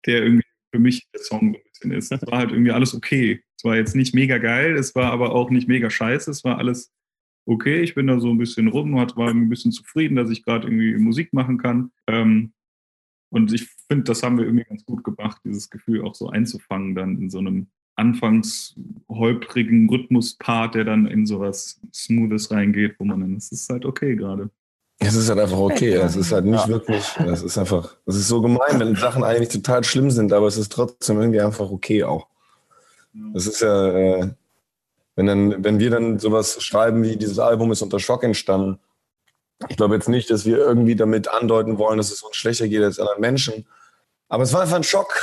der 0.07 0.22
irgendwie 0.22 0.46
für 0.72 0.78
mich 0.78 1.07
der 1.12 1.20
Song 1.20 1.54
war. 1.54 1.61
16 1.90 1.90
ist. 1.92 2.12
Es 2.12 2.31
war 2.31 2.38
halt 2.38 2.51
irgendwie 2.51 2.73
alles 2.73 2.94
okay. 2.94 3.42
Es 3.57 3.64
war 3.64 3.77
jetzt 3.77 3.94
nicht 3.94 4.14
mega 4.14 4.38
geil, 4.38 4.77
es 4.77 4.94
war 4.94 5.12
aber 5.12 5.33
auch 5.33 5.51
nicht 5.51 5.68
mega 5.68 5.90
scheiße, 5.90 6.31
es 6.31 6.44
war 6.44 6.59
alles 6.59 6.92
okay. 7.47 7.81
Ich 7.81 7.94
bin 7.94 8.07
da 8.07 8.18
so 8.20 8.31
ein 8.31 8.38
bisschen 8.38 8.68
rum, 8.68 8.94
war 8.94 9.29
ein 9.29 9.49
bisschen 9.49 9.73
zufrieden, 9.73 10.16
dass 10.16 10.31
ich 10.31 10.44
gerade 10.44 10.66
irgendwie 10.66 10.97
Musik 10.97 11.33
machen 11.33 11.59
kann. 11.59 11.90
Ähm, 12.07 12.53
und 13.31 13.53
ich 13.53 13.68
finde, 13.88 14.05
das 14.05 14.23
haben 14.23 14.38
wir 14.38 14.44
irgendwie 14.44 14.64
ganz 14.64 14.85
gut 14.85 15.03
gemacht, 15.03 15.40
dieses 15.44 15.68
Gefühl 15.70 16.03
auch 16.03 16.14
so 16.14 16.29
einzufangen 16.29 16.94
dann 16.94 17.18
in 17.20 17.31
so 17.31 17.38
einem 17.38 17.66
anfangs 17.97 18.77
holprigen 19.09 19.88
Rhythmuspart, 19.88 20.75
der 20.75 20.85
dann 20.85 21.07
in 21.07 21.27
so 21.27 21.40
was 21.40 21.81
Smoothes 21.92 22.51
reingeht, 22.51 22.97
wo 22.99 23.05
man 23.05 23.20
dann, 23.20 23.37
es 23.37 23.53
ist 23.53 23.68
halt 23.70 23.85
okay 23.85 24.16
gerade 24.16 24.51
es 25.07 25.14
ist 25.14 25.29
halt 25.29 25.40
einfach 25.40 25.59
okay. 25.59 25.95
Es 25.95 26.17
ist 26.17 26.33
halt 26.33 26.45
nicht 26.45 26.67
Ja. 26.67 26.69
wirklich, 26.69 27.05
es 27.19 27.43
ist 27.43 27.59
einfach, 27.59 27.95
es 28.07 28.17
ist 28.17 28.29
so 28.29 28.40
gemein, 28.43 28.79
wenn 28.79 28.97
Sachen 28.97 29.25
eigentlich 29.25 29.49
total 29.49 29.85
schlimm 29.85 30.11
sind, 30.11 30.33
aber 30.33 30.47
es 30.47 30.57
ist 30.57 30.73
trotzdem 30.73 31.21
irgendwie 31.21 31.40
einfach 31.40 31.71
okay 31.71 32.05
auch. 32.05 32.27
Es 33.35 33.47
ist 33.47 33.61
ja, 33.61 33.88
äh, 33.88 34.29
wenn, 35.17 35.27
dann, 35.27 35.64
wenn 35.64 35.79
wir 35.79 35.90
dann 35.90 36.19
sowas 36.19 36.62
schreiben 36.62 37.03
wie 37.03 37.17
dieses 37.17 37.38
Album 37.38 37.71
ist 37.71 37.83
unter 37.83 38.01
Schock 38.01 38.25
entstanden, 38.25 38.81
ich 39.69 39.77
glaube 39.77 39.95
jetzt 39.95 40.09
nicht, 40.09 40.31
dass 40.31 40.45
wir 40.45 40.59
irgendwie 40.59 40.97
damit 40.97 41.29
andeuten 41.29 41.79
wollen, 41.79 41.99
dass 41.99 42.11
es 42.11 42.23
uns 42.23 42.37
schlechter 42.37 42.69
geht 42.69 42.83
als 42.83 42.99
anderen 42.99 43.21
Menschen. 43.21 43.67
Aber 44.29 44.43
es 44.43 44.53
war 44.53 44.62
einfach 44.62 44.77
ein 44.77 44.83
Schock. 44.83 45.14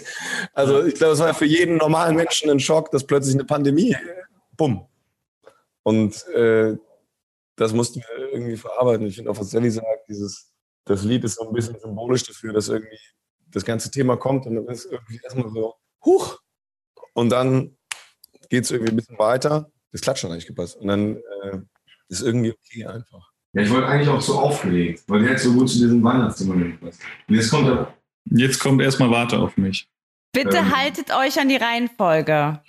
also 0.54 0.84
ich 0.84 0.94
glaube, 0.94 1.12
es 1.12 1.18
war 1.18 1.34
für 1.34 1.44
jeden 1.44 1.76
normalen 1.76 2.16
Menschen 2.16 2.50
ein 2.50 2.60
Schock, 2.60 2.90
dass 2.90 3.04
plötzlich 3.04 3.34
eine 3.34 3.44
Pandemie, 3.44 3.94
bumm. 4.56 4.86
Und 5.82 6.26
äh, 6.28 6.76
das 7.56 7.72
mussten 7.72 8.00
wir 8.00 8.32
irgendwie 8.32 8.56
verarbeiten. 8.56 9.06
Ich 9.06 9.16
finde 9.16 9.30
auch, 9.30 9.38
was 9.38 9.50
Sally 9.50 9.70
sagt, 9.70 10.08
dieses, 10.08 10.52
das 10.84 11.02
Lied 11.02 11.24
ist 11.24 11.36
so 11.36 11.48
ein 11.48 11.54
bisschen 11.54 11.78
symbolisch 11.78 12.24
dafür, 12.24 12.52
dass 12.52 12.68
irgendwie 12.68 12.98
das 13.50 13.64
ganze 13.64 13.90
Thema 13.90 14.16
kommt 14.16 14.46
und 14.46 14.56
dann 14.56 14.66
ist 14.68 14.86
irgendwie 14.86 15.20
erstmal 15.22 15.48
so, 15.50 15.74
huch. 16.04 16.38
Und 17.14 17.30
dann 17.30 17.76
geht 18.50 18.64
es 18.64 18.70
irgendwie 18.70 18.92
ein 18.92 18.96
bisschen 18.96 19.18
weiter. 19.18 19.70
Das 19.92 20.00
Klatsch 20.00 20.22
hat 20.24 20.30
eigentlich 20.30 20.46
gepasst. 20.46 20.76
Und 20.76 20.88
dann 20.88 21.16
äh, 21.16 21.58
ist 22.08 22.22
irgendwie 22.22 22.52
okay 22.52 22.84
einfach. 22.84 23.32
Ja, 23.54 23.62
ich 23.62 23.70
wollte 23.70 23.86
eigentlich 23.86 24.08
auch 24.08 24.20
so 24.20 24.38
aufgeregt, 24.38 25.04
weil 25.06 25.22
der 25.22 25.30
hat 25.30 25.40
so 25.40 25.52
gut 25.54 25.70
zu 25.70 25.78
diesem 25.78 26.04
Weihnachtszimmer 26.04 26.56
gepasst. 26.56 27.00
Und 27.26 27.34
jetzt 27.34 27.50
kommt 27.50 27.68
er 27.68 27.96
Jetzt 28.30 28.58
kommt 28.58 28.82
erstmal 28.82 29.10
Warte 29.10 29.38
auf 29.38 29.56
mich. 29.56 29.88
Bitte 30.32 30.58
Ähm. 30.58 30.76
haltet 30.76 31.10
euch 31.14 31.38
an 31.40 31.48
die 31.48 31.56
Reihenfolge. 31.56 32.60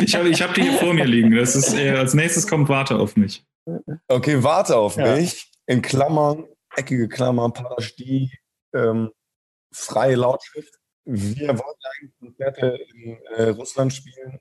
Ich 0.00 0.16
habe 0.16 0.28
ich 0.28 0.42
hab 0.42 0.54
die 0.54 0.62
hier 0.62 0.72
vor 0.72 0.92
mir 0.92 1.04
liegen. 1.04 1.36
Das 1.36 1.54
ist, 1.54 1.74
äh, 1.74 1.90
als 1.90 2.14
nächstes 2.14 2.48
kommt 2.48 2.68
Warte 2.68 2.98
auf 2.98 3.16
mich. 3.16 3.44
Okay, 4.08 4.42
warte 4.42 4.76
auf 4.76 4.96
Ja. 4.96 5.14
mich. 5.16 5.50
In 5.66 5.82
Klammern, 5.82 6.46
eckige 6.76 7.08
Klammern, 7.08 7.52
Parastie, 7.52 8.30
ähm, 8.74 9.10
freie 9.72 10.16
Lautschrift. 10.16 10.74
Wir 11.04 11.48
wollten 11.48 11.80
eigentlich 12.00 12.18
Konzerte 12.18 12.78
in 12.94 13.18
äh, 13.36 13.48
Russland 13.50 13.92
spielen 13.92 14.38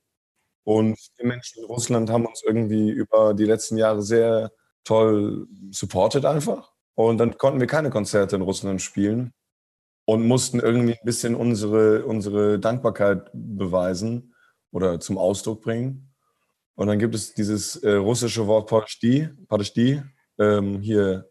und 0.63 0.97
die 1.19 1.25
Menschen 1.25 1.59
in 1.59 1.65
Russland 1.65 2.09
haben 2.09 2.25
uns 2.25 2.43
irgendwie 2.43 2.89
über 2.89 3.33
die 3.33 3.45
letzten 3.45 3.77
Jahre 3.77 4.01
sehr 4.01 4.51
toll 4.83 5.47
supportet 5.71 6.25
einfach. 6.25 6.73
Und 6.95 7.19
dann 7.19 7.37
konnten 7.37 7.59
wir 7.59 7.67
keine 7.67 7.89
Konzerte 7.89 8.35
in 8.35 8.41
Russland 8.41 8.81
spielen 8.81 9.33
und 10.05 10.25
mussten 10.27 10.59
irgendwie 10.59 10.93
ein 10.93 11.05
bisschen 11.05 11.35
unsere, 11.35 12.05
unsere 12.05 12.59
Dankbarkeit 12.59 13.29
beweisen 13.33 14.33
oder 14.71 14.99
zum 14.99 15.17
Ausdruck 15.17 15.61
bringen. 15.61 16.06
Und 16.77 16.87
dann 16.87 16.99
gibt 16.99 17.15
es 17.15 17.33
dieses 17.33 17.75
äh, 17.77 17.93
russische 17.93 18.45
Wort 18.45 18.69
Padashti, 18.69 19.27
Padashti 19.47 19.99
ähm, 20.37 20.79
hier 20.79 21.27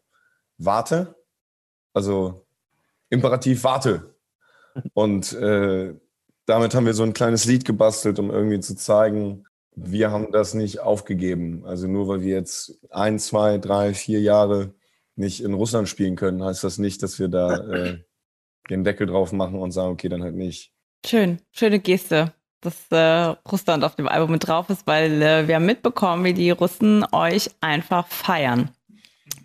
Warte, 0.58 1.14
also 1.94 2.48
Imperativ 3.10 3.62
Warte. 3.62 4.16
Und 4.92 5.32
äh, 5.34 5.94
damit 6.46 6.74
haben 6.74 6.84
wir 6.84 6.94
so 6.94 7.04
ein 7.04 7.12
kleines 7.12 7.44
Lied 7.44 7.64
gebastelt, 7.64 8.18
um 8.18 8.32
irgendwie 8.32 8.58
zu 8.58 8.74
zeigen, 8.74 9.44
wir 9.76 10.10
haben 10.10 10.32
das 10.32 10.54
nicht 10.54 10.80
aufgegeben. 10.80 11.64
Also 11.64 11.86
nur 11.86 12.08
weil 12.08 12.22
wir 12.22 12.34
jetzt 12.34 12.80
ein, 12.90 13.20
zwei, 13.20 13.58
drei, 13.58 13.94
vier 13.94 14.20
Jahre 14.20 14.74
nicht 15.14 15.44
in 15.44 15.54
Russland 15.54 15.88
spielen 15.88 16.16
können, 16.16 16.42
heißt 16.42 16.64
das 16.64 16.78
nicht, 16.78 17.04
dass 17.04 17.20
wir 17.20 17.28
da 17.28 17.56
äh, 17.68 17.98
den 18.68 18.82
Deckel 18.82 19.06
drauf 19.06 19.30
machen 19.30 19.60
und 19.60 19.70
sagen, 19.70 19.92
okay, 19.92 20.08
dann 20.08 20.24
halt 20.24 20.34
nicht. 20.34 20.72
Schön, 21.06 21.40
schöne 21.52 21.78
Geste, 21.78 22.32
dass 22.66 22.90
äh, 22.90 23.36
Russland 23.50 23.84
auf 23.84 23.94
dem 23.94 24.08
Album 24.08 24.32
mit 24.32 24.46
drauf 24.46 24.68
ist, 24.68 24.86
weil 24.86 25.22
äh, 25.22 25.48
wir 25.48 25.56
haben 25.56 25.66
mitbekommen, 25.66 26.24
wie 26.24 26.34
die 26.34 26.50
Russen 26.50 27.04
euch 27.12 27.50
einfach 27.60 28.06
feiern. 28.08 28.70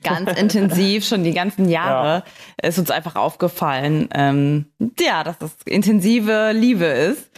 Ganz 0.03 0.31
intensiv, 0.39 1.05
schon 1.05 1.23
die 1.23 1.33
ganzen 1.33 1.69
Jahre 1.69 2.23
ist 2.61 2.79
uns 2.79 2.91
einfach 2.91 3.15
aufgefallen, 3.15 4.09
ähm, 4.13 4.65
ja, 4.99 5.23
dass 5.23 5.37
das 5.37 5.55
intensive 5.65 6.51
Liebe 6.53 6.85
ist. 6.85 7.29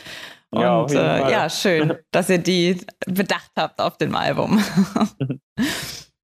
Und 0.49 0.61
Ja, 0.61 0.85
äh, 0.87 1.31
ja, 1.31 1.49
schön, 1.49 1.93
dass 2.11 2.29
ihr 2.29 2.37
die 2.37 2.79
bedacht 3.05 3.51
habt 3.55 3.79
auf 3.79 3.97
dem 3.97 4.15
Album. 4.15 4.63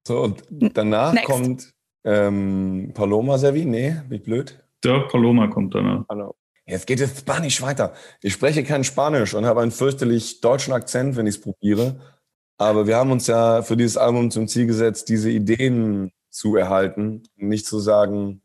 So, 0.08 0.24
und 0.24 0.41
danach 0.74 1.13
Next. 1.13 1.28
kommt 1.28 1.74
ähm, 2.04 2.91
Paloma 2.95 3.38
Servi. 3.38 3.63
Nee, 3.63 3.95
bin 4.08 4.17
ich 4.17 4.24
blöd? 4.24 4.58
Der 4.84 5.02
Paloma 5.02 5.45
kommt 5.50 5.76
danach. 5.76 6.04
Hallo. 6.10 6.36
Jetzt 6.69 6.86
geht 6.86 7.01
es 7.01 7.17
Spanisch 7.17 7.62
weiter. 7.63 7.93
Ich 8.21 8.34
spreche 8.34 8.63
kein 8.63 8.84
Spanisch 8.84 9.34
und 9.34 9.45
habe 9.45 9.62
einen 9.62 9.71
fürchterlich 9.71 10.39
deutschen 10.39 10.71
Akzent, 10.71 11.15
wenn 11.15 11.25
ich 11.25 11.36
es 11.36 11.41
probiere. 11.41 11.99
Aber 12.58 12.86
wir 12.86 12.95
haben 12.97 13.12
uns 13.12 13.25
ja 13.25 13.63
für 13.63 13.75
dieses 13.75 13.97
Album 13.97 14.29
zum 14.29 14.47
Ziel 14.47 14.67
gesetzt, 14.67 15.10
diese 15.10 15.32
Ideen 15.32 16.12
zu 16.29 16.55
erhalten. 16.55 17.23
Nicht 17.36 17.65
zu 17.65 17.79
sagen, 17.79 18.43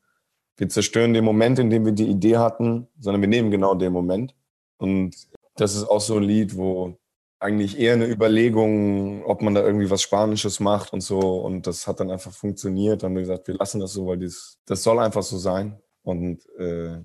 wir 0.56 0.70
zerstören 0.70 1.12
den 1.12 1.24
Moment, 1.24 1.58
in 1.58 1.68
dem 1.68 1.84
wir 1.84 1.92
die 1.92 2.08
Idee 2.08 2.38
hatten, 2.38 2.88
sondern 2.98 3.20
wir 3.20 3.28
nehmen 3.28 3.50
genau 3.50 3.74
den 3.74 3.92
Moment. 3.92 4.34
Und 4.78 5.14
das 5.56 5.74
ist 5.74 5.84
auch 5.84 6.00
so 6.00 6.16
ein 6.16 6.22
Lied, 6.22 6.56
wo 6.56 6.96
eigentlich 7.40 7.78
eher 7.78 7.92
eine 7.92 8.08
Überlegung, 8.08 9.22
ob 9.26 9.42
man 9.42 9.54
da 9.54 9.62
irgendwie 9.62 9.90
was 9.90 10.00
Spanisches 10.00 10.60
macht 10.60 10.94
und 10.94 11.02
so. 11.02 11.18
Und 11.18 11.66
das 11.66 11.86
hat 11.86 12.00
dann 12.00 12.10
einfach 12.10 12.32
funktioniert. 12.32 13.02
Dann 13.02 13.10
haben 13.10 13.16
wir 13.16 13.22
gesagt, 13.22 13.48
wir 13.48 13.56
lassen 13.56 13.80
das 13.80 13.92
so, 13.92 14.06
weil 14.06 14.16
dies, 14.16 14.58
das 14.64 14.82
soll 14.82 14.98
einfach 14.98 15.22
so 15.22 15.36
sein. 15.36 15.78
Und 16.02 16.48
äh, 16.58 17.00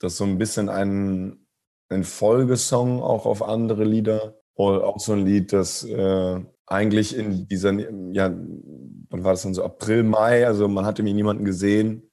das 0.00 0.12
ist 0.12 0.18
so 0.18 0.24
ein 0.24 0.38
bisschen 0.38 0.68
ein, 0.68 1.46
ein 1.88 2.04
Folgesong 2.04 3.02
auch 3.02 3.26
auf 3.26 3.42
andere 3.42 3.84
Lieder. 3.84 4.36
Oder 4.54 4.84
auch 4.84 4.98
so 4.98 5.12
ein 5.12 5.24
Lied, 5.24 5.52
das 5.52 5.84
äh, 5.84 6.40
eigentlich 6.66 7.16
in 7.16 7.46
dieser, 7.46 7.72
ja, 8.12 8.28
wann 8.28 9.24
war 9.24 9.32
das 9.32 9.42
dann 9.42 9.54
so, 9.54 9.62
April, 9.64 10.02
Mai, 10.02 10.46
also 10.46 10.66
man 10.66 10.84
hatte 10.84 11.02
mir 11.04 11.14
niemanden 11.14 11.44
gesehen. 11.44 12.10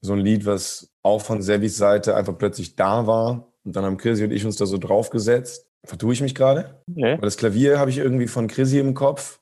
So 0.00 0.12
ein 0.12 0.20
Lied, 0.20 0.46
was 0.46 0.92
auch 1.02 1.20
von 1.20 1.42
Sevis 1.42 1.76
Seite 1.76 2.14
einfach 2.14 2.38
plötzlich 2.38 2.76
da 2.76 3.06
war. 3.08 3.52
Und 3.64 3.74
dann 3.76 3.84
haben 3.84 3.96
Chrissy 3.96 4.24
und 4.24 4.30
ich 4.30 4.46
uns 4.46 4.56
da 4.56 4.66
so 4.66 4.78
draufgesetzt. 4.78 5.68
Vertue 5.84 6.12
ich 6.12 6.20
mich 6.22 6.34
gerade? 6.34 6.82
Nee, 6.86 7.12
Weil 7.14 7.20
das 7.20 7.36
Klavier 7.36 7.78
habe 7.78 7.90
ich 7.90 7.98
irgendwie 7.98 8.28
von 8.28 8.46
Chrissy 8.48 8.78
im 8.78 8.94
Kopf, 8.94 9.40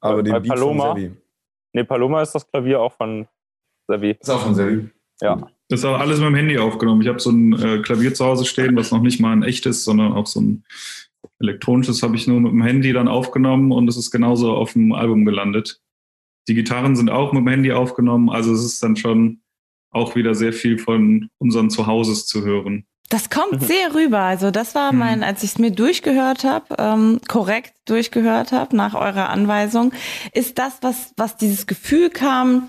aber 0.00 0.16
Bei- 0.16 0.22
den 0.22 0.32
bei 0.32 0.40
Beat 0.40 0.48
Paloma? 0.54 0.86
von 0.92 0.96
Sevi. 0.96 1.16
nee, 1.72 1.84
Paloma 1.84 2.22
ist 2.22 2.34
das 2.34 2.46
Klavier 2.50 2.80
auch 2.80 2.92
von 2.92 3.28
Sevi. 3.86 4.16
Ist 4.18 4.30
auch 4.30 4.40
von 4.40 4.54
Sevi. 4.54 4.90
Ja. 5.20 5.46
Das 5.68 5.80
ist 5.80 5.84
auch 5.84 5.98
alles 5.98 6.18
mit 6.18 6.28
dem 6.28 6.34
Handy 6.36 6.58
aufgenommen. 6.58 7.02
Ich 7.02 7.08
habe 7.08 7.18
so 7.18 7.30
ein 7.30 7.52
äh, 7.54 7.78
Klavier 7.82 8.14
zu 8.14 8.24
Hause 8.24 8.44
stehen, 8.44 8.76
was 8.76 8.92
noch 8.92 9.02
nicht 9.02 9.20
mal 9.20 9.32
ein 9.32 9.42
echtes, 9.42 9.84
sondern 9.84 10.12
auch 10.12 10.26
so 10.26 10.40
ein 10.40 10.64
elektronisches 11.40 12.02
habe 12.02 12.16
ich 12.16 12.26
nur 12.26 12.40
mit 12.40 12.52
dem 12.52 12.62
Handy 12.62 12.92
dann 12.92 13.08
aufgenommen 13.08 13.72
und 13.72 13.88
es 13.88 13.96
ist 13.96 14.10
genauso 14.10 14.52
auf 14.52 14.72
dem 14.74 14.92
Album 14.92 15.24
gelandet. 15.24 15.80
Die 16.48 16.54
Gitarren 16.54 16.94
sind 16.96 17.10
auch 17.10 17.32
mit 17.32 17.40
dem 17.42 17.48
Handy 17.48 17.72
aufgenommen, 17.72 18.30
also 18.30 18.52
es 18.52 18.64
ist 18.64 18.82
dann 18.82 18.96
schon 18.96 19.40
auch 19.90 20.14
wieder 20.14 20.34
sehr 20.34 20.52
viel 20.52 20.78
von 20.78 21.28
unseren 21.38 21.68
Zuhauses 21.70 22.26
zu 22.26 22.44
hören. 22.44 22.86
Das 23.08 23.30
kommt 23.30 23.62
sehr 23.62 23.94
rüber. 23.94 24.18
Also 24.20 24.50
das 24.50 24.74
war 24.74 24.92
Mhm. 24.92 24.98
mein, 24.98 25.22
als 25.22 25.42
ich 25.42 25.50
es 25.50 25.58
mir 25.58 25.70
durchgehört 25.70 26.44
habe, 26.44 26.74
ähm, 26.78 27.20
korrekt 27.28 27.74
durchgehört 27.86 28.52
habe 28.52 28.76
nach 28.76 28.94
eurer 28.94 29.28
Anweisung, 29.30 29.92
ist 30.32 30.58
das, 30.58 30.78
was, 30.82 31.12
was 31.16 31.36
dieses 31.36 31.66
Gefühl 31.66 32.10
kam, 32.10 32.68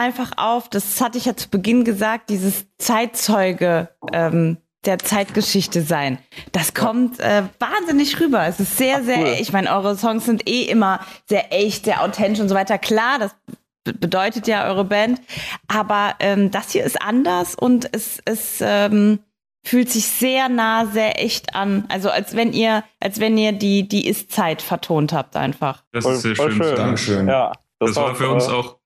einfach 0.00 0.32
auf, 0.36 0.68
das 0.68 1.00
hatte 1.00 1.18
ich 1.18 1.26
ja 1.26 1.36
zu 1.36 1.48
Beginn 1.48 1.84
gesagt, 1.84 2.30
dieses 2.30 2.66
Zeitzeuge 2.78 3.88
ähm, 4.12 4.56
der 4.86 4.98
Zeitgeschichte 4.98 5.82
sein. 5.82 6.18
Das 6.52 6.72
kommt 6.74 7.20
äh, 7.20 7.42
wahnsinnig 7.58 8.18
rüber. 8.18 8.46
Es 8.46 8.58
ist 8.60 8.76
sehr, 8.78 8.96
Ach, 9.00 9.04
sehr, 9.04 9.18
cool. 9.18 9.36
ich 9.38 9.52
meine, 9.52 9.70
eure 9.70 9.96
Songs 9.96 10.24
sind 10.24 10.48
eh 10.48 10.62
immer 10.62 11.00
sehr 11.28 11.52
echt, 11.52 11.84
sehr 11.84 12.02
authentisch 12.02 12.40
und 12.40 12.48
so 12.48 12.54
weiter. 12.54 12.78
Klar, 12.78 13.18
das 13.18 13.36
be- 13.84 13.92
bedeutet 13.92 14.46
ja 14.46 14.66
eure 14.66 14.84
Band. 14.84 15.20
Aber 15.68 16.14
ähm, 16.20 16.50
das 16.50 16.72
hier 16.72 16.84
ist 16.84 17.00
anders 17.02 17.54
und 17.54 17.88
es, 17.94 18.20
es 18.24 18.58
ähm, 18.62 19.18
fühlt 19.66 19.90
sich 19.90 20.06
sehr 20.06 20.48
nah, 20.48 20.86
sehr 20.86 21.22
echt 21.22 21.54
an. 21.54 21.84
Also 21.90 22.08
als 22.08 22.34
wenn 22.34 22.54
ihr, 22.54 22.82
als 23.00 23.20
wenn 23.20 23.36
ihr 23.36 23.52
die, 23.52 23.86
die 23.86 24.06
Ist-Zeit 24.08 24.62
vertont 24.62 25.12
habt 25.12 25.36
einfach. 25.36 25.84
Das 25.92 26.06
ist 26.06 26.22
sehr 26.22 26.36
voll 26.36 26.52
schön. 26.52 26.62
schön. 26.62 26.76
Dankeschön. 26.76 27.28
Ja, 27.28 27.52
Das, 27.78 27.94
war 27.96 28.12
auch, 28.12 28.16
für 28.16 28.30
uns 28.30 28.48
äh, 28.48 28.52
auch 28.52 28.79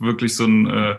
wirklich 0.00 0.34
so 0.34 0.46
ein 0.46 0.66
äh, 0.66 0.98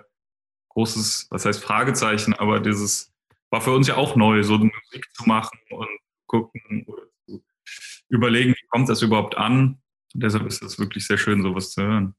großes, 0.69 1.27
was 1.29 1.45
heißt 1.45 1.63
Fragezeichen, 1.63 2.33
aber 2.33 2.59
dieses 2.59 3.13
war 3.49 3.61
für 3.61 3.71
uns 3.71 3.87
ja 3.87 3.97
auch 3.97 4.15
neu, 4.15 4.43
so 4.43 4.57
Musik 4.57 5.07
zu 5.13 5.23
machen 5.27 5.59
und 5.69 5.89
gucken 6.25 6.85
überlegen, 8.07 8.53
wie 8.53 8.67
kommt 8.69 8.89
das 8.89 9.01
überhaupt 9.01 9.37
an. 9.37 9.81
Und 10.13 10.23
deshalb 10.23 10.45
ist 10.45 10.61
es 10.61 10.79
wirklich 10.79 11.05
sehr 11.07 11.17
schön, 11.17 11.41
sowas 11.41 11.71
zu 11.71 11.81
hören. 11.81 12.15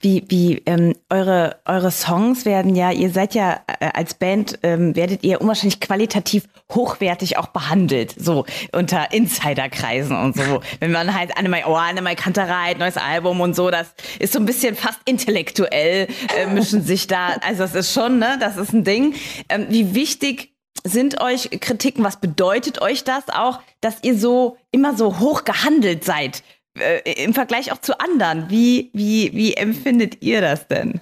Wie, 0.00 0.24
wie 0.28 0.62
ähm, 0.66 0.94
eure, 1.10 1.56
eure 1.64 1.90
Songs 1.90 2.44
werden 2.44 2.74
ja, 2.74 2.90
ihr 2.90 3.10
seid 3.10 3.34
ja 3.34 3.60
äh, 3.80 3.90
als 3.92 4.14
Band, 4.14 4.58
ähm, 4.62 4.96
werdet 4.96 5.24
ihr 5.24 5.40
unwahrscheinlich 5.40 5.80
qualitativ 5.80 6.44
hochwertig 6.72 7.36
auch 7.36 7.48
behandelt, 7.48 8.14
so 8.18 8.46
unter 8.72 9.12
Insiderkreisen 9.12 10.16
und 10.16 10.36
so. 10.36 10.60
Wenn 10.80 10.92
man 10.92 11.14
halt 11.14 11.36
Annemai, 11.36 11.64
oh, 11.66 11.74
Annemai 11.74 12.14
Kantereit, 12.14 12.78
neues 12.78 12.96
Album 12.96 13.40
und 13.40 13.54
so, 13.54 13.70
das 13.70 13.94
ist 14.18 14.32
so 14.32 14.38
ein 14.38 14.46
bisschen 14.46 14.74
fast 14.74 15.00
intellektuell, 15.04 16.08
äh, 16.36 16.46
mischen 16.46 16.82
sich 16.82 17.06
da, 17.06 17.36
also 17.46 17.62
das 17.62 17.74
ist 17.74 17.92
schon, 17.92 18.18
ne, 18.18 18.38
das 18.40 18.56
ist 18.56 18.72
ein 18.72 18.84
Ding. 18.84 19.14
Ähm, 19.48 19.66
wie 19.68 19.94
wichtig 19.94 20.54
sind 20.86 21.20
euch 21.20 21.48
Kritiken, 21.60 22.04
was 22.04 22.20
bedeutet 22.20 22.82
euch 22.82 23.04
das 23.04 23.28
auch, 23.30 23.60
dass 23.80 23.96
ihr 24.02 24.18
so 24.18 24.58
immer 24.70 24.96
so 24.96 25.18
hoch 25.18 25.44
gehandelt 25.44 26.04
seid? 26.04 26.42
Äh, 26.78 27.24
Im 27.24 27.34
Vergleich 27.34 27.72
auch 27.72 27.80
zu 27.80 27.98
anderen. 28.00 28.46
Wie, 28.48 28.90
wie, 28.92 29.32
wie 29.32 29.54
empfindet 29.54 30.22
ihr 30.22 30.40
das 30.40 30.66
denn? 30.68 31.00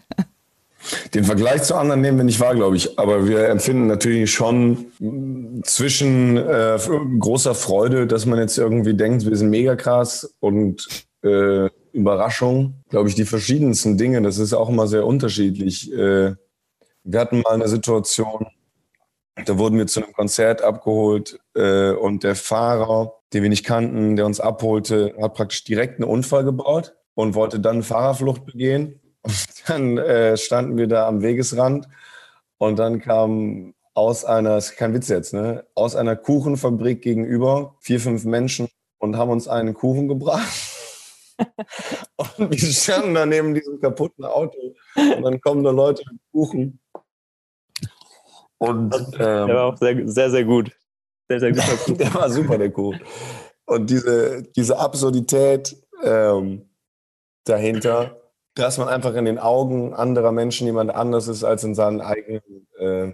Den 1.14 1.25
Vergleich 1.25 1.62
zu 1.62 1.77
anderen 1.77 2.00
nehmen 2.00 2.18
wir 2.18 2.25
nicht 2.25 2.40
wahr, 2.40 2.54
glaube 2.54 2.77
ich. 2.77 2.98
Aber 2.98 3.27
wir 3.27 3.48
empfinden 3.48 3.87
natürlich 3.87 4.33
schon 4.33 4.87
zwischen 5.62 6.37
äh, 6.37 6.79
großer 7.18 7.54
Freude, 7.54 8.06
dass 8.06 8.27
man 8.27 8.38
jetzt 8.38 8.58
irgendwie 8.58 8.94
denkt, 8.94 9.25
wir 9.25 9.37
sind 9.37 9.50
mega 9.50 9.77
krass 9.77 10.35
und 10.40 11.06
äh, 11.23 11.68
Überraschung, 11.92 12.75
glaube 12.88 13.08
ich, 13.08 13.14
die 13.14 13.25
verschiedensten 13.25 13.96
Dinge. 13.96 14.23
Das 14.23 14.38
ist 14.38 14.52
auch 14.52 14.68
immer 14.68 14.87
sehr 14.88 15.06
unterschiedlich. 15.06 15.92
Äh, 15.92 16.35
wir 17.04 17.20
hatten 17.20 17.40
mal 17.42 17.54
eine 17.54 17.68
Situation, 17.68 18.46
da 19.44 19.58
wurden 19.58 19.79
wir 19.79 19.87
zu 19.87 20.02
einem 20.02 20.12
Konzert 20.12 20.62
abgeholt 20.62 21.38
äh, 21.54 21.90
und 21.90 22.25
der 22.25 22.35
Fahrer, 22.35 23.14
den 23.33 23.42
wir 23.42 23.50
nicht 23.50 23.64
kannten, 23.64 24.16
der 24.16 24.26
uns 24.26 24.40
abholte, 24.40 25.14
hat 25.20 25.35
praktisch 25.35 25.64
direkt 25.64 26.00
einen 26.00 26.08
Unfall 26.08 26.44
gebaut 26.44 26.94
und 27.14 27.35
wollte 27.35 27.60
dann 27.60 27.83
Fahrerflucht 27.83 28.44
begehen. 28.44 29.00
Und 29.22 29.46
dann 29.66 29.98
äh, 29.98 30.37
standen 30.37 30.76
wir 30.76 30.87
da 30.87 31.06
am 31.08 31.22
Wegesrand 31.22 31.88
und 32.58 32.78
dann 32.78 33.00
kam 33.00 33.74
aus 33.94 34.24
einer, 34.24 34.56
ist 34.56 34.76
kein 34.76 34.94
Witz 34.94 35.08
jetzt, 35.08 35.35
ne, 35.35 35.66
aus 35.74 35.96
einer 35.96 36.16
Kuchenfabrik 36.16 37.02
gegenüber 37.02 37.76
vier, 37.80 38.00
fünf 38.00 38.24
Menschen 38.24 38.68
und 38.98 39.16
haben 39.16 39.30
uns 39.30 39.48
einen 39.48 39.74
Kuchen 39.74 40.08
gebracht. 40.08 40.48
und 42.16 42.50
wir 42.50 42.72
standen 42.72 43.14
da 43.14 43.26
neben 43.26 43.54
diesem 43.54 43.80
kaputten 43.80 44.24
Auto 44.24 44.74
und 44.96 45.22
dann 45.22 45.40
kommen 45.40 45.64
da 45.64 45.70
Leute 45.70 46.04
mit 46.10 46.20
Kuchen. 46.33 46.80
Und 48.58 48.94
ähm, 48.94 49.48
der 49.48 49.48
war 49.48 49.64
auch 49.64 49.76
sehr, 49.76 50.08
sehr, 50.08 50.30
sehr 50.30 50.44
gut. 50.44 50.70
Sehr, 51.38 51.40
sehr 51.40 51.52
guter 51.52 51.76
Kuh. 51.85 51.94
der 51.94 52.14
war 52.14 52.30
super, 52.30 52.58
der 52.58 52.70
Kuh. 52.70 52.94
Und 53.64 53.90
diese, 53.90 54.42
diese 54.42 54.78
Absurdität 54.78 55.76
ähm, 56.02 56.68
dahinter, 57.44 58.20
dass 58.54 58.78
man 58.78 58.88
einfach 58.88 59.14
in 59.14 59.24
den 59.24 59.38
Augen 59.38 59.94
anderer 59.94 60.33
Menschen 60.33 60.66
jemand 60.66 60.94
anders 60.94 61.28
ist 61.28 61.44
als 61.44 61.64
in 61.64 61.74
seinen 61.74 62.00
eigenen. 62.00 62.66
Äh, 62.78 63.12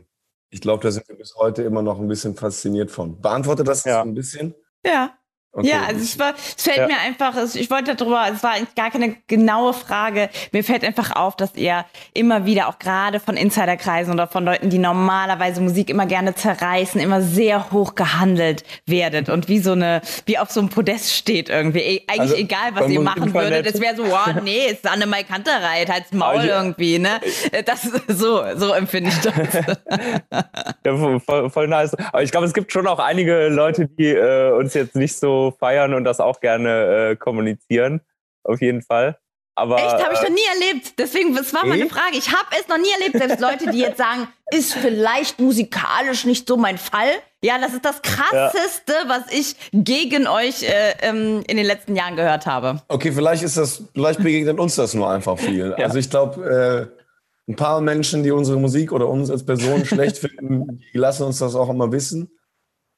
ich 0.51 0.61
glaube, 0.61 0.83
da 0.83 0.91
sind 0.91 1.09
wir 1.09 1.17
bis 1.17 1.37
heute 1.37 1.63
immer 1.63 1.83
noch 1.83 1.99
ein 1.99 2.09
bisschen 2.09 2.35
fasziniert 2.35 2.91
von. 2.91 3.21
Beantwortet 3.21 3.69
das 3.69 3.85
ja. 3.85 4.03
ein 4.03 4.15
bisschen? 4.15 4.55
Ja. 4.85 5.18
Okay. 5.59 5.71
Ja, 5.71 5.83
also 5.89 6.01
es, 6.01 6.17
war, 6.21 6.35
es 6.37 6.63
fällt 6.63 6.77
ja. 6.77 6.87
mir 6.87 6.99
einfach, 7.01 7.35
ich 7.53 7.69
wollte 7.69 7.97
darüber, 7.97 8.27
es 8.33 8.45
war 8.45 8.55
gar 8.77 8.93
keine 8.93 9.17
genaue 9.27 9.75
Frage. 9.75 10.31
Mir 10.53 10.63
fällt 10.63 10.85
einfach 10.85 11.17
auf, 11.17 11.35
dass 11.35 11.57
ihr 11.57 11.85
immer 12.15 12.47
wieder 12.47 12.69
auch 12.69 12.79
gerade 12.79 13.19
von 13.19 13.37
Insiderkreisen 13.37 14.15
oder 14.15 14.29
von 14.29 14.45
Leuten, 14.45 14.71
die 14.71 14.79
normalerweise 14.79 15.61
Musik 15.61 15.91
immer 15.91 16.07
gerne 16.07 16.37
zerreißen, 16.37 17.01
immer 17.01 17.23
sehr 17.23 17.73
hoch 17.73 17.97
gehandelt 17.97 18.63
werdet 18.87 19.29
und 19.29 19.49
wie 19.49 19.59
so 19.59 19.73
eine, 19.73 20.01
wie 20.27 20.39
auf 20.39 20.51
so 20.53 20.61
einem 20.61 20.69
Podest 20.69 21.13
steht 21.13 21.49
irgendwie. 21.49 21.81
E 21.81 22.03
eigentlich 22.07 22.21
also, 22.21 22.37
egal, 22.37 22.71
was 22.75 22.89
ihr 22.89 23.01
machen 23.01 23.35
würdet. 23.35 23.67
Es 23.67 23.81
wäre 23.81 23.97
so, 23.97 24.05
wow, 24.05 24.29
nee, 24.45 24.67
ist 24.71 24.89
Annemai 24.89 25.25
Kantereit, 25.25 25.91
halt's 25.91 26.13
Maul 26.13 26.45
irgendwie, 26.45 27.01
ne? 27.01 27.21
Das 27.67 27.83
so, 28.07 28.45
so 28.55 28.73
empfinde 28.73 29.11
ich 29.11 29.21
das. 29.21 29.35
ja, 30.85 31.19
voll, 31.19 31.51
voll 31.51 31.67
nice. 31.67 31.97
Aber 32.13 32.23
ich 32.23 32.31
glaube, 32.31 32.47
es 32.47 32.55
gibt 32.55 32.73
schon 32.73 32.87
auch 32.87 33.01
einige 33.01 33.49
Leute, 33.49 33.89
die 33.89 34.07
äh, 34.07 34.53
uns 34.53 34.75
jetzt 34.75 34.95
nicht 34.95 35.17
so 35.17 35.48
feiern 35.51 35.95
und 35.95 36.05
das 36.05 36.21
auch 36.21 36.41
gerne 36.41 37.11
äh, 37.11 37.17
kommunizieren. 37.17 38.01
Auf 38.45 38.61
jeden 38.61 38.83
Fall. 38.83 39.19
Aber, 39.59 39.77
Echt, 39.77 40.05
habe 40.05 40.15
ich 40.15 40.23
noch 40.23 40.31
nie 40.31 40.63
erlebt. 40.63 40.93
Deswegen, 40.99 41.35
das 41.35 41.53
war 41.53 41.67
meine 41.67 41.89
Frage. 41.89 42.17
Ich 42.17 42.29
habe 42.29 42.47
es 42.59 42.69
noch 42.69 42.79
nie 42.79 42.91
erlebt. 43.01 43.19
Selbst 43.19 43.41
Leute, 43.41 43.73
die 43.73 43.81
jetzt 43.81 43.99
sagen, 43.99 44.29
ist 44.53 44.73
vielleicht 44.73 45.41
musikalisch 45.41 46.25
nicht 46.27 46.47
so 46.47 46.57
mein 46.57 46.79
Fall. 46.79 47.09
Ja, 47.43 47.59
das 47.59 47.75
ist 47.75 47.85
das 47.85 48.01
Krasseste, 48.03 48.93
ja. 48.93 49.09
was 49.09 49.33
ich 49.33 49.57
gegen 49.73 50.29
euch 50.29 50.63
äh, 50.63 50.95
ähm, 51.03 51.43
in 51.49 51.57
den 51.57 51.67
letzten 51.67 51.97
Jahren 51.97 52.15
gehört 52.15 52.47
habe. 52.47 52.83
Okay, 52.87 53.11
vielleicht 53.11 53.43
ist 53.43 53.57
das, 53.57 53.83
vielleicht 53.95 54.23
begegnet 54.23 54.61
uns 54.61 54.77
das 54.77 54.95
nur 54.95 55.11
einfach 55.11 55.37
viel. 55.39 55.75
Ja. 55.79 55.87
Also 55.87 55.99
ich 55.99 56.09
glaube, 56.09 56.91
äh, 56.97 57.51
ein 57.51 57.57
paar 57.57 57.81
Menschen, 57.81 58.23
die 58.23 58.31
unsere 58.31 58.59
Musik 58.59 58.93
oder 58.93 59.09
uns 59.09 59.29
als 59.29 59.45
Person 59.45 59.85
schlecht 59.85 60.19
finden, 60.19 60.83
die 60.93 60.99
lassen 60.99 61.25
uns 61.25 61.39
das 61.39 61.57
auch 61.57 61.69
immer 61.69 61.91
wissen. 61.91 62.31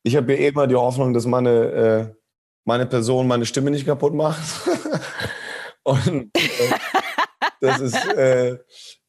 Ich 0.02 0.14
habe 0.14 0.34
ja 0.34 0.48
immer 0.48 0.66
die 0.66 0.76
Hoffnung, 0.76 1.14
dass 1.14 1.24
meine 1.24 1.50
äh, 1.50 2.19
meine 2.70 2.86
Person 2.86 3.26
meine 3.26 3.46
Stimme 3.46 3.72
nicht 3.72 3.84
kaputt 3.84 4.14
macht. 4.14 4.40
Und 5.82 6.30
äh, 6.36 6.70
das 7.60 7.80
ist 7.80 8.06
äh, 8.14 8.58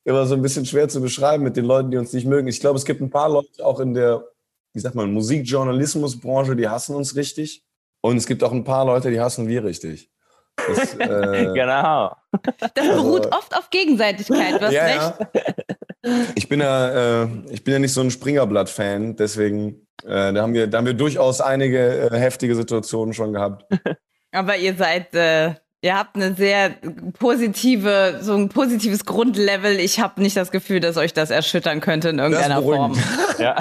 immer 0.04 0.26
so 0.26 0.34
ein 0.34 0.42
bisschen 0.42 0.66
schwer 0.66 0.90
zu 0.90 1.00
beschreiben 1.00 1.44
mit 1.44 1.58
den 1.58 1.66
Leuten, 1.66 1.92
die 1.92 1.98
uns 1.98 2.12
nicht 2.12 2.26
mögen. 2.26 2.48
Ich 2.48 2.60
glaube, 2.60 2.80
es 2.80 2.86
gibt 2.86 3.02
ein 3.02 3.12
paar 3.12 3.30
Leute 3.30 3.64
auch 3.64 3.80
in 3.80 3.94
der, 3.94 4.26
wie 4.74 4.80
sagt 4.80 4.96
man, 4.96 5.14
Musikjournalismusbranche, 5.14 6.56
die 6.56 6.68
hassen 6.68 6.96
uns 6.96 7.16
richtig. 7.16 7.64
Und 8.02 8.18
es 8.18 8.26
gibt 8.26 8.44
auch 8.44 8.52
ein 8.52 8.64
paar 8.64 8.84
Leute, 8.84 9.12
die 9.12 9.22
hassen 9.22 9.48
wir 9.48 9.64
richtig. 9.64 10.10
Das, 10.56 10.96
äh, 11.00 11.52
genau. 11.54 12.16
Das 12.58 12.74
beruht 12.74 13.28
also, 13.28 13.38
oft 13.38 13.56
auf 13.56 13.70
Gegenseitigkeit, 13.70 14.60
du 14.60 14.66
hast 14.66 14.74
ja, 14.74 14.86
recht. 14.86 15.14
Ja. 15.36 16.26
Ich 16.34 16.50
bin 16.50 16.62
ja, 16.62 17.26
äh, 17.26 17.28
ich 17.52 17.64
bin 17.64 17.74
ja 17.74 17.80
nicht 17.80 17.94
so 17.94 18.02
ein 18.02 18.10
Springerblatt-Fan, 18.10 19.18
deswegen 19.18 19.86
äh, 20.06 20.34
da, 20.34 20.42
haben 20.42 20.54
wir, 20.54 20.68
da 20.68 20.80
haben 20.80 20.86
wir 20.86 20.94
durchaus 20.94 21.42
einige 21.42 22.10
äh, 22.12 22.18
heftige 22.18 22.56
Situationen 22.56 23.14
schon 23.14 23.34
gehabt. 23.34 23.66
Aber 24.32 24.58
ihr 24.58 24.76
seid, 24.76 25.14
äh, 25.14 25.56
ihr 25.82 25.98
habt 25.98 26.16
eine 26.16 26.34
sehr 26.34 26.76
positive, 27.20 28.20
so 28.22 28.34
ein 28.34 28.50
positives 28.50 29.06
Grundlevel. 29.06 29.80
Ich 29.80 30.00
habe 30.00 30.22
nicht 30.22 30.38
das 30.38 30.52
Gefühl, 30.52 30.80
dass 30.80 30.98
euch 30.98 31.14
das 31.14 31.30
erschüttern 31.32 31.82
könnte 31.82 32.10
in 32.10 32.20
irgendeiner 32.20 32.62
Form. 32.62 32.98
ja. 33.40 33.58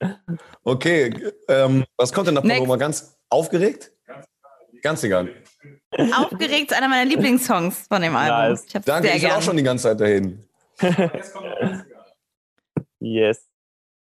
okay, 0.64 1.14
ähm, 1.48 1.84
was 1.96 2.12
kommt 2.12 2.28
denn 2.28 2.34
nach 2.34 2.42
Paloma? 2.42 2.76
Ganz 2.76 3.16
aufgeregt? 3.30 3.92
Ganz 4.82 5.02
egal. 5.02 5.28
Aufgeregt 6.16 6.70
ist 6.70 6.76
einer 6.76 6.88
meiner 6.88 7.08
Lieblingssongs 7.08 7.86
von 7.88 8.02
dem 8.02 8.14
Album. 8.14 8.50
Nice. 8.50 8.66
Ich 8.66 8.84
Danke, 8.84 9.08
ich 9.08 9.22
bin 9.22 9.30
auch 9.30 9.42
schon 9.42 9.56
die 9.56 9.62
ganze 9.62 9.84
Zeit 9.84 10.00
dahin. 10.00 10.44
yes. 13.00 13.48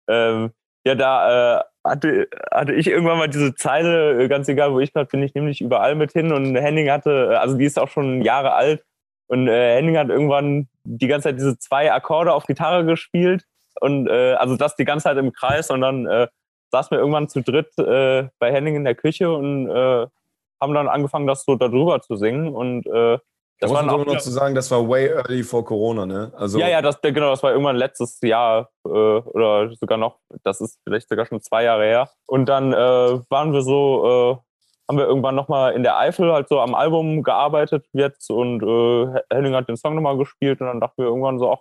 Ähm, 0.09 0.51
ja, 0.85 0.95
da 0.95 1.59
äh, 1.59 1.65
hatte, 1.85 2.29
hatte 2.53 2.73
ich 2.75 2.87
irgendwann 2.87 3.19
mal 3.19 3.29
diese 3.29 3.55
Zeile, 3.55 4.23
äh, 4.23 4.29
ganz 4.29 4.49
egal 4.49 4.73
wo 4.73 4.81
ich 4.81 4.93
gerade 4.93 5.09
bin, 5.09 5.23
ich 5.23 5.35
nehme 5.35 5.49
dich 5.49 5.61
überall 5.61 5.95
mit 5.95 6.13
hin. 6.13 6.33
Und 6.33 6.55
Henning 6.57 6.91
hatte, 6.91 7.31
äh, 7.33 7.37
also 7.37 7.57
die 7.57 7.65
ist 7.65 7.79
auch 7.79 7.89
schon 7.89 8.23
Jahre 8.23 8.53
alt. 8.53 8.85
Und 9.27 9.49
äh, 9.49 9.77
Henning 9.77 9.97
hat 9.97 10.09
irgendwann 10.09 10.69
die 10.85 11.07
ganze 11.07 11.29
Zeit 11.29 11.39
diese 11.39 11.59
zwei 11.59 11.93
Akkorde 11.93 12.33
auf 12.35 12.47
Gitarre 12.47 12.85
gespielt. 12.85 13.45
Und 13.81 14.09
äh, 14.09 14.35
also 14.35 14.57
das 14.57 14.77
die 14.77 14.85
ganze 14.85 15.05
Zeit 15.05 15.17
im 15.17 15.33
Kreis. 15.33 15.71
Und 15.71 15.81
dann 15.81 16.07
äh, 16.07 16.29
saßen 16.71 16.91
wir 16.91 16.99
irgendwann 16.99 17.29
zu 17.29 17.41
dritt 17.41 17.79
äh, 17.79 18.29
bei 18.39 18.53
Henning 18.53 18.77
in 18.77 18.85
der 18.85 18.95
Küche 18.95 19.33
und 19.33 19.71
äh, 19.71 20.07
haben 20.61 20.75
dann 20.75 20.89
angefangen, 20.89 21.27
das 21.27 21.45
so 21.45 21.57
darüber 21.57 22.01
zu 22.01 22.17
singen. 22.17 22.55
Und 22.55 22.87
äh, 22.87 23.19
das 23.65 23.87
war 23.87 23.93
auch 23.93 24.07
noch 24.07 24.19
zu 24.19 24.31
sagen, 24.31 24.55
das 24.55 24.71
war 24.71 24.89
way 24.89 25.09
early 25.09 25.43
vor 25.43 25.65
Corona, 25.65 26.07
ne? 26.07 26.33
Also 26.37 26.59
ja, 26.59 26.69
ja, 26.69 26.83
das, 26.83 27.01
genau, 27.01 27.31
das 27.31 27.43
war 27.43 27.53
irgendwann 27.53 27.77
letztes 27.77 28.21
Jahr 28.23 28.71
äh, 28.85 28.89
oder 28.89 29.75
sogar 29.75 29.99
noch, 29.99 30.19
das 30.43 30.61
ist 30.61 30.79
vielleicht 30.85 31.09
sogar 31.09 31.27
schon 31.27 31.41
zwei 31.41 31.65
Jahre 31.65 31.85
her. 31.85 32.11
Und 32.27 32.47
dann 32.47 32.73
äh, 32.73 32.77
waren 32.77 33.53
wir 33.53 33.63
so, 33.63 34.05
äh, 34.05 34.89
haben 34.89 34.99
wir 34.99 35.07
irgendwann 35.07 35.35
nochmal 35.35 35.73
in 35.73 35.83
der 35.83 35.99
Eifel 35.99 36.33
halt 36.33 36.49
so 36.49 36.61
am 36.61 36.75
Album 36.75 37.23
gearbeitet 37.23 37.87
jetzt 37.93 38.31
und 38.31 38.63
äh, 38.63 39.21
Henning 39.31 39.55
hat 39.55 39.69
den 39.69 39.77
Song 39.77 39.95
nochmal 39.95 40.19
gespielt 40.19 40.61
und 40.61 40.67
dann 40.67 40.81
dachten 40.81 41.03
wir 41.03 41.07
irgendwann 41.07 41.39
so, 41.39 41.53
ach, 41.53 41.61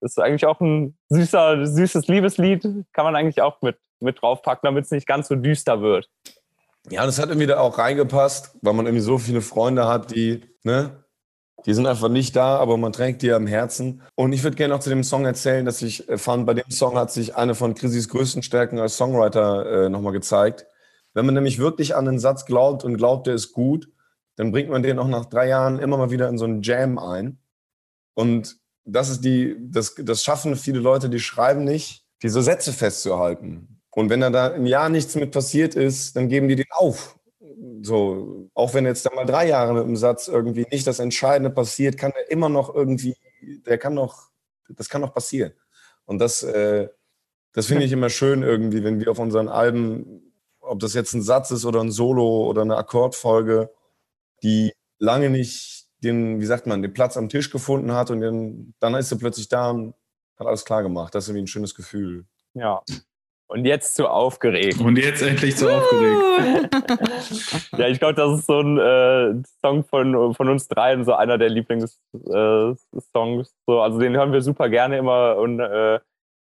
ist 0.00 0.20
eigentlich 0.20 0.46
auch 0.46 0.60
ein 0.60 0.96
süßer, 1.08 1.66
süßes 1.66 2.08
Liebeslied, 2.08 2.62
kann 2.92 3.04
man 3.04 3.16
eigentlich 3.16 3.40
auch 3.40 3.62
mit, 3.62 3.78
mit 4.00 4.20
draufpacken, 4.20 4.66
damit 4.66 4.84
es 4.84 4.90
nicht 4.90 5.06
ganz 5.06 5.28
so 5.28 5.36
düster 5.36 5.80
wird. 5.80 6.08
Ja, 6.90 7.06
das 7.06 7.20
hat 7.20 7.28
irgendwie 7.28 7.46
da 7.46 7.60
auch 7.60 7.78
reingepasst, 7.78 8.58
weil 8.62 8.74
man 8.74 8.86
irgendwie 8.86 9.02
so 9.02 9.18
viele 9.18 9.40
Freunde 9.40 9.86
hat, 9.86 10.10
die, 10.10 10.42
ne, 10.64 11.01
die 11.66 11.74
sind 11.74 11.86
einfach 11.86 12.08
nicht 12.08 12.34
da, 12.36 12.56
aber 12.56 12.76
man 12.76 12.92
trägt 12.92 13.22
die 13.22 13.32
am 13.32 13.46
Herzen. 13.46 14.02
Und 14.14 14.32
ich 14.32 14.42
würde 14.42 14.56
gerne 14.56 14.74
noch 14.74 14.80
zu 14.80 14.90
dem 14.90 15.04
Song 15.04 15.24
erzählen, 15.24 15.64
dass 15.64 15.82
ich 15.82 16.08
äh, 16.08 16.18
fand, 16.18 16.46
bei 16.46 16.54
dem 16.54 16.70
Song 16.70 16.96
hat 16.96 17.10
sich 17.10 17.36
eine 17.36 17.54
von 17.54 17.74
Chrissys 17.74 18.08
größten 18.08 18.42
Stärken 18.42 18.78
als 18.78 18.96
Songwriter 18.96 19.84
äh, 19.84 19.88
nochmal 19.88 20.12
gezeigt. 20.12 20.66
Wenn 21.14 21.26
man 21.26 21.34
nämlich 21.34 21.58
wirklich 21.58 21.94
an 21.94 22.06
den 22.06 22.18
Satz 22.18 22.46
glaubt 22.46 22.84
und 22.84 22.96
glaubt, 22.96 23.26
der 23.26 23.34
ist 23.34 23.52
gut, 23.52 23.88
dann 24.36 24.50
bringt 24.50 24.70
man 24.70 24.82
den 24.82 24.98
auch 24.98 25.08
nach 25.08 25.26
drei 25.26 25.48
Jahren 25.48 25.78
immer 25.78 25.98
mal 25.98 26.10
wieder 26.10 26.28
in 26.28 26.38
so 26.38 26.44
einen 26.44 26.62
Jam 26.62 26.98
ein. 26.98 27.38
Und 28.14 28.56
das 28.84 29.10
ist 29.10 29.24
die, 29.24 29.56
das, 29.58 29.94
das 29.96 30.24
schaffen 30.24 30.56
viele 30.56 30.80
Leute, 30.80 31.10
die 31.10 31.20
schreiben 31.20 31.64
nicht, 31.64 32.04
diese 32.22 32.42
Sätze 32.42 32.72
festzuhalten. 32.72 33.80
Und 33.90 34.08
wenn 34.08 34.20
da 34.20 34.52
ein 34.52 34.66
Jahr 34.66 34.88
nichts 34.88 35.14
mit 35.14 35.32
passiert 35.32 35.74
ist, 35.74 36.16
dann 36.16 36.28
geben 36.28 36.48
die 36.48 36.56
den 36.56 36.66
auf 36.70 37.18
so, 37.82 38.48
auch 38.54 38.74
wenn 38.74 38.86
jetzt 38.86 39.04
da 39.06 39.10
mal 39.14 39.26
drei 39.26 39.48
Jahre 39.48 39.74
mit 39.74 39.84
dem 39.84 39.96
Satz 39.96 40.28
irgendwie 40.28 40.66
nicht 40.70 40.86
das 40.86 40.98
Entscheidende 40.98 41.50
passiert, 41.50 41.98
kann 41.98 42.12
er 42.12 42.30
immer 42.30 42.48
noch 42.48 42.74
irgendwie, 42.74 43.16
der 43.66 43.78
kann 43.78 43.94
noch, 43.94 44.30
das 44.68 44.88
kann 44.88 45.00
noch 45.00 45.14
passieren. 45.14 45.52
Und 46.04 46.18
das, 46.18 46.42
äh, 46.42 46.88
das 47.52 47.66
finde 47.66 47.84
ich 47.84 47.92
immer 47.92 48.08
schön 48.08 48.42
irgendwie, 48.42 48.84
wenn 48.84 49.00
wir 49.00 49.10
auf 49.10 49.18
unseren 49.18 49.48
Alben, 49.48 50.32
ob 50.60 50.80
das 50.80 50.94
jetzt 50.94 51.12
ein 51.12 51.22
Satz 51.22 51.50
ist 51.50 51.64
oder 51.64 51.80
ein 51.80 51.90
Solo 51.90 52.46
oder 52.46 52.62
eine 52.62 52.76
Akkordfolge, 52.76 53.70
die 54.42 54.72
lange 54.98 55.28
nicht 55.28 55.86
den, 56.02 56.40
wie 56.40 56.46
sagt 56.46 56.66
man, 56.66 56.82
den 56.82 56.92
Platz 56.92 57.16
am 57.16 57.28
Tisch 57.28 57.50
gefunden 57.50 57.92
hat 57.92 58.10
und 58.10 58.20
den, 58.20 58.74
dann 58.80 58.94
ist 58.94 59.12
er 59.12 59.18
plötzlich 59.18 59.48
da 59.48 59.70
und 59.70 59.94
hat 60.36 60.46
alles 60.46 60.64
klar 60.64 60.82
gemacht. 60.82 61.14
Das 61.14 61.24
ist 61.24 61.28
irgendwie 61.28 61.44
ein 61.44 61.48
schönes 61.48 61.74
Gefühl. 61.74 62.26
Ja, 62.54 62.82
und 63.52 63.66
jetzt 63.66 63.94
zu 63.94 64.08
aufgeregt. 64.08 64.80
Und 64.80 64.96
jetzt 64.96 65.22
endlich 65.22 65.56
zu 65.56 65.68
aufgeregt. 65.70 66.74
ja, 67.78 67.88
ich 67.88 67.98
glaube, 67.98 68.14
das 68.14 68.40
ist 68.40 68.46
so 68.46 68.60
ein 68.60 68.78
äh, 68.78 69.42
Song 69.60 69.84
von, 69.84 70.34
von 70.34 70.48
uns 70.48 70.68
dreien, 70.68 71.04
so 71.04 71.12
einer 71.14 71.36
der 71.38 71.50
Lieblingssongs. 71.50 71.98
Äh, 72.14 73.44
so, 73.66 73.80
also 73.80 73.98
den 73.98 74.16
hören 74.16 74.32
wir 74.32 74.40
super 74.40 74.68
gerne 74.68 74.96
immer 74.96 75.36
und 75.36 75.60
äh, 75.60 76.00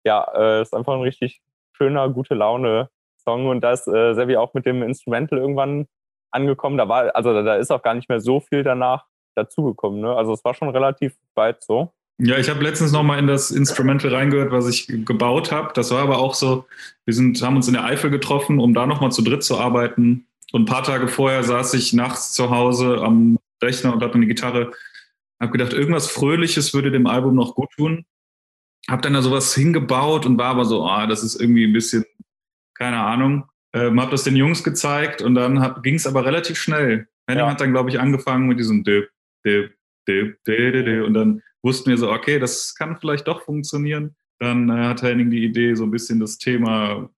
ja, 0.05 0.27
äh, 0.33 0.61
ist 0.61 0.73
einfach 0.73 0.93
ein 0.93 1.01
richtig 1.01 1.41
schöner, 1.71 2.09
gute 2.09 2.35
Laune 2.35 2.89
Song 3.23 3.47
und 3.47 3.61
da 3.61 3.71
ist 3.71 3.87
äh, 3.87 4.13
Sevi 4.13 4.37
auch 4.37 4.53
mit 4.53 4.65
dem 4.65 4.83
Instrumental 4.83 5.39
irgendwann 5.39 5.87
angekommen. 6.31 6.77
Da 6.77 6.89
war, 6.89 7.15
also 7.15 7.33
da, 7.33 7.43
da 7.43 7.55
ist 7.55 7.71
auch 7.71 7.81
gar 7.81 7.93
nicht 7.93 8.09
mehr 8.09 8.19
so 8.19 8.39
viel 8.39 8.63
danach 8.63 9.05
dazugekommen. 9.35 10.01
Ne? 10.01 10.13
Also 10.13 10.33
es 10.33 10.43
war 10.43 10.53
schon 10.53 10.69
relativ 10.69 11.15
weit 11.35 11.63
so. 11.63 11.93
Ja, 12.21 12.37
ich 12.37 12.49
habe 12.49 12.61
letztens 12.61 12.91
noch 12.91 13.03
mal 13.03 13.17
in 13.17 13.27
das 13.27 13.49
Instrumental 13.49 14.13
reingehört, 14.13 14.51
was 14.51 14.67
ich 14.67 14.87
gebaut 14.87 15.53
habe. 15.53 15.71
Das 15.73 15.89
war 15.91 16.01
aber 16.01 16.17
auch 16.17 16.33
so, 16.33 16.67
wir 17.05 17.13
sind, 17.13 17.41
haben 17.41 17.55
uns 17.55 17.67
in 17.67 17.75
der 17.75 17.85
Eifel 17.85 18.09
getroffen, 18.09 18.59
um 18.59 18.73
da 18.73 18.85
noch 18.85 18.99
mal 18.99 19.09
zu 19.09 19.21
dritt 19.21 19.41
zu 19.41 19.57
arbeiten. 19.57 20.27
Und 20.51 20.63
ein 20.63 20.65
paar 20.65 20.83
Tage 20.83 21.07
vorher 21.07 21.43
saß 21.43 21.73
ich 21.75 21.93
nachts 21.93 22.33
zu 22.33 22.49
Hause 22.49 22.97
am 23.01 23.39
Rechner 23.63 23.93
und 23.93 24.03
hatte 24.03 24.15
eine 24.15 24.27
Gitarre. 24.27 24.71
Habe 25.39 25.53
gedacht, 25.53 25.71
irgendwas 25.71 26.11
Fröhliches 26.11 26.73
würde 26.73 26.91
dem 26.91 27.07
Album 27.07 27.35
noch 27.35 27.55
gut 27.55 27.69
tun. 27.77 28.05
Habe 28.89 29.01
dann 29.01 29.13
da 29.13 29.21
sowas 29.21 29.55
hingebaut 29.55 30.25
und 30.25 30.37
war 30.37 30.47
aber 30.47 30.65
so, 30.65 30.85
ah, 30.85 31.07
das 31.07 31.23
ist 31.23 31.39
irgendwie 31.39 31.65
ein 31.65 31.73
bisschen, 31.73 32.03
keine 32.73 32.99
Ahnung. 32.99 33.45
Ähm, 33.71 34.01
habe 34.01 34.11
das 34.11 34.23
den 34.23 34.35
Jungs 34.35 34.65
gezeigt 34.65 35.21
und 35.21 35.35
dann 35.35 35.81
ging 35.83 35.95
es 35.95 36.05
aber 36.07 36.25
relativ 36.25 36.57
schnell. 36.57 37.07
Henning 37.27 37.45
ja. 37.45 37.49
hat 37.51 37.61
dann, 37.61 37.71
glaube 37.71 37.91
ich, 37.91 37.99
angefangen 37.99 38.47
mit 38.47 38.59
diesem 38.59 38.83
Dip, 38.83 39.09
Dip, 39.45 39.73
und 40.07 41.13
dann 41.13 41.41
wussten 41.61 41.89
wir 41.89 41.97
so, 41.97 42.11
okay, 42.11 42.39
das 42.39 42.75
kann 42.75 42.97
vielleicht 42.97 43.27
doch 43.27 43.43
funktionieren. 43.43 44.15
dann 44.39 44.69
äh, 44.69 44.87
hat 44.87 45.01
Henning 45.01 45.29
die 45.29 45.43
Idee, 45.43 45.75
so 45.75 45.83
ein 45.83 45.91
bisschen 45.91 46.19
das 46.19 46.37
Thema, 46.37 47.09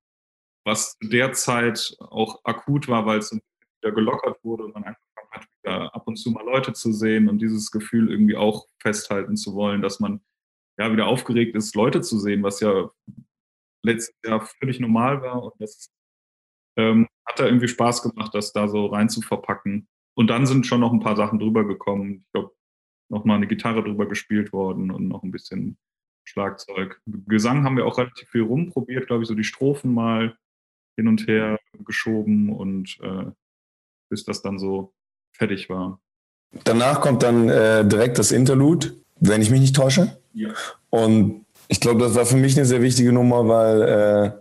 was 0.65 0.97
derzeit 1.01 1.95
auch 1.99 2.41
akut 2.43 2.87
war, 2.87 3.05
weil 3.05 3.19
es 3.19 3.31
wieder 3.31 3.93
gelockert 3.93 4.43
wurde 4.43 4.65
und 4.65 4.73
man 4.73 4.83
angefangen 4.83 5.31
hat, 5.31 5.45
wieder 5.61 5.95
ab 5.95 6.07
und 6.07 6.17
zu 6.17 6.31
mal 6.31 6.45
Leute 6.45 6.73
zu 6.73 6.91
sehen 6.91 7.29
und 7.29 7.39
dieses 7.39 7.71
Gefühl 7.71 8.09
irgendwie 8.09 8.35
auch 8.35 8.67
festhalten 8.79 9.37
zu 9.37 9.53
wollen, 9.53 9.81
dass 9.81 9.99
man 9.99 10.21
ja 10.79 10.91
wieder 10.91 11.07
aufgeregt 11.07 11.55
ist, 11.55 11.75
Leute 11.75 12.01
zu 12.01 12.19
sehen, 12.19 12.43
was 12.43 12.59
ja 12.59 12.89
letztes 13.83 14.15
Jahr 14.25 14.41
völlig 14.59 14.79
normal 14.79 15.21
war 15.21 15.43
und 15.43 15.53
das 15.59 15.91
ähm, 16.77 17.07
hat 17.25 17.39
da 17.39 17.45
irgendwie 17.45 17.67
Spaß 17.67 18.01
gemacht, 18.03 18.33
das 18.33 18.53
da 18.53 18.67
so 18.67 18.87
rein 18.87 19.09
zu 19.09 19.21
verpacken. 19.21 19.87
Und 20.15 20.27
dann 20.27 20.45
sind 20.45 20.65
schon 20.65 20.81
noch 20.81 20.91
ein 20.91 20.99
paar 20.99 21.15
Sachen 21.15 21.39
drüber 21.39 21.65
gekommen. 21.65 22.23
Ich 22.25 22.31
glaube, 22.33 22.53
nochmal 23.11 23.37
eine 23.37 23.47
Gitarre 23.47 23.83
drüber 23.83 24.07
gespielt 24.07 24.53
worden 24.53 24.89
und 24.89 25.07
noch 25.07 25.21
ein 25.21 25.31
bisschen 25.31 25.77
Schlagzeug. 26.23 26.99
Gesang 27.27 27.63
haben 27.63 27.77
wir 27.77 27.85
auch 27.85 27.97
relativ 27.97 28.29
viel 28.29 28.41
rumprobiert, 28.41 29.07
glaube 29.07 29.23
ich, 29.23 29.27
so 29.27 29.35
die 29.35 29.43
Strophen 29.43 29.93
mal 29.93 30.35
hin 30.95 31.07
und 31.07 31.27
her 31.27 31.59
geschoben 31.85 32.49
und 32.49 32.97
äh, 33.01 33.25
bis 34.09 34.23
das 34.23 34.41
dann 34.41 34.59
so 34.59 34.93
fertig 35.33 35.69
war. 35.69 35.99
Danach 36.63 37.01
kommt 37.01 37.23
dann 37.23 37.49
äh, 37.49 37.87
direkt 37.87 38.17
das 38.17 38.31
Interlude, 38.31 38.93
wenn 39.19 39.41
ich 39.41 39.49
mich 39.49 39.61
nicht 39.61 39.75
täusche. 39.75 40.17
Ja. 40.33 40.49
Und 40.89 41.45
ich 41.67 41.79
glaube, 41.79 42.01
das 42.01 42.15
war 42.15 42.25
für 42.25 42.37
mich 42.37 42.57
eine 42.57 42.65
sehr 42.65 42.81
wichtige 42.81 43.13
Nummer, 43.13 43.47
weil 43.47 43.81
äh, 43.81 44.31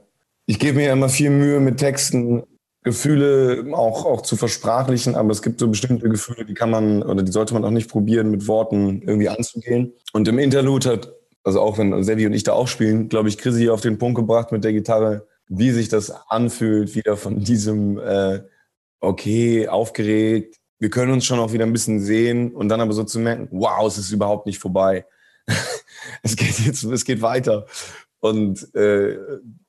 ich 0.46 0.58
gebe 0.58 0.78
mir 0.78 0.92
immer 0.92 1.08
viel 1.08 1.30
Mühe 1.30 1.60
mit 1.60 1.78
Texten, 1.78 2.42
Gefühle 2.90 3.64
auch, 3.72 4.04
auch 4.04 4.22
zu 4.22 4.36
versprachlichen, 4.36 5.14
aber 5.14 5.30
es 5.30 5.42
gibt 5.42 5.60
so 5.60 5.68
bestimmte 5.68 6.08
Gefühle, 6.08 6.44
die 6.44 6.54
kann 6.54 6.70
man 6.70 7.02
oder 7.02 7.22
die 7.22 7.32
sollte 7.32 7.54
man 7.54 7.64
auch 7.64 7.70
nicht 7.70 7.88
probieren, 7.88 8.30
mit 8.30 8.46
Worten 8.48 9.02
irgendwie 9.02 9.28
anzugehen. 9.28 9.92
Und 10.12 10.26
im 10.26 10.38
Interlude 10.38 10.90
hat, 10.90 11.12
also 11.44 11.60
auch 11.60 11.78
wenn 11.78 12.02
Sevi 12.02 12.26
und 12.26 12.32
ich 12.32 12.42
da 12.42 12.52
auch 12.52 12.68
spielen, 12.68 13.08
glaube 13.08 13.28
ich, 13.28 13.38
Chrissy 13.38 13.70
auf 13.70 13.80
den 13.80 13.98
Punkt 13.98 14.16
gebracht 14.16 14.52
mit 14.52 14.64
der 14.64 14.72
Gitarre, 14.72 15.26
wie 15.48 15.70
sich 15.70 15.88
das 15.88 16.10
anfühlt, 16.28 16.94
wieder 16.94 17.16
von 17.16 17.40
diesem, 17.40 17.98
äh, 17.98 18.40
okay, 19.00 19.68
aufgeregt, 19.68 20.56
wir 20.80 20.90
können 20.90 21.12
uns 21.12 21.24
schon 21.24 21.38
auch 21.38 21.52
wieder 21.52 21.66
ein 21.66 21.72
bisschen 21.72 22.00
sehen 22.00 22.52
und 22.54 22.68
dann 22.68 22.80
aber 22.80 22.92
so 22.92 23.04
zu 23.04 23.20
merken, 23.20 23.48
wow, 23.52 23.86
es 23.86 23.98
ist 23.98 24.10
überhaupt 24.10 24.46
nicht 24.46 24.58
vorbei. 24.58 25.06
es 26.22 26.36
geht 26.36 26.58
jetzt, 26.58 26.82
es 26.82 27.04
geht 27.04 27.22
weiter. 27.22 27.66
Und 28.20 28.74
äh, 28.74 29.18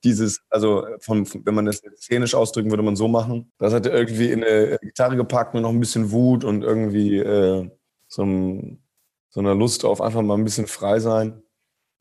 dieses, 0.03 0.41
also 0.49 0.85
von, 0.99 1.25
wenn 1.45 1.55
man 1.55 1.65
das 1.65 1.81
szenisch 1.97 2.35
ausdrücken 2.35 2.69
würde, 2.69 2.83
man 2.83 2.97
so 2.97 3.07
machen. 3.07 3.51
Das 3.57 3.73
hat 3.73 3.85
er 3.85 3.93
irgendwie 3.93 4.29
in 4.29 4.43
eine 4.43 4.77
Gitarre 4.81 5.15
gepackt 5.15 5.55
und 5.55 5.61
noch 5.61 5.69
ein 5.69 5.79
bisschen 5.79 6.11
Wut 6.11 6.43
und 6.43 6.61
irgendwie 6.61 7.17
äh, 7.17 7.69
so, 8.07 8.23
ein, 8.23 8.83
so 9.29 9.39
eine 9.39 9.53
Lust 9.53 9.85
auf 9.85 10.01
einfach 10.01 10.21
mal 10.21 10.37
ein 10.37 10.43
bisschen 10.43 10.67
frei 10.67 10.99
sein. 10.99 11.41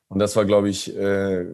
Und 0.09 0.19
das 0.19 0.35
war, 0.35 0.45
glaube 0.45 0.69
ich, 0.69 0.95
äh, 0.97 1.47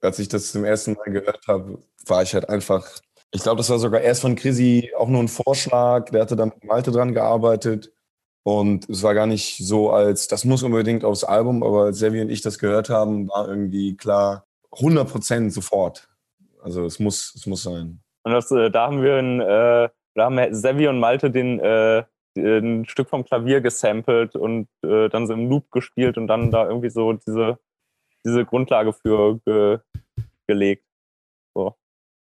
als 0.00 0.18
ich 0.20 0.28
das 0.28 0.52
zum 0.52 0.64
ersten 0.64 0.92
Mal 0.92 1.10
gehört 1.10 1.46
habe, 1.48 1.82
war 2.06 2.22
ich 2.22 2.34
halt 2.34 2.48
einfach. 2.48 2.88
Ich 3.32 3.42
glaube, 3.42 3.56
das 3.56 3.70
war 3.70 3.80
sogar 3.80 4.00
erst 4.02 4.20
von 4.20 4.36
Chrissy 4.36 4.92
auch 4.96 5.08
nur 5.08 5.20
ein 5.20 5.28
Vorschlag. 5.28 6.10
Der 6.10 6.22
hatte 6.22 6.36
dann 6.36 6.50
mit 6.50 6.62
Malte 6.62 6.92
dran 6.92 7.12
gearbeitet. 7.12 7.92
Und 8.44 8.88
es 8.90 9.02
war 9.02 9.14
gar 9.14 9.26
nicht 9.26 9.56
so, 9.56 9.90
als 9.90 10.28
das 10.28 10.44
muss 10.44 10.62
unbedingt 10.62 11.02
aufs 11.02 11.24
Album, 11.24 11.62
aber 11.62 11.84
als 11.84 11.98
Sevi 11.98 12.20
und 12.20 12.28
ich 12.28 12.42
das 12.42 12.58
gehört 12.58 12.90
haben, 12.90 13.28
war 13.28 13.48
irgendwie 13.48 13.96
klar, 13.96 14.46
100 14.72 15.10
Prozent 15.10 15.52
sofort. 15.52 16.08
Also 16.62 16.84
es 16.84 16.98
muss, 16.98 17.34
es 17.34 17.46
muss 17.46 17.62
sein. 17.62 18.00
Und 18.22 18.32
das, 18.32 18.50
äh, 18.50 18.70
da 18.70 18.86
haben 18.86 19.02
wir 19.02 19.16
ein, 19.16 19.40
äh, 19.40 19.88
da 20.14 20.24
haben 20.24 20.54
Sevi 20.54 20.88
und 20.88 21.00
Malte 21.00 21.30
den, 21.30 21.58
äh, 21.58 22.04
ein 22.36 22.84
Stück 22.86 23.08
vom 23.08 23.24
Klavier 23.24 23.62
gesampelt 23.62 24.36
und 24.36 24.68
äh, 24.84 25.08
dann 25.08 25.26
so 25.26 25.32
im 25.32 25.48
Loop 25.48 25.70
gespielt 25.70 26.18
und 26.18 26.26
dann 26.26 26.50
da 26.50 26.66
irgendwie 26.66 26.90
so 26.90 27.14
diese, 27.14 27.58
diese 28.26 28.44
Grundlage 28.44 28.92
für 28.92 29.38
ge, 29.46 29.78
gelegt. 30.46 30.84
So. 31.54 31.76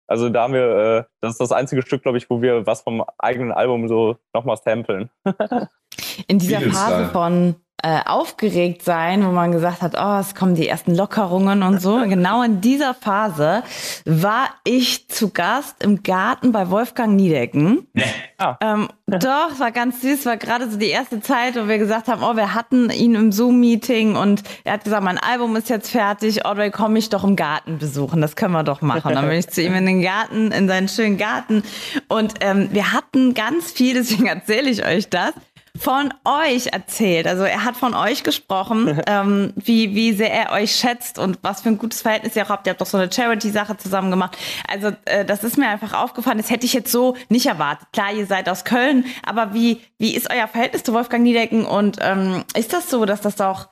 Also 0.08 0.28
da 0.28 0.42
haben 0.42 0.54
wir, 0.54 0.76
äh, 0.76 1.04
das 1.20 1.32
ist 1.32 1.40
das 1.40 1.52
einzige 1.52 1.82
Stück, 1.82 2.02
glaube 2.02 2.18
ich, 2.18 2.28
wo 2.30 2.42
wir 2.42 2.66
was 2.66 2.80
vom 2.82 3.04
eigenen 3.18 3.52
Album 3.52 3.86
so 3.86 4.16
nochmal 4.34 4.56
samplen. 4.56 5.10
In 6.26 6.38
dieser 6.38 6.60
Phase 6.60 7.10
von 7.12 7.54
äh, 7.82 8.00
aufgeregt 8.04 8.82
sein, 8.82 9.24
wo 9.24 9.30
man 9.30 9.52
gesagt 9.52 9.80
hat, 9.80 9.94
oh, 9.98 10.20
es 10.20 10.34
kommen 10.34 10.54
die 10.54 10.68
ersten 10.68 10.94
Lockerungen 10.94 11.62
und 11.62 11.80
so. 11.80 12.00
genau 12.08 12.42
in 12.42 12.60
dieser 12.60 12.92
Phase 12.94 13.62
war 14.04 14.48
ich 14.64 15.08
zu 15.08 15.30
Gast 15.30 15.82
im 15.82 16.02
Garten 16.02 16.52
bei 16.52 16.70
Wolfgang 16.70 17.14
Niedecken. 17.14 17.86
Nee. 17.94 18.02
Ah. 18.36 18.56
Ähm, 18.60 18.88
doch, 19.06 19.52
es 19.52 19.60
war 19.60 19.72
ganz 19.72 20.02
süß, 20.02 20.26
war 20.26 20.36
gerade 20.36 20.70
so 20.70 20.76
die 20.76 20.88
erste 20.88 21.20
Zeit, 21.20 21.56
wo 21.56 21.68
wir 21.68 21.78
gesagt 21.78 22.08
haben, 22.08 22.22
oh, 22.22 22.36
wir 22.36 22.54
hatten 22.54 22.90
ihn 22.90 23.14
im 23.14 23.32
Zoom-Meeting 23.32 24.14
und 24.14 24.42
er 24.64 24.74
hat 24.74 24.84
gesagt, 24.84 25.02
mein 25.02 25.18
Album 25.18 25.56
ist 25.56 25.68
jetzt 25.68 25.90
fertig, 25.90 26.44
Audrey, 26.44 26.70
komm 26.70 26.96
ich 26.96 27.08
doch 27.08 27.24
im 27.24 27.34
Garten 27.34 27.78
besuchen, 27.78 28.20
das 28.20 28.36
können 28.36 28.52
wir 28.52 28.62
doch 28.62 28.82
machen. 28.82 29.14
Dann 29.14 29.26
bin 29.28 29.38
ich 29.38 29.48
zu 29.48 29.62
ihm 29.62 29.74
in 29.74 29.86
den 29.86 30.02
Garten, 30.02 30.52
in 30.52 30.68
seinen 30.68 30.88
schönen 30.88 31.18
Garten 31.18 31.62
und 32.08 32.34
ähm, 32.40 32.68
wir 32.72 32.92
hatten 32.92 33.34
ganz 33.34 33.72
viel, 33.72 33.94
deswegen 33.94 34.26
erzähle 34.26 34.70
ich 34.70 34.84
euch 34.86 35.08
das 35.08 35.32
von 35.78 36.12
euch 36.24 36.68
erzählt. 36.68 37.26
Also 37.26 37.44
er 37.44 37.64
hat 37.64 37.76
von 37.76 37.94
euch 37.94 38.22
gesprochen, 38.22 39.00
ähm, 39.06 39.52
wie, 39.56 39.94
wie 39.94 40.12
sehr 40.12 40.32
er 40.32 40.52
euch 40.52 40.72
schätzt 40.72 41.18
und 41.18 41.38
was 41.42 41.62
für 41.62 41.70
ein 41.70 41.78
gutes 41.78 42.02
Verhältnis 42.02 42.36
ihr 42.36 42.44
auch 42.44 42.50
habt. 42.50 42.66
Ihr 42.66 42.70
habt 42.70 42.80
doch 42.80 42.86
so 42.86 42.98
eine 42.98 43.10
Charity-Sache 43.10 43.76
zusammen 43.76 44.10
gemacht. 44.10 44.36
Also 44.68 44.92
äh, 45.04 45.24
das 45.24 45.44
ist 45.44 45.58
mir 45.58 45.68
einfach 45.68 45.92
aufgefallen. 45.92 46.38
Das 46.38 46.50
hätte 46.50 46.66
ich 46.66 46.72
jetzt 46.72 46.92
so 46.92 47.16
nicht 47.28 47.46
erwartet. 47.46 47.88
Klar, 47.92 48.12
ihr 48.12 48.26
seid 48.26 48.48
aus 48.48 48.64
Köln, 48.64 49.04
aber 49.24 49.54
wie, 49.54 49.80
wie 49.98 50.14
ist 50.14 50.30
euer 50.30 50.48
Verhältnis 50.48 50.82
zu 50.82 50.92
Wolfgang 50.92 51.22
Niedecken? 51.22 51.64
Und 51.64 51.98
ähm, 52.00 52.44
ist 52.56 52.72
das 52.72 52.90
so, 52.90 53.04
dass 53.04 53.20
das 53.20 53.40
auch 53.40 53.68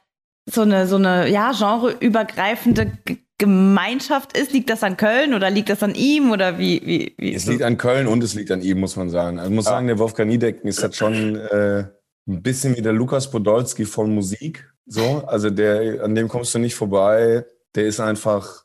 so 0.46 0.62
eine, 0.62 0.86
so 0.86 0.96
eine 0.96 1.28
ja, 1.28 1.52
genreübergreifende 1.52 2.92
Gemeinschaft 3.38 4.36
ist? 4.36 4.52
Liegt 4.52 4.68
das 4.68 4.82
an 4.82 4.96
Köln 4.96 5.32
oder 5.32 5.48
liegt 5.48 5.70
das 5.70 5.82
an 5.82 5.94
ihm 5.94 6.32
oder 6.32 6.58
wie? 6.58 6.82
wie, 6.84 7.14
wie 7.16 7.34
es 7.34 7.46
liegt 7.46 7.62
an 7.62 7.78
Köln 7.78 8.08
und 8.08 8.22
es 8.22 8.34
liegt 8.34 8.50
an 8.50 8.60
ihm, 8.60 8.80
muss 8.80 8.96
man 8.96 9.10
sagen. 9.10 9.38
Also 9.38 9.50
ich 9.50 9.54
muss 9.54 9.66
ja. 9.66 9.72
sagen, 9.72 9.86
der 9.86 9.98
Wolfgang 9.98 10.28
Niedecken 10.28 10.68
ist 10.68 10.82
halt 10.82 10.96
schon 10.96 11.36
äh, 11.36 11.84
ein 12.26 12.42
bisschen 12.42 12.76
wie 12.76 12.82
der 12.82 12.92
Lukas 12.92 13.30
Podolski 13.30 13.84
von 13.84 14.12
Musik. 14.12 14.68
So, 14.86 15.24
also 15.26 15.50
der, 15.50 16.02
an 16.02 16.14
dem 16.14 16.28
kommst 16.28 16.54
du 16.54 16.58
nicht 16.58 16.74
vorbei. 16.74 17.44
Der 17.74 17.86
ist 17.86 18.00
einfach 18.00 18.64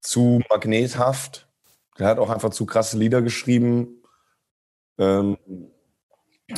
zu 0.00 0.42
magnethaft. 0.50 1.48
Der 1.98 2.06
hat 2.08 2.18
auch 2.18 2.30
einfach 2.30 2.50
zu 2.50 2.66
krasse 2.66 2.98
Lieder 2.98 3.22
geschrieben. 3.22 4.02
Ähm, 4.98 5.38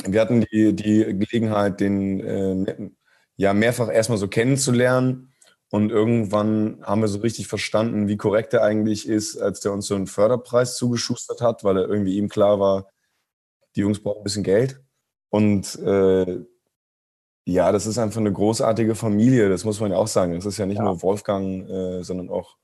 wir 0.05 0.19
hatten 0.19 0.41
die, 0.51 0.73
die 0.73 1.17
Gelegenheit, 1.17 1.79
den 1.79 2.19
äh, 2.19 2.89
ja 3.37 3.53
mehrfach 3.53 3.89
erstmal 3.89 4.17
so 4.17 4.27
kennenzulernen. 4.27 5.31
Und 5.69 5.91
irgendwann 5.91 6.81
haben 6.83 7.01
wir 7.01 7.07
so 7.09 7.19
richtig 7.19 7.47
verstanden, 7.47 8.07
wie 8.07 8.17
korrekt 8.17 8.53
er 8.53 8.63
eigentlich 8.63 9.07
ist, 9.07 9.37
als 9.37 9.59
der 9.59 9.73
uns 9.73 9.87
so 9.87 9.95
einen 9.95 10.07
Förderpreis 10.07 10.77
zugeschustert 10.77 11.41
hat, 11.41 11.63
weil 11.63 11.77
er 11.77 11.89
irgendwie 11.89 12.17
ihm 12.17 12.29
klar 12.29 12.59
war, 12.59 12.89
die 13.75 13.81
Jungs 13.81 14.01
brauchen 14.01 14.19
ein 14.19 14.23
bisschen 14.23 14.43
Geld. 14.43 14.81
Und 15.29 15.75
äh, 15.79 16.39
ja, 17.45 17.71
das 17.71 17.85
ist 17.85 17.97
einfach 17.97 18.19
eine 18.19 18.31
großartige 18.31 18.95
Familie, 18.95 19.49
das 19.49 19.65
muss 19.65 19.79
man 19.79 19.91
ja 19.91 19.97
auch 19.97 20.07
sagen. 20.07 20.33
Es 20.33 20.45
ist 20.45 20.57
ja 20.57 20.65
nicht 20.65 20.77
ja. 20.77 20.83
nur 20.83 21.01
Wolfgang, 21.01 21.69
äh, 21.69 22.03
sondern 22.03 22.29
auch 22.29 22.57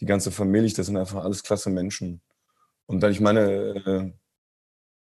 die 0.00 0.06
ganze 0.06 0.30
Familie. 0.30 0.72
Das 0.74 0.86
sind 0.86 0.96
einfach 0.96 1.24
alles 1.24 1.42
klasse 1.42 1.70
Menschen. 1.70 2.22
Und 2.86 3.02
dann, 3.02 3.12
ich 3.12 3.20
meine, 3.20 3.40
äh, 3.40 4.12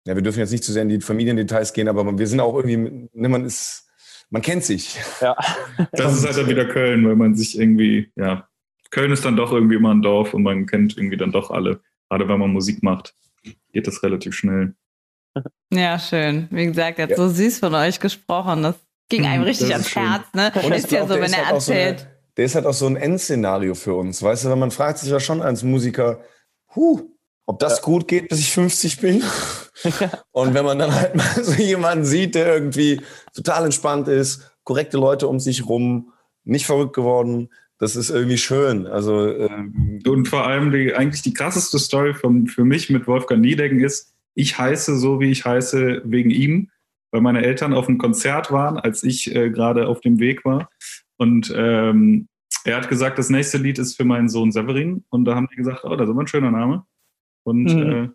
ja, 0.06 0.16
wir 0.16 0.22
dürfen 0.22 0.40
jetzt 0.40 0.52
nicht 0.52 0.64
zu 0.64 0.72
sehr 0.72 0.82
in 0.84 0.90
die 0.90 1.02
Familiendetails 1.02 1.74
gehen, 1.74 1.88
aber 1.88 2.18
wir 2.18 2.28
sind 2.28 2.40
auch 2.40 2.56
irgendwie, 2.56 3.10
ne, 3.14 3.30
man 3.30 3.46
ist, 3.46 3.88
man 4.32 4.42
kennt 4.42 4.64
sich. 4.64 4.98
Ja. 5.22 5.36
Das 5.92 6.16
ist 6.16 6.26
halt 6.26 6.38
dann 6.38 6.50
wieder 6.50 6.66
Köln, 6.66 7.06
weil 7.08 7.16
man 7.16 7.36
sich 7.36 7.60
irgendwie, 7.60 8.12
ja, 8.16 8.48
Köln 8.90 9.12
ist 9.12 9.24
dann 9.24 9.36
doch 9.36 9.52
irgendwie 9.52 9.76
immer 9.76 9.94
ein 9.94 10.02
Dorf 10.02 10.34
und 10.34 10.44
man 10.44 10.66
kennt 10.66 10.98
irgendwie 10.98 11.18
dann 11.18 11.32
doch 11.32 11.52
alle. 11.52 11.82
Gerade 12.10 12.28
wenn 12.28 12.40
man 12.40 12.52
Musik 12.52 12.82
macht, 12.82 13.14
geht 13.72 13.88
das 13.88 14.02
relativ 14.04 14.34
schnell. 14.34 14.74
Ja, 15.74 15.98
schön. 15.98 16.50
Wie 16.52 16.66
gesagt, 16.66 17.00
er 17.00 17.04
hat 17.04 17.12
ja. 17.12 17.16
so 17.16 17.30
süß 17.30 17.60
von 17.60 17.74
euch 17.74 18.02
gesprochen. 18.02 18.64
Das 18.64 18.76
ging 19.08 19.26
einem 19.26 19.44
mhm, 19.44 19.48
richtig 19.48 19.72
ans 19.72 19.90
schön. 19.90 20.06
Herz. 20.06 20.26
Ne? 20.34 20.52
Und 20.66 20.74
ist 20.74 20.92
ja 20.92 21.08
so, 21.08 21.14
wenn 21.14 21.32
er 21.32 21.46
halt 21.46 21.56
erzählt. 21.56 22.00
So 22.00 22.06
eine, 22.06 22.16
der 22.36 22.46
ist 22.46 22.56
halt 22.56 22.66
auch 22.66 22.74
so 22.74 22.88
ein 22.88 22.98
Endszenario 22.98 23.74
für 23.74 23.94
uns. 23.94 24.22
Weißt 24.22 24.44
du, 24.44 24.50
weil 24.50 24.58
man 24.58 24.72
fragt 24.72 24.98
sich 24.98 25.10
ja 25.10 25.22
schon 25.22 25.42
als 25.42 25.64
Musiker, 25.64 26.20
huh, 26.76 27.10
ob 27.52 27.60
das 27.60 27.80
ja. 27.80 27.84
gut 27.84 28.08
geht, 28.08 28.30
bis 28.30 28.40
ich 28.40 28.52
50 28.52 29.02
bin. 29.02 29.24
Und 30.32 30.54
wenn 30.54 30.64
man 30.64 30.80
dann 30.80 30.96
halt 30.96 31.16
mal 31.16 31.44
so 31.44 31.52
jemanden 31.62 32.06
sieht, 32.06 32.36
der 32.36 32.54
irgendwie 32.54 33.02
total 33.36 33.66
entspannt 33.66 34.08
ist, 34.08 34.54
korrekte 34.64 34.98
Leute 34.98 35.28
um 35.28 35.38
sich 35.38 35.68
rum, 35.68 36.14
nicht 36.46 36.66
verrückt 36.66 36.96
geworden, 36.96 37.50
das 37.78 37.98
ist 37.98 38.10
irgendwie 38.10 38.38
schön. 38.38 38.88
Also 38.88 39.28
ähm 39.28 40.00
und 40.08 40.30
vor 40.30 40.48
allem 40.48 40.72
die 40.72 40.94
eigentlich 40.94 41.24
die 41.24 41.34
krasseste 41.34 41.78
Story 41.78 42.14
von, 42.14 42.48
für 42.48 42.64
mich 42.64 42.90
mit 42.90 43.06
Wolfgang 43.06 43.42
Niedecken 43.42 43.82
ist, 43.82 44.14
ich 44.34 44.58
heiße 44.58 44.98
so, 44.98 45.20
wie 45.20 45.32
ich 45.32 45.44
heiße, 45.44 46.04
wegen 46.06 46.30
ihm, 46.30 46.70
weil 47.12 47.20
meine 47.20 47.44
Eltern 47.44 47.74
auf 47.74 47.90
einem 47.90 47.98
Konzert 47.98 48.50
waren, 48.50 48.78
als 48.78 49.04
ich 49.04 49.36
äh, 49.36 49.50
gerade 49.50 49.88
auf 49.88 50.00
dem 50.00 50.20
Weg 50.20 50.46
war. 50.46 50.70
Und 51.18 51.54
ähm, 51.54 52.30
er 52.64 52.78
hat 52.78 52.88
gesagt, 52.88 53.20
das 53.20 53.30
nächste 53.30 53.58
Lied 53.58 53.78
ist 53.78 53.98
für 53.98 54.06
meinen 54.06 54.30
Sohn 54.30 54.54
Severin. 54.54 55.04
Und 55.10 55.26
da 55.26 55.36
haben 55.36 55.50
die 55.52 55.58
gesagt, 55.58 55.84
oh, 55.84 55.98
das 55.98 56.08
ist 56.08 56.12
aber 56.12 56.24
ein 56.24 56.28
schöner 56.28 56.52
Name. 56.52 56.86
Und 57.44 57.64
mhm. 57.64 57.92
äh, 57.92 58.10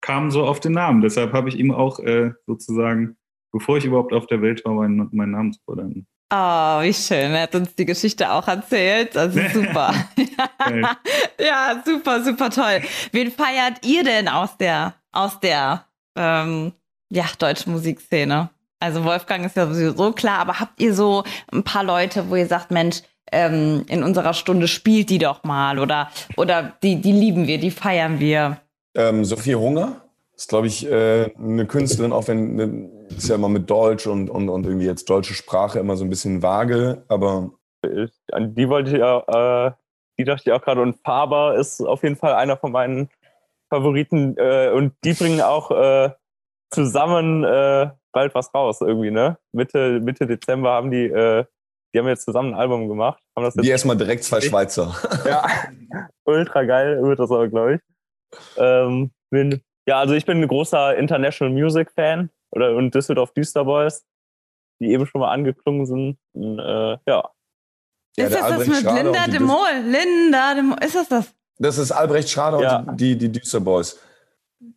kamen 0.00 0.30
so 0.30 0.44
auf 0.44 0.60
den 0.60 0.72
Namen. 0.72 1.00
Deshalb 1.00 1.32
habe 1.32 1.48
ich 1.48 1.58
ihm 1.58 1.70
auch 1.70 1.98
äh, 2.00 2.32
sozusagen, 2.46 3.16
bevor 3.52 3.76
ich 3.78 3.84
überhaupt 3.84 4.12
auf 4.12 4.26
der 4.26 4.42
Welt 4.42 4.64
war, 4.64 4.74
meinen, 4.74 5.08
meinen 5.12 5.32
Namen 5.32 5.52
zu 5.52 5.60
verdanken. 5.64 6.06
Oh, 6.34 6.80
wie 6.80 6.94
schön. 6.94 7.32
Er 7.32 7.42
hat 7.42 7.54
uns 7.54 7.74
die 7.74 7.84
Geschichte 7.84 8.32
auch 8.32 8.48
erzählt. 8.48 9.16
Also 9.16 9.38
super. 9.52 9.94
ja, 11.38 11.82
super, 11.84 12.24
super 12.24 12.48
toll. 12.48 12.80
Wen 13.12 13.30
feiert 13.30 13.84
ihr 13.84 14.02
denn 14.02 14.28
aus 14.28 14.56
der, 14.56 14.94
aus 15.12 15.38
der 15.40 15.84
ähm, 16.16 16.72
ja, 17.10 17.26
deutschen 17.38 17.72
Musikszene? 17.72 18.48
Also 18.80 19.04
Wolfgang 19.04 19.44
ist 19.44 19.56
ja 19.56 19.66
sowieso 19.66 20.12
klar, 20.12 20.38
aber 20.38 20.58
habt 20.58 20.80
ihr 20.80 20.94
so 20.94 21.22
ein 21.52 21.62
paar 21.62 21.84
Leute, 21.84 22.28
wo 22.30 22.36
ihr 22.36 22.46
sagt, 22.46 22.70
Mensch, 22.70 23.02
ähm, 23.30 23.84
in 23.88 24.02
unserer 24.02 24.34
Stunde 24.34 24.68
spielt 24.68 25.10
die 25.10 25.18
doch 25.18 25.44
mal 25.44 25.78
oder, 25.78 26.08
oder 26.36 26.74
die, 26.82 27.00
die 27.00 27.12
lieben 27.12 27.46
wir, 27.46 27.58
die 27.58 27.70
feiern 27.70 28.18
wir? 28.18 28.58
Ähm, 28.94 29.24
Sophie 29.24 29.54
Hunger 29.54 30.02
ist, 30.36 30.48
glaube 30.48 30.66
ich, 30.66 30.90
äh, 30.90 31.30
eine 31.38 31.66
Künstlerin, 31.66 32.12
auch 32.12 32.28
wenn, 32.28 32.56
ne, 32.56 32.90
ist 33.16 33.28
ja 33.28 33.36
immer 33.36 33.48
mit 33.48 33.70
Deutsch 33.70 34.06
und, 34.06 34.28
und, 34.28 34.48
und 34.48 34.66
irgendwie 34.66 34.86
jetzt 34.86 35.08
deutsche 35.08 35.34
Sprache 35.34 35.78
immer 35.78 35.96
so 35.96 36.04
ein 36.04 36.10
bisschen 36.10 36.42
vage, 36.42 37.04
aber. 37.08 37.50
An 38.30 38.54
die 38.54 38.68
wollte 38.68 38.90
ich 38.92 38.98
ja, 38.98 39.66
äh, 39.66 39.72
die 40.18 40.24
dachte 40.24 40.42
ich 40.46 40.52
auch 40.52 40.62
gerade. 40.62 40.80
Und 40.80 40.98
Faber 41.04 41.56
ist 41.56 41.80
auf 41.80 42.02
jeden 42.02 42.16
Fall 42.16 42.34
einer 42.34 42.56
von 42.56 42.72
meinen 42.72 43.08
Favoriten. 43.70 44.36
Äh, 44.36 44.70
und 44.70 44.94
die 45.04 45.14
bringen 45.14 45.40
auch 45.40 45.70
äh, 45.70 46.10
zusammen 46.70 47.44
äh, 47.44 47.90
bald 48.12 48.34
was 48.34 48.54
raus 48.54 48.80
irgendwie, 48.80 49.10
ne? 49.10 49.38
Mitte, 49.52 50.00
Mitte 50.00 50.26
Dezember 50.26 50.70
haben 50.70 50.90
die, 50.90 51.06
äh, 51.06 51.44
die 51.92 51.98
haben 51.98 52.08
jetzt 52.08 52.24
zusammen 52.24 52.54
ein 52.54 52.60
Album 52.60 52.88
gemacht. 52.88 53.22
Haben 53.36 53.44
das 53.44 53.54
die 53.54 53.68
erstmal 53.68 53.96
direkt 53.96 54.24
zwei 54.24 54.40
Schweizer. 54.40 54.94
ja, 55.26 55.46
ultra 56.24 56.64
geil 56.64 57.02
wird 57.02 57.18
das 57.18 57.30
aber, 57.30 57.48
glaube 57.48 57.74
ich. 57.74 57.80
Ähm, 58.56 59.10
bin, 59.30 59.62
ja, 59.86 59.98
also 59.98 60.14
ich 60.14 60.24
bin 60.24 60.40
ein 60.40 60.48
großer 60.48 60.96
International 60.96 61.52
Music 61.52 61.90
Fan 61.92 62.30
oder 62.50 62.74
und 62.76 62.94
Düsseldorf 62.94 63.32
Düster 63.32 63.64
Boys, 63.64 64.04
die 64.80 64.90
eben 64.90 65.06
schon 65.06 65.20
mal 65.20 65.30
angeklungen 65.30 65.86
sind. 65.86 66.18
Und, 66.32 66.58
äh, 66.58 66.62
ja. 66.62 66.98
ja. 67.06 67.30
Ist 68.16 68.34
das 68.34 68.48
das 68.48 68.66
mit 68.66 68.76
Schrader 68.78 69.02
Linda 69.02 69.26
de 69.26 69.40
Mol? 69.40 69.68
Linda 69.84 70.54
de 70.54 70.62
Mol, 70.62 70.78
ist 70.82 70.94
das 70.94 71.08
das? 71.08 71.34
Das 71.58 71.78
ist 71.78 71.92
Albrecht 71.92 72.30
Schrader 72.30 72.62
ja. 72.62 72.78
und 72.78 73.00
die, 73.00 73.16
die 73.16 73.30
Düster 73.30 73.60
Boys. 73.60 74.00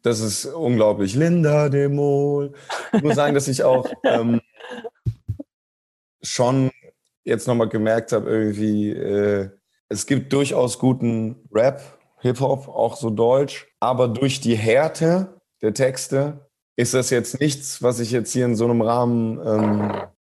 Das 0.01 0.19
ist 0.19 0.45
unglaublich. 0.45 1.15
Linda 1.15 1.69
de 1.69 1.87
Mol. 1.87 2.53
Ich 2.91 3.03
muss 3.03 3.15
sagen, 3.15 3.33
dass 3.33 3.47
ich 3.47 3.63
auch 3.63 3.89
ähm, 4.03 4.41
schon 6.21 6.71
jetzt 7.25 7.47
nochmal 7.47 7.67
gemerkt 7.67 8.11
habe, 8.11 8.29
irgendwie, 8.29 8.91
äh, 8.91 9.49
es 9.89 10.05
gibt 10.05 10.31
durchaus 10.31 10.79
guten 10.79 11.47
Rap, 11.51 11.81
Hip-Hop, 12.21 12.69
auch 12.69 12.95
so 12.95 13.09
Deutsch, 13.09 13.67
aber 13.79 14.07
durch 14.07 14.39
die 14.39 14.55
Härte 14.55 15.41
der 15.61 15.73
Texte 15.73 16.47
ist 16.75 16.93
das 16.93 17.09
jetzt 17.09 17.39
nichts, 17.39 17.81
was 17.81 17.99
ich 17.99 18.11
jetzt 18.11 18.31
hier 18.31 18.45
in 18.45 18.55
so 18.55 18.65
einem 18.65 18.81
Rahmen, 18.81 19.39
ähm, 19.45 19.91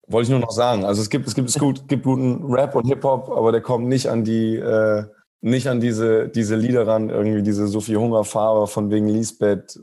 wollte 0.07 0.25
ich 0.25 0.29
nur 0.29 0.39
noch 0.39 0.51
sagen. 0.51 0.85
Also 0.85 1.01
es 1.01 1.09
gibt, 1.09 1.27
es 1.27 1.35
gibt, 1.35 1.49
es 1.49 1.57
gut, 1.57 1.87
gibt 1.87 2.03
guten 2.03 2.51
Rap 2.51 2.75
und 2.75 2.87
Hip-Hop, 2.87 3.29
aber 3.29 3.51
der 3.51 3.61
kommt 3.61 3.87
nicht 3.87 4.07
an 4.07 4.23
die, 4.23 4.55
äh, 4.57 5.05
nicht 5.41 5.67
an 5.67 5.79
diese, 5.79 6.29
diese 6.29 6.55
Lieder 6.55 6.87
ran, 6.87 7.09
irgendwie 7.09 7.41
diese 7.41 7.67
Sophie 7.67 7.97
Hungerfahrer 7.97 8.67
von 8.67 8.91
wegen 8.91 9.07
Lisbeth, 9.07 9.79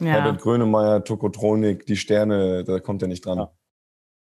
ja. 0.00 0.06
Herbert 0.06 0.40
Grönemeyer, 0.40 1.04
Tokotronik, 1.04 1.86
die 1.86 1.96
Sterne, 1.96 2.64
da 2.64 2.80
kommt 2.80 3.02
er 3.02 3.08
nicht 3.08 3.24
dran. 3.24 3.46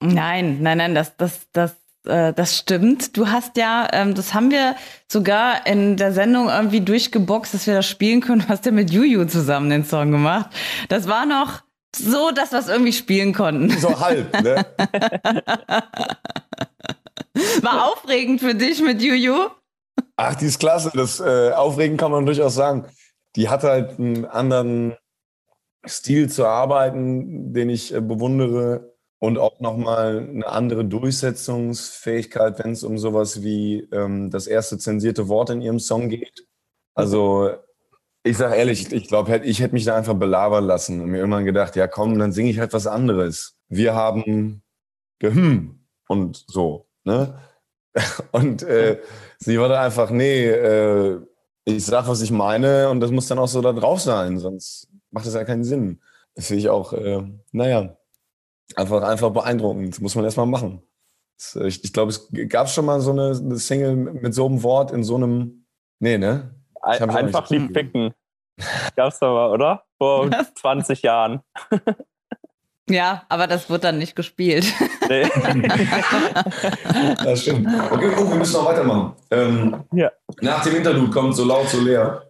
Nein, 0.00 0.62
nein, 0.62 0.78
nein, 0.78 0.94
das, 0.94 1.16
das, 1.16 1.46
das 1.52 1.74
äh, 2.06 2.32
das 2.32 2.56
stimmt. 2.58 3.16
Du 3.16 3.28
hast 3.28 3.56
ja, 3.56 3.88
ähm, 3.92 4.14
das 4.14 4.34
haben 4.34 4.50
wir 4.50 4.76
sogar 5.10 5.66
in 5.66 5.96
der 5.96 6.12
Sendung 6.12 6.48
irgendwie 6.48 6.80
durchgeboxt, 6.80 7.54
dass 7.54 7.66
wir 7.66 7.74
das 7.74 7.86
spielen 7.86 8.20
können. 8.20 8.42
Du 8.42 8.48
hast 8.48 8.66
ja 8.66 8.72
mit 8.72 8.90
Juju 8.90 9.24
zusammen 9.26 9.70
den 9.70 9.84
Song 9.84 10.10
gemacht. 10.10 10.50
Das 10.88 11.08
war 11.08 11.26
noch 11.26 11.62
so, 11.94 12.30
dass 12.30 12.52
wir 12.52 12.58
es 12.58 12.68
irgendwie 12.68 12.92
spielen 12.92 13.32
konnten. 13.32 13.70
So 13.70 14.00
halb, 14.00 14.32
ne? 14.42 14.66
War 17.62 17.86
aufregend 17.92 18.40
für 18.40 18.54
dich 18.54 18.80
mit 18.82 19.02
Juju? 19.02 19.48
Ach, 20.16 20.34
die 20.34 20.46
ist 20.46 20.58
klasse. 20.58 20.90
Das 20.94 21.20
äh, 21.20 21.52
aufregend 21.52 22.00
kann 22.00 22.10
man 22.10 22.26
durchaus 22.26 22.54
sagen. 22.54 22.86
Die 23.34 23.48
hat 23.48 23.62
halt 23.62 23.98
einen 23.98 24.24
anderen 24.24 24.96
Stil 25.86 26.30
zu 26.30 26.46
arbeiten, 26.46 27.52
den 27.52 27.70
ich 27.70 27.94
äh, 27.94 28.00
bewundere 28.00 28.95
und 29.18 29.38
auch 29.38 29.60
nochmal 29.60 30.28
eine 30.28 30.46
andere 30.46 30.84
Durchsetzungsfähigkeit, 30.84 32.58
wenn 32.58 32.72
es 32.72 32.84
um 32.84 32.98
sowas 32.98 33.42
wie 33.42 33.88
ähm, 33.92 34.30
das 34.30 34.46
erste 34.46 34.78
zensierte 34.78 35.28
Wort 35.28 35.50
in 35.50 35.62
ihrem 35.62 35.78
Song 35.80 36.08
geht. 36.08 36.46
Also 36.94 37.50
ich 38.22 38.36
sage 38.36 38.56
ehrlich, 38.56 38.92
ich 38.92 39.08
glaube, 39.08 39.38
ich 39.44 39.60
hätte 39.60 39.74
mich 39.74 39.84
da 39.84 39.96
einfach 39.96 40.14
belabern 40.14 40.64
lassen 40.64 41.00
und 41.00 41.10
mir 41.10 41.18
irgendwann 41.18 41.44
gedacht, 41.44 41.76
ja 41.76 41.86
komm, 41.86 42.18
dann 42.18 42.32
singe 42.32 42.50
ich 42.50 42.58
halt 42.58 42.72
was 42.72 42.86
anderes. 42.86 43.56
Wir 43.68 43.94
haben 43.94 44.62
gehm 45.18 45.86
und 46.08 46.44
so. 46.48 46.86
Ne? 47.04 47.38
Und 48.32 48.62
äh, 48.62 49.00
sie 49.38 49.58
war 49.58 49.68
da 49.70 49.82
einfach, 49.82 50.10
nee, 50.10 50.44
äh, 50.48 51.18
ich 51.64 51.84
sag, 51.86 52.08
was 52.08 52.20
ich 52.20 52.30
meine 52.30 52.90
und 52.90 53.00
das 53.00 53.10
muss 53.10 53.26
dann 53.26 53.38
auch 53.38 53.48
so 53.48 53.60
da 53.62 53.72
drauf 53.72 54.00
sein, 54.00 54.38
sonst 54.38 54.88
macht 55.10 55.26
das 55.26 55.34
ja 55.34 55.44
keinen 55.44 55.64
Sinn. 55.64 56.00
Das 56.34 56.48
finde 56.48 56.60
ich 56.60 56.68
auch, 56.68 56.92
äh, 56.92 57.22
naja, 57.52 57.96
einfach, 58.74 59.02
einfach 59.02 59.30
beeindruckend. 59.30 59.94
Das 59.94 60.00
muss 60.00 60.14
man 60.14 60.24
erstmal 60.24 60.46
machen. 60.46 60.82
Äh, 61.54 61.68
ich, 61.68 61.84
ich 61.84 61.92
glaube, 61.92 62.10
es 62.10 62.28
gab 62.48 62.68
schon 62.68 62.86
mal 62.86 63.00
so 63.00 63.12
eine, 63.12 63.36
eine, 63.36 63.56
Single 63.56 63.96
mit 63.96 64.34
so 64.34 64.46
einem 64.46 64.62
Wort 64.62 64.90
in 64.90 65.04
so 65.04 65.16
einem. 65.16 65.66
Nee, 66.00 66.18
ne? 66.18 66.54
Einfach 66.82 67.48
lieb 67.50 67.72
ficken. 67.72 68.14
Gab's 68.94 69.18
da 69.18 69.32
mal, 69.32 69.50
oder? 69.50 69.84
Vor 69.98 70.30
20 70.54 71.02
Jahren. 71.02 71.40
Ja, 72.88 73.24
aber 73.28 73.46
das 73.48 73.68
wird 73.68 73.84
dann 73.84 73.98
nicht 73.98 74.16
gespielt. 74.16 74.66
Nee. 75.08 75.22
das 77.22 77.42
stimmt. 77.42 77.68
Okay, 77.92 78.10
oh, 78.18 78.28
wir 78.28 78.36
müssen 78.38 78.54
noch 78.54 78.66
weitermachen. 78.66 79.12
Ähm, 79.30 79.84
ja. 79.92 80.10
Nach 80.40 80.64
dem 80.64 80.74
Interlude 80.74 81.12
kommt 81.12 81.36
so 81.36 81.44
laut, 81.44 81.68
so 81.68 81.80
leer. 81.80 82.24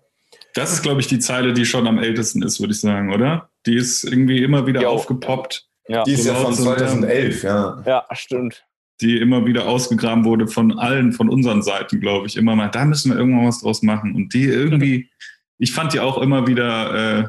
Das 0.52 0.74
ist, 0.74 0.82
glaube 0.82 1.00
ich, 1.00 1.06
die 1.06 1.18
Zeile, 1.18 1.54
die 1.54 1.64
schon 1.64 1.86
am 1.86 1.98
ältesten 1.98 2.42
ist, 2.42 2.60
würde 2.60 2.74
ich 2.74 2.80
sagen, 2.82 3.14
oder? 3.14 3.48
Die 3.64 3.76
ist 3.76 4.04
irgendwie 4.04 4.42
immer 4.42 4.66
wieder 4.66 4.82
jo. 4.82 4.90
aufgepoppt. 4.90 5.65
Ja. 5.88 6.02
Die 6.04 6.12
ist 6.12 6.24
so 6.24 6.30
ja 6.30 6.36
von 6.36 6.54
2011, 6.54 7.42
ja. 7.42 7.82
Ja, 7.86 8.06
stimmt. 8.12 8.64
Die 9.00 9.18
immer 9.18 9.44
wieder 9.46 9.66
ausgegraben 9.66 10.24
wurde 10.24 10.48
von 10.48 10.78
allen, 10.78 11.12
von 11.12 11.28
unseren 11.28 11.62
Seiten, 11.62 12.00
glaube 12.00 12.26
ich. 12.26 12.36
Immer 12.36 12.56
mal, 12.56 12.68
da 12.68 12.84
müssen 12.84 13.12
wir 13.12 13.18
irgendwann 13.18 13.46
was 13.46 13.60
draus 13.60 13.82
machen. 13.82 14.14
Und 14.14 14.32
die 14.32 14.44
irgendwie, 14.44 15.10
ich 15.58 15.72
fand 15.72 15.92
die 15.92 16.00
auch 16.00 16.18
immer 16.18 16.46
wieder 16.46 17.18
äh, 17.18 17.28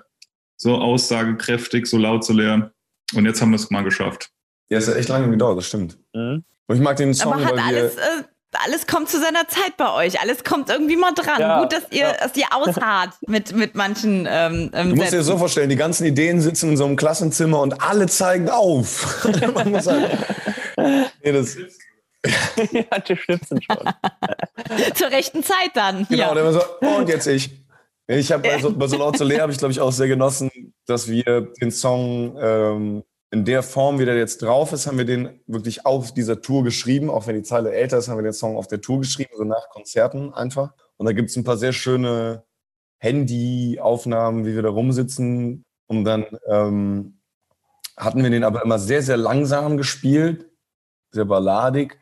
so 0.55 0.76
aussagekräftig, 0.76 1.86
so 1.88 1.97
laut, 1.97 2.24
so 2.24 2.34
leer. 2.34 2.72
Und 3.14 3.26
jetzt 3.26 3.41
haben 3.41 3.51
wir 3.51 3.58
es 3.58 3.70
mal 3.70 3.84
geschafft. 3.84 4.32
Ja, 4.70 4.78
es 4.78 4.88
hat 4.88 4.95
echt 4.95 5.10
lange 5.10 5.30
gedauert, 5.30 5.58
das 5.58 5.68
stimmt. 5.68 5.97
Mhm. 6.14 6.43
Und 6.68 6.76
ich 6.76 6.82
mag 6.82 6.97
den 6.97 7.14
Song, 7.14 7.34
Aber 7.34 7.45
hat 7.45 7.51
weil 7.53 7.60
alles, 7.60 7.95
wir... 7.95 8.03
Äh, 8.03 8.24
alles 8.54 8.88
kommt 8.88 9.10
zu 9.10 9.20
seiner 9.20 9.48
Zeit 9.48 9.78
bei 9.78 9.93
euch. 9.93 10.20
Alles 10.22 10.43
kommt 10.43 10.70
irgendwie 10.70 10.95
mal 10.95 11.14
dran. 11.14 11.39
Ja, 11.39 11.62
Gut, 11.62 11.74
dass 11.74 11.84
ihr, 11.91 12.00
ja. 12.00 12.14
dass 12.14 12.36
ihr 12.36 12.48
ausharrt 12.52 13.14
mit, 13.28 13.56
mit 13.56 13.76
manchen. 13.76 14.28
Ähm, 14.30 14.72
ähm, 14.74 14.89
du 14.89 14.95
musst 14.95 15.14
dir 15.14 15.24
so 15.24 15.38
vorstellen, 15.38 15.70
die 15.70 15.76
ganzen 15.76 16.06
Ideen 16.06 16.41
sitzen 16.41 16.72
in 16.72 16.78
so 16.78 16.86
einem 16.86 16.95
Klassenzimmer 16.95 17.62
und 17.62 17.82
alle 17.82 18.08
zeigen 18.08 18.50
auf. 18.50 19.28
Man 19.54 19.72
muss 19.72 19.88
halt, 19.88 20.18
nee, 21.24 21.32
das, 21.32 21.58
ja, 22.72 23.00
die 23.00 23.18
schnitzen 23.18 23.62
schon. 23.62 23.93
Zur 24.95 25.12
rechten 25.12 25.43
Zeit 25.43 25.72
dann. 25.76 26.08
Genau, 26.10 26.30
ja. 26.30 26.34
der 26.34 26.54
so, 26.54 26.62
oh, 26.82 26.98
und 26.98 27.10
jetzt 27.10 27.28
ich. 27.28 27.52
Ich 28.10 28.32
habe 28.32 28.48
bei, 28.48 28.58
so, 28.60 28.74
bei 28.74 28.88
so 28.88 28.98
laut 28.98 29.18
zu 29.18 29.26
leer 29.26 29.41
habe 29.41 29.52
ich 29.52 29.58
glaube 29.58 29.74
ich 29.74 29.82
auch 29.82 29.91
sehr 29.91 30.08
genossen, 30.08 30.74
dass 30.86 31.10
wir 31.10 31.41
den 31.62 31.72
Song 31.72 32.38
ähm, 32.39 33.04
in 33.30 33.43
der 33.43 33.61
Form, 33.61 33.99
wie 33.99 34.05
der 34.05 34.17
jetzt 34.17 34.41
drauf 34.41 34.71
ist, 34.71 34.88
haben 34.88 34.97
wir 34.97 35.05
den 35.05 35.41
wirklich 35.47 35.86
auf 35.86 36.13
dieser 36.13 36.41
Tour 36.41 36.63
geschrieben. 36.63 37.09
Auch 37.09 37.28
wenn 37.28 37.36
die 37.36 37.43
Zeile 37.43 37.73
älter 37.73 37.97
ist, 37.97 38.07
haben 38.07 38.17
wir 38.17 38.23
den 38.23 38.34
Song 38.34 38.55
auf 38.55 38.67
der 38.67 38.80
Tour 38.80 38.99
geschrieben, 38.99 39.32
so 39.36 39.43
nach 39.43 39.69
Konzerten 39.69 40.34
einfach. 40.34 40.73
Und 40.95 41.05
da 41.05 41.11
gibt 41.11 41.30
es 41.30 41.36
ein 41.36 41.43
paar 41.43 41.57
sehr 41.57 41.73
schöne 41.73 42.43
Handy-Aufnahmen, 42.99 44.45
wie 44.45 44.55
wir 44.55 44.61
da 44.61 44.69
rumsitzen. 44.69 45.65
Und 45.88 46.05
dann 46.05 46.25
ähm, 46.47 47.19
hatten 47.97 48.23
wir 48.23 48.30
den 48.30 48.45
aber 48.45 48.63
immer 48.63 48.80
sehr, 48.80 49.01
sehr 49.01 49.17
langsam 49.17 49.75
gespielt, 49.75 50.49
sehr 51.11 51.25
balladig. 51.25 51.99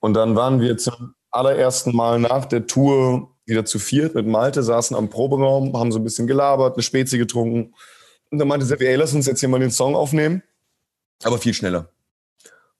Und 0.00 0.14
dann 0.14 0.34
waren 0.34 0.60
wir 0.60 0.76
zum 0.78 1.14
allerersten 1.30 1.94
Mal 1.94 2.18
nach 2.18 2.44
der 2.44 2.66
Tour 2.66 3.36
wieder 3.44 3.64
zu 3.64 3.78
viert 3.78 4.16
mit 4.16 4.26
Malte, 4.26 4.64
saßen 4.64 4.96
am 4.96 5.10
Proberaum, 5.10 5.78
haben 5.78 5.92
so 5.92 6.00
ein 6.00 6.04
bisschen 6.04 6.26
gelabert, 6.26 6.74
eine 6.74 6.82
Spezi 6.82 7.18
getrunken. 7.18 7.72
Und 8.30 8.38
dann 8.38 8.48
meinte 8.48 8.66
Seppi, 8.66 8.86
ey, 8.86 8.96
lass 8.96 9.14
uns 9.14 9.26
jetzt 9.26 9.38
hier 9.38 9.48
mal 9.48 9.60
den 9.60 9.70
Song 9.70 9.94
aufnehmen 9.94 10.42
aber 11.24 11.38
viel 11.38 11.54
schneller. 11.54 11.90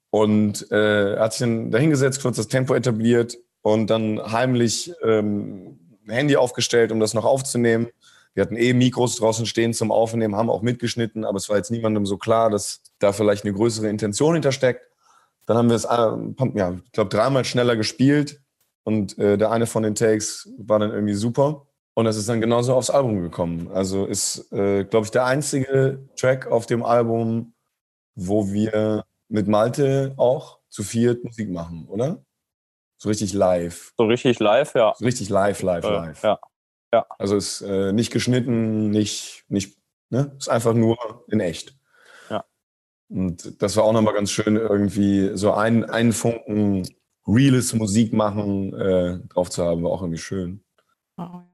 Und 0.09 0.71
äh, 0.71 1.17
hat 1.17 1.33
sich 1.33 1.41
dann 1.41 1.71
dahingesetzt, 1.71 2.21
kurz 2.21 2.37
das 2.37 2.47
Tempo 2.47 2.73
etabliert 2.73 3.37
und 3.61 3.89
dann 3.89 4.19
heimlich 4.31 4.93
ähm, 5.03 5.79
Handy 6.07 6.37
aufgestellt, 6.37 6.91
um 6.91 6.99
das 6.99 7.13
noch 7.13 7.25
aufzunehmen. 7.25 7.87
Wir 8.33 8.43
hatten 8.43 8.55
eh 8.55 8.73
Mikros 8.73 9.15
draußen 9.15 9.45
stehen 9.45 9.73
zum 9.73 9.91
Aufnehmen, 9.91 10.35
haben 10.35 10.49
auch 10.49 10.61
mitgeschnitten, 10.61 11.25
aber 11.25 11.37
es 11.37 11.49
war 11.49 11.57
jetzt 11.57 11.71
niemandem 11.71 12.05
so 12.05 12.17
klar, 12.17 12.49
dass 12.49 12.81
da 12.99 13.11
vielleicht 13.11 13.43
eine 13.43 13.53
größere 13.53 13.89
Intention 13.89 14.35
hintersteckt. 14.35 14.87
Dann 15.45 15.57
haben 15.57 15.69
wir 15.69 15.75
es, 15.75 15.85
äh, 15.85 16.57
ja, 16.57 16.77
ich 16.85 16.91
glaube, 16.91 17.09
dreimal 17.09 17.45
schneller 17.45 17.75
gespielt 17.75 18.39
und 18.83 19.17
äh, 19.17 19.37
der 19.37 19.51
eine 19.51 19.65
von 19.65 19.83
den 19.83 19.95
Takes 19.95 20.49
war 20.57 20.79
dann 20.79 20.91
irgendwie 20.91 21.15
super. 21.15 21.65
Und 21.95 22.05
das 22.05 22.15
ist 22.15 22.29
dann 22.29 22.39
genauso 22.39 22.75
aufs 22.75 22.91
Album 22.91 23.23
gekommen. 23.23 23.69
Also 23.73 24.05
ist, 24.05 24.51
äh, 24.51 24.83
glaube 24.83 25.05
ich, 25.05 25.11
der 25.11 25.25
einzige 25.25 26.07
Track 26.15 26.45
auf 26.45 26.67
dem 26.67 26.83
Album, 26.83 27.53
wo 28.19 28.51
wir 28.51 29.05
mit 29.29 29.47
Malte 29.47 30.13
auch 30.17 30.59
zu 30.69 30.83
viert 30.83 31.23
Musik 31.23 31.49
machen, 31.51 31.87
oder? 31.87 32.23
So 32.97 33.09
richtig 33.09 33.33
live. 33.33 33.93
So 33.97 34.05
richtig 34.05 34.39
live, 34.39 34.73
ja. 34.73 34.93
So 34.97 35.05
richtig 35.05 35.29
live, 35.29 35.61
live, 35.61 35.85
Äh, 35.85 35.89
live. 35.89 36.23
ja. 36.23 36.39
Ja. 36.93 37.05
Also 37.19 37.35
ist 37.35 37.61
äh, 37.61 37.91
nicht 37.93 38.11
geschnitten, 38.11 38.89
nicht, 38.89 39.43
nicht, 39.49 39.77
ne? 40.09 40.33
Ist 40.37 40.47
einfach 40.49 40.73
nur 40.73 40.97
in 41.27 41.41
echt. 41.41 41.77
Ja. 42.29 42.45
Und 43.09 43.61
das 43.61 43.75
war 43.75 43.83
auch 43.83 43.91
nochmal 43.93 44.13
ganz 44.13 44.31
schön, 44.31 44.55
irgendwie 44.55 45.31
so 45.37 45.53
ein, 45.53 45.83
einen 45.85 46.13
Funken 46.13 46.87
reales 47.27 47.73
Musik 47.73 48.13
machen 48.13 48.73
äh, 48.73 49.19
drauf 49.27 49.49
zu 49.49 49.63
haben, 49.65 49.83
war 49.83 49.91
auch 49.91 50.01
irgendwie 50.01 50.17
schön. 50.17 50.63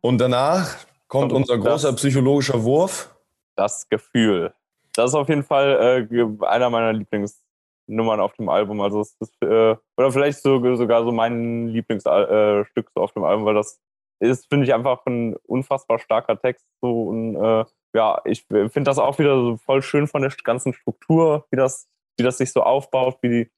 Und 0.02 0.20
danach 0.20 0.76
kommt 1.08 1.34
unser 1.34 1.58
großer 1.58 1.92
das- 1.92 1.96
psychologischer 2.02 2.64
Wurf. 2.64 3.10
Das 3.56 3.90
Gefühl. 3.90 4.54
Das 4.94 5.12
ist 5.12 5.16
auf 5.16 5.30
jeden 5.30 5.44
Fall 5.44 6.08
äh, 6.12 6.46
einer 6.46 6.70
meiner 6.70 6.94
Lieblingsnummern 6.94 8.20
auf 8.20 8.34
dem 8.34 8.50
Album. 8.50 8.82
Also 8.82 9.02
es 9.02 9.16
ist, 9.20 9.42
äh, 9.42 9.76
oder 9.98 10.12
vielleicht 10.12 10.42
so, 10.42 10.76
sogar 10.76 11.04
so 11.04 11.12
mein 11.12 11.68
Lieblingsstück 11.68 12.88
äh, 12.88 12.92
so 12.96 13.02
auf 13.02 13.12
dem 13.14 13.24
Album, 13.24 13.46
weil 13.46 13.56
das 13.56 13.80
ist, 14.20 14.48
finde 14.48 14.66
ich, 14.66 14.74
einfach 14.74 15.06
ein 15.06 15.36
unfassbar 15.44 16.00
starker 16.00 16.40
Text. 16.40 16.66
So 16.82 17.04
und, 17.04 17.36
äh, 17.36 17.66
ja, 17.96 18.22
ich 18.26 18.46
finde 18.46 18.84
das 18.84 18.98
auch 18.98 19.20
wieder 19.20 19.36
so 19.36 19.58
voll 19.58 19.82
schön 19.82 20.08
von 20.08 20.22
der 20.22 20.32
ganzen 20.44 20.74
Struktur, 20.74 21.46
wie 21.52 21.58
das, 21.58 21.88
wie 22.18 22.24
das 22.24 22.38
sich 22.38 22.52
so 22.52 22.64
aufbaut, 22.64 23.18
wie 23.22 23.52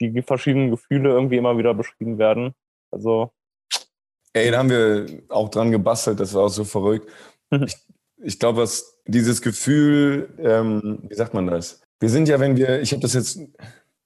die, 0.00 0.12
die 0.12 0.22
verschiedenen 0.22 0.70
Gefühle 0.70 1.10
irgendwie 1.10 1.36
immer 1.36 1.58
wieder 1.58 1.74
beschrieben 1.74 2.18
werden. 2.18 2.54
Also 2.90 3.32
Ey, 4.32 4.50
da 4.50 4.58
haben 4.58 4.68
wir 4.70 5.06
auch 5.30 5.48
dran 5.48 5.72
gebastelt, 5.72 6.20
das 6.20 6.34
war 6.34 6.44
auch 6.44 6.48
so 6.48 6.64
verrückt. 6.64 7.10
Mhm. 7.50 7.62
Ich, 7.64 7.76
ich 8.18 8.38
glaube, 8.38 8.62
was 8.62 8.95
dieses 9.06 9.42
Gefühl, 9.42 10.28
ähm, 10.38 11.00
wie 11.08 11.14
sagt 11.14 11.34
man 11.34 11.46
das? 11.46 11.80
Wir 12.00 12.08
sind 12.08 12.28
ja, 12.28 12.40
wenn 12.40 12.56
wir, 12.56 12.80
ich 12.80 12.92
habe 12.92 13.02
das 13.02 13.14
jetzt, 13.14 13.38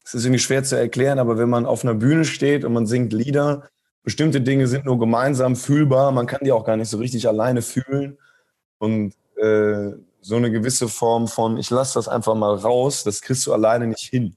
es 0.05 0.15
ist 0.15 0.25
irgendwie 0.25 0.39
schwer 0.39 0.63
zu 0.63 0.77
erklären, 0.77 1.19
aber 1.19 1.39
wenn 1.39 1.49
man 1.49 1.67
auf 1.67 1.85
einer 1.85 1.95
Bühne 1.95 2.25
steht 2.25 2.65
und 2.65 2.73
man 2.73 2.87
singt 2.87 3.13
Lieder, 3.13 3.69
bestimmte 4.03 4.41
Dinge 4.41 4.67
sind 4.67 4.85
nur 4.85 4.99
gemeinsam 4.99 5.57
fühlbar, 5.57 6.13
man 6.13 6.27
kann 6.27 6.41
die 6.45 6.53
auch 6.53 6.65
gar 6.65 6.77
nicht 6.77 6.89
so 6.89 6.99
richtig 6.99 7.29
alleine 7.29 7.63
fühlen. 7.63 8.19
Und 8.79 9.15
äh, 9.37 9.93
so 10.23 10.37
eine 10.37 10.51
gewisse 10.51 10.89
Form 10.89 11.29
von, 11.29 11.57
ich 11.57 11.71
lasse 11.71 11.95
das 11.95 12.09
einfach 12.09 12.35
mal 12.35 12.55
raus, 12.55 13.05
das 13.05 13.21
kriegst 13.23 13.47
du 13.47 13.53
alleine 13.53 13.87
nicht 13.87 14.05
hin. 14.05 14.37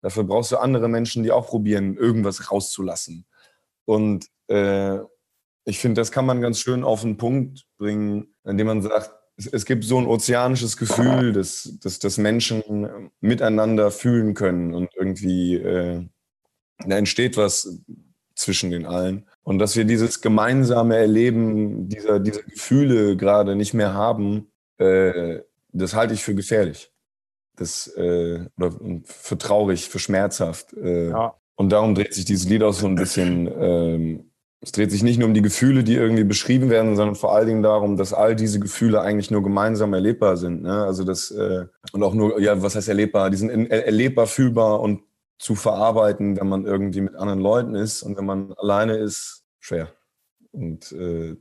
Dafür 0.00 0.24
brauchst 0.24 0.50
du 0.50 0.56
andere 0.56 0.88
Menschen, 0.88 1.22
die 1.22 1.30
auch 1.30 1.46
probieren, 1.46 1.96
irgendwas 1.96 2.50
rauszulassen. 2.50 3.24
Und 3.84 4.26
äh, 4.48 4.98
ich 5.64 5.78
finde, 5.78 6.00
das 6.00 6.10
kann 6.10 6.26
man 6.26 6.40
ganz 6.40 6.58
schön 6.58 6.82
auf 6.82 7.02
den 7.02 7.16
Punkt 7.16 7.66
bringen, 7.78 8.34
indem 8.44 8.66
man 8.66 8.82
sagt, 8.82 9.12
es, 9.36 9.46
es 9.46 9.64
gibt 9.64 9.84
so 9.84 9.98
ein 9.98 10.06
ozeanisches 10.06 10.76
Gefühl, 10.76 11.32
dass, 11.32 11.78
dass, 11.80 11.98
dass 11.98 12.18
Menschen 12.18 13.10
miteinander 13.20 13.90
fühlen 13.90 14.34
können 14.34 14.74
und 14.74 14.90
irgendwie 14.96 15.56
äh, 15.56 16.06
da 16.86 16.96
entsteht 16.96 17.36
was 17.36 17.80
zwischen 18.34 18.70
den 18.70 18.86
allen. 18.86 19.28
Und 19.42 19.58
dass 19.58 19.76
wir 19.76 19.84
dieses 19.84 20.20
gemeinsame 20.20 20.96
Erleben 20.96 21.88
dieser, 21.88 22.18
dieser 22.20 22.42
Gefühle 22.42 23.16
gerade 23.16 23.56
nicht 23.56 23.74
mehr 23.74 23.94
haben, 23.94 24.50
äh, 24.78 25.40
das 25.72 25.94
halte 25.94 26.14
ich 26.14 26.22
für 26.22 26.34
gefährlich. 26.34 26.90
Das, 27.56 27.86
äh, 27.96 28.46
oder 28.56 28.72
für 29.04 29.38
traurig, 29.38 29.88
für 29.88 29.98
schmerzhaft. 29.98 30.72
Äh, 30.74 31.10
Ja. 31.10 31.34
Und 31.54 31.70
darum 31.70 31.94
dreht 31.94 32.14
sich 32.14 32.24
dieses 32.24 32.48
Lied 32.48 32.62
auch 32.62 32.72
so 32.72 32.86
ein 32.86 32.94
bisschen. 32.94 34.31
Es 34.64 34.70
dreht 34.70 34.92
sich 34.92 35.02
nicht 35.02 35.18
nur 35.18 35.26
um 35.26 35.34
die 35.34 35.42
Gefühle, 35.42 35.82
die 35.82 35.94
irgendwie 35.96 36.22
beschrieben 36.22 36.70
werden, 36.70 36.94
sondern 36.94 37.16
vor 37.16 37.34
allen 37.34 37.48
Dingen 37.48 37.62
darum, 37.64 37.96
dass 37.96 38.12
all 38.14 38.36
diese 38.36 38.60
Gefühle 38.60 39.00
eigentlich 39.00 39.30
nur 39.32 39.42
gemeinsam 39.42 39.92
erlebbar 39.92 40.36
sind. 40.36 40.62
Ne? 40.62 40.84
Also 40.84 41.02
das 41.02 41.32
äh, 41.32 41.66
und 41.92 42.02
auch 42.04 42.14
nur, 42.14 42.40
ja, 42.40 42.62
was 42.62 42.76
heißt 42.76 42.88
erlebbar? 42.88 43.30
Die 43.30 43.36
sind 43.36 43.50
in, 43.50 43.68
er- 43.68 43.86
erlebbar, 43.86 44.28
fühlbar 44.28 44.80
und 44.80 45.02
zu 45.38 45.56
verarbeiten, 45.56 46.38
wenn 46.38 46.48
man 46.48 46.64
irgendwie 46.64 47.00
mit 47.00 47.16
anderen 47.16 47.40
Leuten 47.40 47.74
ist 47.74 48.04
und 48.04 48.16
wenn 48.16 48.24
man 48.24 48.52
alleine 48.52 48.94
ist, 48.94 49.42
schwer. 49.58 49.88
Und 50.52 50.92
äh, 50.92 51.34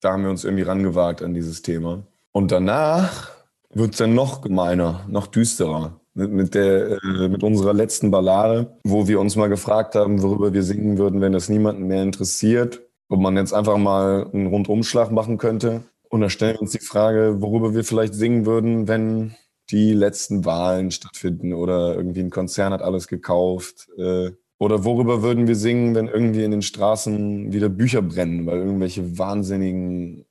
da 0.00 0.12
haben 0.12 0.24
wir 0.24 0.30
uns 0.30 0.44
irgendwie 0.44 0.64
rangewagt 0.64 1.22
an 1.22 1.32
dieses 1.32 1.62
Thema. 1.62 2.02
Und 2.32 2.52
danach 2.52 3.30
wird 3.70 3.92
es 3.92 3.98
dann 3.98 4.14
noch 4.14 4.42
gemeiner, 4.42 5.06
noch 5.08 5.28
düsterer. 5.28 5.98
Mit, 6.16 6.32
mit, 6.32 6.54
der, 6.54 6.98
äh, 7.02 7.28
mit 7.28 7.42
unserer 7.42 7.74
letzten 7.74 8.10
Ballade, 8.10 8.78
wo 8.84 9.06
wir 9.06 9.20
uns 9.20 9.36
mal 9.36 9.48
gefragt 9.48 9.94
haben, 9.94 10.22
worüber 10.22 10.54
wir 10.54 10.62
singen 10.62 10.96
würden, 10.96 11.20
wenn 11.20 11.32
das 11.32 11.50
niemanden 11.50 11.86
mehr 11.86 12.02
interessiert. 12.02 12.80
Ob 13.10 13.20
man 13.20 13.36
jetzt 13.36 13.52
einfach 13.52 13.76
mal 13.76 14.30
einen 14.32 14.46
Rundumschlag 14.46 15.12
machen 15.12 15.36
könnte. 15.36 15.82
Und 16.08 16.22
da 16.22 16.30
stellen 16.30 16.54
wir 16.54 16.62
uns 16.62 16.72
die 16.72 16.80
Frage, 16.80 17.42
worüber 17.42 17.74
wir 17.74 17.84
vielleicht 17.84 18.14
singen 18.14 18.46
würden, 18.46 18.88
wenn 18.88 19.34
die 19.70 19.92
letzten 19.92 20.46
Wahlen 20.46 20.90
stattfinden 20.90 21.52
oder 21.52 21.94
irgendwie 21.94 22.20
ein 22.20 22.30
Konzern 22.30 22.72
hat 22.72 22.80
alles 22.80 23.08
gekauft. 23.08 23.88
Äh, 23.98 24.30
oder 24.58 24.84
worüber 24.84 25.22
würden 25.22 25.46
wir 25.46 25.56
singen, 25.56 25.94
wenn 25.94 26.08
irgendwie 26.08 26.44
in 26.44 26.50
den 26.50 26.62
Straßen 26.62 27.52
wieder 27.52 27.68
Bücher 27.68 28.00
brennen, 28.00 28.46
weil 28.46 28.58
irgendwelche 28.58 29.18
wahnsinnigen 29.18 30.24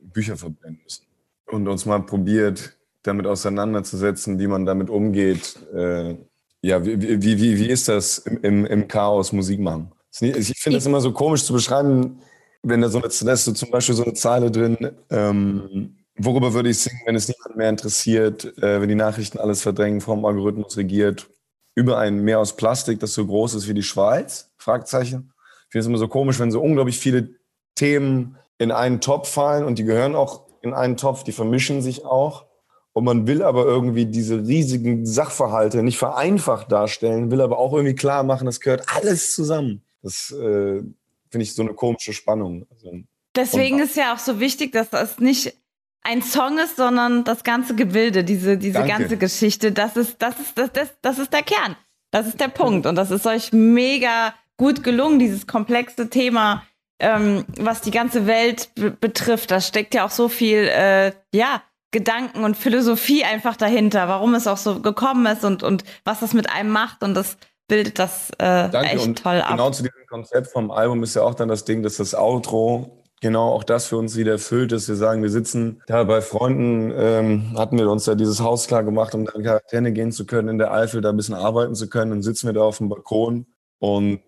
Bücher 0.00 0.36
verbrennen 0.36 0.80
müssen. 0.84 1.06
Und 1.46 1.66
uns 1.66 1.84
mal 1.84 2.00
probiert, 2.00 2.78
damit 3.02 3.26
auseinanderzusetzen, 3.26 4.38
wie 4.38 4.46
man 4.46 4.66
damit 4.66 4.90
umgeht. 4.90 5.58
Äh, 5.74 6.16
ja, 6.62 6.84
wie, 6.84 7.00
wie, 7.00 7.40
wie, 7.40 7.58
wie 7.58 7.68
ist 7.68 7.88
das 7.88 8.18
im, 8.18 8.66
im, 8.66 8.88
Chaos 8.88 9.32
Musik 9.32 9.60
machen? 9.60 9.92
Ich 10.20 10.60
finde 10.60 10.78
das 10.78 10.86
immer 10.86 11.00
so 11.00 11.12
komisch 11.12 11.44
zu 11.44 11.52
beschreiben, 11.52 12.20
wenn 12.62 12.82
da 12.82 12.88
so 12.88 12.98
eine, 12.98 13.08
da 13.08 13.32
ist 13.32 13.44
so 13.44 13.52
zum 13.52 13.70
Beispiel 13.70 13.94
so 13.94 14.04
eine 14.04 14.12
Zeile 14.12 14.50
drin, 14.50 14.76
ähm, 15.08 15.96
worüber 16.16 16.52
würde 16.52 16.68
ich 16.68 16.78
singen, 16.78 17.00
wenn 17.06 17.16
es 17.16 17.28
niemand 17.28 17.56
mehr 17.56 17.70
interessiert, 17.70 18.44
äh, 18.58 18.80
wenn 18.80 18.88
die 18.88 18.94
Nachrichten 18.94 19.38
alles 19.38 19.62
verdrängen, 19.62 20.00
vom 20.00 20.24
Algorithmus 20.24 20.76
regiert, 20.76 21.30
über 21.74 21.98
ein 21.98 22.20
Meer 22.20 22.40
aus 22.40 22.56
Plastik, 22.56 23.00
das 23.00 23.14
so 23.14 23.26
groß 23.26 23.54
ist 23.54 23.68
wie 23.68 23.74
die 23.74 23.82
Schweiz? 23.82 24.50
Fragezeichen. 24.58 25.32
Ich 25.66 25.72
finde 25.72 25.80
es 25.80 25.86
immer 25.86 25.98
so 25.98 26.08
komisch, 26.08 26.38
wenn 26.38 26.50
so 26.50 26.60
unglaublich 26.60 26.98
viele 26.98 27.36
Themen 27.74 28.36
in 28.58 28.72
einen 28.72 29.00
Topf 29.00 29.30
fallen 29.30 29.64
und 29.64 29.78
die 29.78 29.84
gehören 29.84 30.14
auch 30.14 30.46
in 30.62 30.74
einen 30.74 30.96
Topf, 30.96 31.24
die 31.24 31.32
vermischen 31.32 31.80
sich 31.80 32.04
auch. 32.04 32.49
Und 32.92 33.04
man 33.04 33.26
will 33.26 33.42
aber 33.42 33.64
irgendwie 33.66 34.06
diese 34.06 34.46
riesigen 34.46 35.06
Sachverhalte 35.06 35.82
nicht 35.82 35.98
vereinfacht 35.98 36.72
darstellen, 36.72 37.30
will 37.30 37.40
aber 37.40 37.58
auch 37.58 37.72
irgendwie 37.72 37.94
klar 37.94 38.24
machen, 38.24 38.46
das 38.46 38.60
gehört 38.60 38.84
alles 38.94 39.34
zusammen. 39.34 39.82
Das 40.02 40.32
äh, 40.32 40.82
finde 41.30 41.42
ich 41.42 41.54
so 41.54 41.62
eine 41.62 41.74
komische 41.74 42.12
Spannung. 42.12 42.66
Also, 42.70 43.00
Deswegen 43.36 43.78
ist 43.78 43.96
ja 43.96 44.14
auch 44.14 44.18
so 44.18 44.40
wichtig, 44.40 44.72
dass 44.72 44.90
das 44.90 45.20
nicht 45.20 45.56
ein 46.02 46.22
Song 46.22 46.58
ist, 46.58 46.76
sondern 46.76 47.24
das 47.24 47.44
ganze 47.44 47.74
Gebilde, 47.74 48.24
diese, 48.24 48.56
diese 48.56 48.78
Danke. 48.78 48.88
ganze 48.88 49.16
Geschichte. 49.16 49.70
Das 49.70 49.96
ist, 49.96 50.20
das 50.20 50.40
ist, 50.40 50.58
das, 50.58 50.72
das, 50.72 50.88
das 51.02 51.18
ist 51.18 51.32
der 51.32 51.42
Kern. 51.42 51.76
Das 52.10 52.26
ist 52.26 52.40
der 52.40 52.48
Punkt. 52.48 52.86
Und 52.86 52.96
das 52.96 53.10
ist 53.10 53.26
euch 53.26 53.52
mega 53.52 54.34
gut 54.56 54.82
gelungen, 54.82 55.18
dieses 55.18 55.46
komplexe 55.46 56.10
Thema, 56.10 56.64
ähm, 56.98 57.44
was 57.56 57.82
die 57.82 57.90
ganze 57.90 58.26
Welt 58.26 58.70
be 58.74 58.90
betrifft. 58.90 59.50
Da 59.50 59.60
steckt 59.60 59.94
ja 59.94 60.04
auch 60.04 60.10
so 60.10 60.28
viel, 60.28 60.68
äh, 60.68 61.12
ja, 61.32 61.62
Gedanken 61.92 62.44
und 62.44 62.56
Philosophie 62.56 63.24
einfach 63.24 63.56
dahinter, 63.56 64.06
warum 64.08 64.34
es 64.34 64.46
auch 64.46 64.56
so 64.56 64.80
gekommen 64.80 65.26
ist 65.26 65.44
und, 65.44 65.62
und 65.62 65.84
was 66.04 66.20
das 66.20 66.34
mit 66.34 66.48
einem 66.48 66.70
macht. 66.70 67.02
Und 67.02 67.14
das 67.14 67.36
bildet 67.66 67.98
das 67.98 68.30
äh, 68.38 68.68
Danke. 68.68 68.90
echt 68.90 69.06
und 69.06 69.22
toll 69.22 69.40
ab. 69.40 69.50
genau 69.50 69.70
zu 69.70 69.82
diesem 69.82 70.06
Konzept 70.08 70.48
vom 70.48 70.70
Album 70.70 71.02
ist 71.02 71.14
ja 71.14 71.22
auch 71.22 71.34
dann 71.34 71.48
das 71.48 71.64
Ding, 71.64 71.82
dass 71.82 71.96
das 71.96 72.14
Outro 72.14 73.00
genau 73.20 73.50
auch 73.50 73.64
das 73.64 73.86
für 73.86 73.96
uns 73.96 74.16
wieder 74.16 74.32
erfüllt 74.32 74.72
ist. 74.72 74.88
Wir 74.88 74.96
sagen, 74.96 75.22
wir 75.22 75.30
sitzen 75.30 75.82
da 75.86 76.04
bei 76.04 76.20
Freunden, 76.20 76.92
ähm, 76.96 77.54
hatten 77.56 77.78
wir 77.78 77.90
uns 77.90 78.06
ja 78.06 78.14
dieses 78.14 78.40
Haus 78.40 78.66
klar 78.66 78.82
gemacht, 78.82 79.14
um 79.14 79.24
da 79.24 79.32
in 79.32 79.42
Quarantäne 79.42 79.92
gehen 79.92 80.10
zu 80.10 80.26
können, 80.26 80.48
in 80.48 80.58
der 80.58 80.72
Eifel 80.72 81.00
da 81.00 81.10
ein 81.10 81.16
bisschen 81.16 81.34
arbeiten 81.34 81.74
zu 81.74 81.88
können. 81.88 82.10
Dann 82.10 82.22
sitzen 82.22 82.46
wir 82.46 82.54
da 82.54 82.62
auf 82.62 82.78
dem 82.78 82.88
Balkon 82.88 83.46
und 83.78 84.20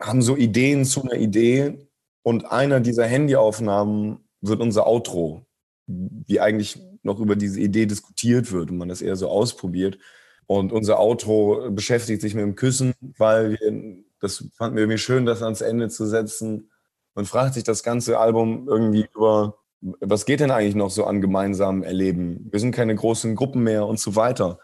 haben 0.00 0.22
so 0.22 0.36
Ideen 0.36 0.84
zu 0.84 1.02
einer 1.02 1.14
Idee. 1.14 1.88
Und 2.22 2.50
einer 2.50 2.80
dieser 2.80 3.06
Handyaufnahmen 3.06 4.18
wird 4.40 4.60
unser 4.60 4.86
Outro, 4.86 5.46
wie 5.86 6.40
eigentlich 6.40 6.80
noch 7.04 7.20
über 7.20 7.36
diese 7.36 7.60
Idee 7.60 7.86
diskutiert 7.86 8.52
wird 8.52 8.70
und 8.70 8.78
man 8.78 8.88
das 8.88 9.02
eher 9.02 9.16
so 9.16 9.28
ausprobiert. 9.28 9.98
Und 10.46 10.72
unser 10.72 10.98
Outro 11.00 11.70
beschäftigt 11.70 12.20
sich 12.20 12.34
mit 12.34 12.42
dem 12.42 12.54
Küssen, 12.54 12.94
weil 13.18 13.52
wir, 13.52 14.04
das 14.20 14.48
fanden 14.56 14.76
wir 14.76 14.82
irgendwie 14.82 14.98
schön, 14.98 15.26
das 15.26 15.42
ans 15.42 15.60
Ende 15.60 15.88
zu 15.88 16.06
setzen. 16.06 16.70
Man 17.14 17.24
fragt 17.24 17.54
sich 17.54 17.64
das 17.64 17.82
ganze 17.82 18.18
Album 18.18 18.68
irgendwie 18.68 19.06
über, 19.14 19.58
was 19.80 20.26
geht 20.26 20.40
denn 20.40 20.50
eigentlich 20.50 20.74
noch 20.74 20.90
so 20.90 21.04
an 21.04 21.20
gemeinsamen 21.20 21.82
Erleben? 21.82 22.48
Wir 22.50 22.60
sind 22.60 22.72
keine 22.74 22.94
großen 22.94 23.36
Gruppen 23.36 23.62
mehr 23.62 23.86
und 23.86 24.00
so 24.00 24.16
weiter. 24.16 24.58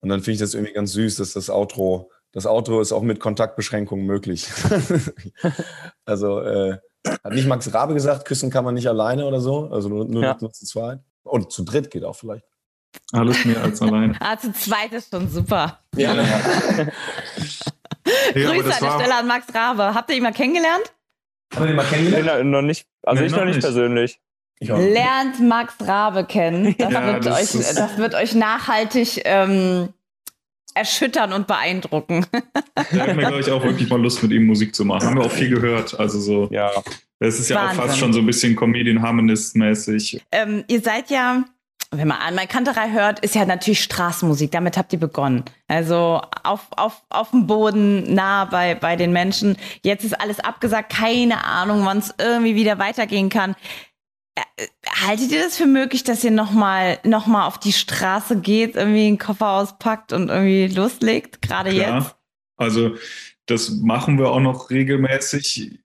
Und 0.00 0.08
dann 0.10 0.20
finde 0.20 0.32
ich 0.32 0.38
das 0.40 0.54
irgendwie 0.54 0.74
ganz 0.74 0.92
süß, 0.92 1.16
dass 1.16 1.32
das 1.32 1.50
Outro, 1.50 2.10
das 2.32 2.46
Outro 2.46 2.80
ist 2.80 2.92
auch 2.92 3.02
mit 3.02 3.18
Kontaktbeschränkungen 3.18 4.06
möglich. 4.06 4.48
also 6.04 6.40
äh, 6.40 6.78
hat 7.06 7.32
nicht 7.32 7.48
Max 7.48 7.72
Rabe 7.72 7.94
gesagt, 7.94 8.26
küssen 8.26 8.50
kann 8.50 8.64
man 8.64 8.74
nicht 8.74 8.88
alleine 8.88 9.26
oder 9.26 9.40
so, 9.40 9.68
also 9.70 9.88
nur, 9.88 10.04
nur, 10.04 10.22
Ja. 10.22 10.36
nur 10.40 10.52
zu 10.52 10.66
zweit. 10.66 11.00
Und 11.26 11.52
zu 11.52 11.64
dritt 11.64 11.90
geht 11.90 12.04
auch 12.04 12.16
vielleicht. 12.16 12.44
Alles 13.12 13.44
mehr 13.44 13.62
als 13.62 13.82
allein. 13.82 14.16
Ah, 14.20 14.36
zu 14.38 14.52
zweit 14.52 14.92
ist 14.92 15.10
schon 15.10 15.28
super. 15.28 15.80
Ja, 15.96 16.14
Ja, 16.14 16.22
aber 18.50 18.54
Grüße 18.62 18.74
an 18.74 18.80
der 18.80 18.90
Stelle 19.00 19.14
an 19.16 19.26
Max 19.26 19.46
Rabe. 19.54 19.94
Habt 19.94 20.10
ihr 20.10 20.16
ihn 20.16 20.22
mal 20.22 20.32
kennengelernt? 20.32 20.92
Haben 21.54 21.62
wir 21.62 21.66
den 21.68 21.76
mal 21.76 21.82
Nee, 21.84 21.96
kennengelernt? 21.96 22.50
noch 22.50 22.62
nicht, 22.62 22.86
also 23.02 23.20
Nee, 23.20 23.26
ich 23.26 23.32
noch 23.32 23.38
noch 23.40 23.44
nicht 23.46 23.56
nicht. 23.56 23.64
persönlich. 23.64 24.20
Ich 24.58 24.72
auch. 24.72 24.78
Lernt 24.78 25.40
Max 25.40 25.74
Rabe 25.80 26.24
kennen. 26.24 26.74
Das, 26.78 26.92
Ja, 26.92 27.06
wird, 27.06 27.26
das 27.26 27.54
euch, 27.54 27.74
das 27.74 27.98
wird 27.98 28.14
euch 28.14 28.34
nachhaltig 28.34 29.20
ähm, 29.24 29.90
erschüttern 30.76 31.32
und 31.32 31.46
beeindrucken. 31.46 32.26
Da 32.74 33.04
hätten 33.04 33.18
wir, 33.18 33.26
glaube 33.26 33.40
ich, 33.40 33.50
auch 33.50 33.64
wirklich 33.64 33.88
mal 33.88 34.00
Lust, 34.00 34.22
mit 34.22 34.32
ihm 34.32 34.46
Musik 34.46 34.74
zu 34.74 34.84
machen. 34.84 35.08
Haben 35.08 35.16
wir 35.16 35.24
auch 35.24 35.30
viel 35.30 35.48
gehört. 35.48 35.98
Also 35.98 36.20
so. 36.20 36.48
Ja. 36.50 36.70
Das 37.18 37.40
ist 37.40 37.48
ja 37.48 37.56
Wahnsinn. 37.56 37.80
auch 37.80 37.86
fast 37.86 37.98
schon 37.98 38.12
so 38.12 38.20
ein 38.20 38.26
bisschen 38.26 38.54
Comedian 38.54 39.02
Harmonist-mäßig. 39.02 40.20
Ähm, 40.30 40.62
ihr 40.68 40.80
seid 40.80 41.10
ja, 41.10 41.44
wenn 41.90 42.08
man 42.08 42.18
an 42.18 42.48
Kanterei 42.48 42.90
hört, 42.90 43.20
ist 43.20 43.34
ja 43.34 43.44
natürlich 43.46 43.82
Straßenmusik. 43.82 44.50
Damit 44.50 44.76
habt 44.76 44.92
ihr 44.92 45.00
begonnen. 45.00 45.44
Also 45.68 46.20
auf, 46.42 46.66
auf, 46.76 47.02
auf 47.08 47.30
dem 47.30 47.46
Boden, 47.46 48.14
nah 48.14 48.44
bei, 48.44 48.74
bei 48.74 48.96
den 48.96 49.12
Menschen. 49.12 49.56
Jetzt 49.82 50.04
ist 50.04 50.20
alles 50.20 50.40
abgesagt. 50.40 50.92
Keine 50.92 51.44
Ahnung, 51.44 51.84
wann 51.84 51.98
es 51.98 52.14
irgendwie 52.18 52.54
wieder 52.54 52.78
weitergehen 52.78 53.30
kann. 53.30 53.54
Äh, 54.36 54.66
Haltet 54.88 55.32
ihr 55.32 55.42
das 55.42 55.56
für 55.56 55.66
möglich, 55.66 56.04
dass 56.04 56.24
ihr 56.24 56.30
nochmal 56.30 56.98
noch 57.04 57.26
mal 57.26 57.46
auf 57.46 57.58
die 57.58 57.72
Straße 57.72 58.40
geht, 58.40 58.76
irgendwie 58.76 59.06
einen 59.06 59.18
Koffer 59.18 59.50
auspackt 59.50 60.12
und 60.12 60.28
irgendwie 60.28 60.68
loslegt? 60.68 61.42
Gerade 61.42 61.70
Klar. 61.70 62.00
jetzt? 62.00 62.16
Also 62.56 62.96
das 63.46 63.70
machen 63.70 64.18
wir 64.18 64.30
auch 64.30 64.40
noch 64.40 64.70
regelmäßig. 64.70 65.78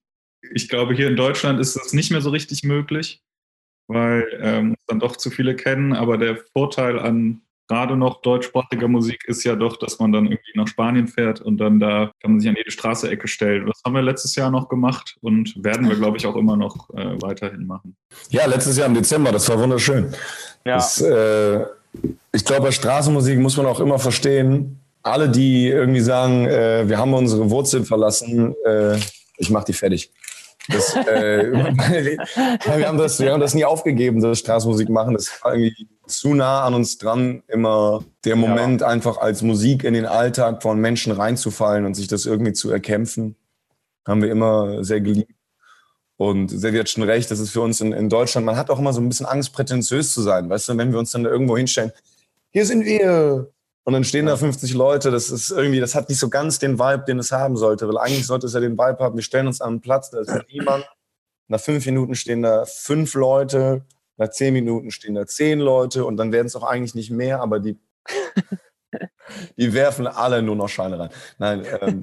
Ich 0.54 0.70
glaube, 0.70 0.93
hier 0.93 1.08
in 1.08 1.16
Deutschland 1.16 1.60
ist 1.60 1.76
das 1.76 1.93
nicht 1.93 2.12
mehr 2.12 2.22
so 2.22 2.30
richtig 2.30 2.64
möglich, 2.64 3.24
weil 3.88 4.28
ähm, 4.41 4.76
dann 4.88 4.99
doch 4.99 5.16
zu 5.16 5.30
viele 5.30 5.56
kennen. 5.56 5.93
Aber 5.93 6.18
der 6.18 6.38
Vorteil 6.54 6.99
an 6.99 7.41
gerade 7.72 7.96
noch 7.96 8.22
deutschsprachiger 8.22 8.90
Musik 8.90 9.24
ist 9.28 9.46
ja 9.46 9.56
doch, 9.56 9.78
dass 9.78 9.98
man 9.98 10.12
dann 10.12 10.26
irgendwie 10.26 10.52
nach 10.56 10.68
Spanien 10.68 11.08
fährt 11.08 11.40
und 11.40 11.58
dann 11.58 11.80
da 11.80 12.12
kann 12.22 12.32
man 12.32 12.40
sich 12.42 12.50
an 12.50 12.58
jede 12.58 12.70
Straße-Ecke 12.70 13.30
stellen. 13.30 13.66
Das 13.66 13.82
haben 13.86 13.96
wir 13.96 14.02
letztes 14.02 14.36
Jahr 14.36 14.52
noch 14.52 14.68
gemacht 14.68 15.16
und 15.22 15.54
werden 15.64 15.88
wir, 15.88 15.96
glaube 15.96 16.18
ich, 16.18 16.28
auch 16.28 16.36
immer 16.36 16.58
noch 16.58 16.90
äh, 16.90 17.22
weiterhin 17.22 17.66
machen. 17.66 17.96
Ja, 18.30 18.46
letztes 18.46 18.76
Jahr 18.76 18.88
im 18.88 18.94
Dezember, 18.94 19.32
das 19.32 19.48
war 19.48 19.58
wunderschön. 19.58 20.14
Ja. 20.66 20.76
Das, 20.76 21.00
äh, 21.00 21.62
ich 22.34 22.44
glaube, 22.44 22.64
bei 22.64 22.72
Straßenmusik 22.72 23.40
muss 23.40 23.56
man 23.56 23.66
auch 23.68 23.80
immer 23.80 24.00
verstehen, 24.00 24.78
alle, 25.02 25.30
die 25.30 25.68
irgendwie 25.68 26.02
sagen, 26.02 26.48
äh, 26.48 26.90
wir 26.90 26.98
haben 26.98 27.14
unsere 27.14 27.50
Wurzeln 27.50 27.86
verlassen, 27.86 28.54
äh, 28.66 28.98
ich 29.38 29.50
mach 29.50 29.64
die 29.64 29.74
fertig. 29.74 30.12
Das, 30.68 30.95
äh, 30.95 31.51
wir, 31.51 32.88
haben 32.88 32.97
das, 32.97 33.20
wir 33.20 33.34
haben 33.34 33.39
das 33.39 33.53
nie 33.53 33.66
aufgegeben, 33.66 34.22
das 34.22 34.39
Straßenmusik 34.39 34.89
machen. 34.89 35.14
Das 35.14 35.32
war 35.43 35.55
irgendwie 35.55 35.88
zu 36.07 36.34
nah 36.34 36.64
an 36.64 36.74
uns 36.74 36.97
dran, 36.97 37.43
immer 37.47 38.03
der 38.26 38.36
Moment 38.36 38.84
einfach 38.84 39.18
als 39.18 39.41
Musik 39.41 39.84
in 39.84 39.93
den 39.93 40.05
Alltag 40.05 40.62
von 40.62 40.80
Menschen 40.80 41.12
reinzufallen 41.12 41.86
und 41.86 41.95
sich 41.95 42.07
das 42.07 42.26
irgendwie 42.26 42.53
zu 42.53 42.70
erkämpfen. 42.70 43.36
Haben 44.07 44.22
wir 44.22 44.32
immer 44.32 44.84
sehr 44.84 45.01
geliebt. 45.01 45.34
Und 46.18 46.49
Sevi 46.49 46.78
hat 46.78 46.89
schon 46.89 47.03
recht, 47.03 47.32
das 47.32 47.39
ist 47.39 47.49
für 47.49 47.62
uns 47.62 47.82
in, 47.82 47.93
in 47.93 48.07
Deutschland, 48.07 48.45
man 48.45 48.55
hat 48.55 48.70
auch 48.70 48.78
immer 48.78 48.93
so 48.93 49.01
ein 49.01 49.09
bisschen 49.09 49.26
Angst, 49.26 49.53
prätentiös 49.53 50.14
zu 50.14 50.22
sein. 50.22 50.49
Weißt 50.49 50.70
du, 50.70 50.78
wenn 50.78 50.91
wir 50.91 50.99
uns 50.99 51.12
dann 51.12 51.24
da 51.24 51.32
irgendwo 51.32 51.57
hinstellen, 51.57 51.91
hier 52.51 52.66
sind 52.66 52.86
wir. 52.86 53.49
Und 53.84 53.94
dann 53.94 54.04
stehen 54.04 54.28
da 54.28 54.38
50 54.38 54.74
Leute, 54.74 55.10
das 55.10 55.30
ist 55.30 55.50
irgendwie, 55.50 55.80
das 55.80 55.96
hat 55.96 56.08
nicht 56.10 56.20
so 56.20 56.30
ganz 56.30 56.60
den 56.60 56.78
Vibe, 56.78 57.04
den 57.08 57.18
es 57.18 57.32
haben 57.32 57.58
sollte, 57.58 57.88
weil 57.88 57.98
eigentlich 57.98 58.28
sollte 58.28 58.46
es 58.46 58.54
ja 58.54 58.60
den 58.60 58.78
Vibe 58.78 59.00
haben, 59.00 59.16
wir 59.16 59.24
stellen 59.24 59.48
uns 59.48 59.60
an 59.60 59.70
einen 59.70 59.82
Platz, 59.82 60.12
da 60.12 60.20
ist 60.20 60.32
niemand. 60.50 60.88
Nach 61.48 61.60
fünf 61.60 61.86
Minuten 61.86 62.16
stehen 62.16 62.44
da 62.44 62.66
fünf 62.66 63.16
Leute, 63.16 63.84
nach 64.18 64.30
zehn 64.30 64.54
Minuten 64.54 64.92
stehen 64.92 65.16
da 65.16 65.26
zehn 65.26 65.60
Leute 65.60 66.06
und 66.06 66.18
dann 66.18 66.32
werden 66.32 66.48
es 66.48 66.56
auch 66.56 66.64
eigentlich 66.64 66.94
nicht 66.94 67.10
mehr, 67.10 67.42
aber 67.42 67.60
die, 67.60 67.80
die 69.58 69.74
werfen 69.74 70.06
alle 70.06 70.44
nur 70.44 70.56
noch 70.56 70.70
Scheine 70.70 71.00
rein. 71.00 71.10
Nein, 71.40 71.66
ähm, 71.82 72.02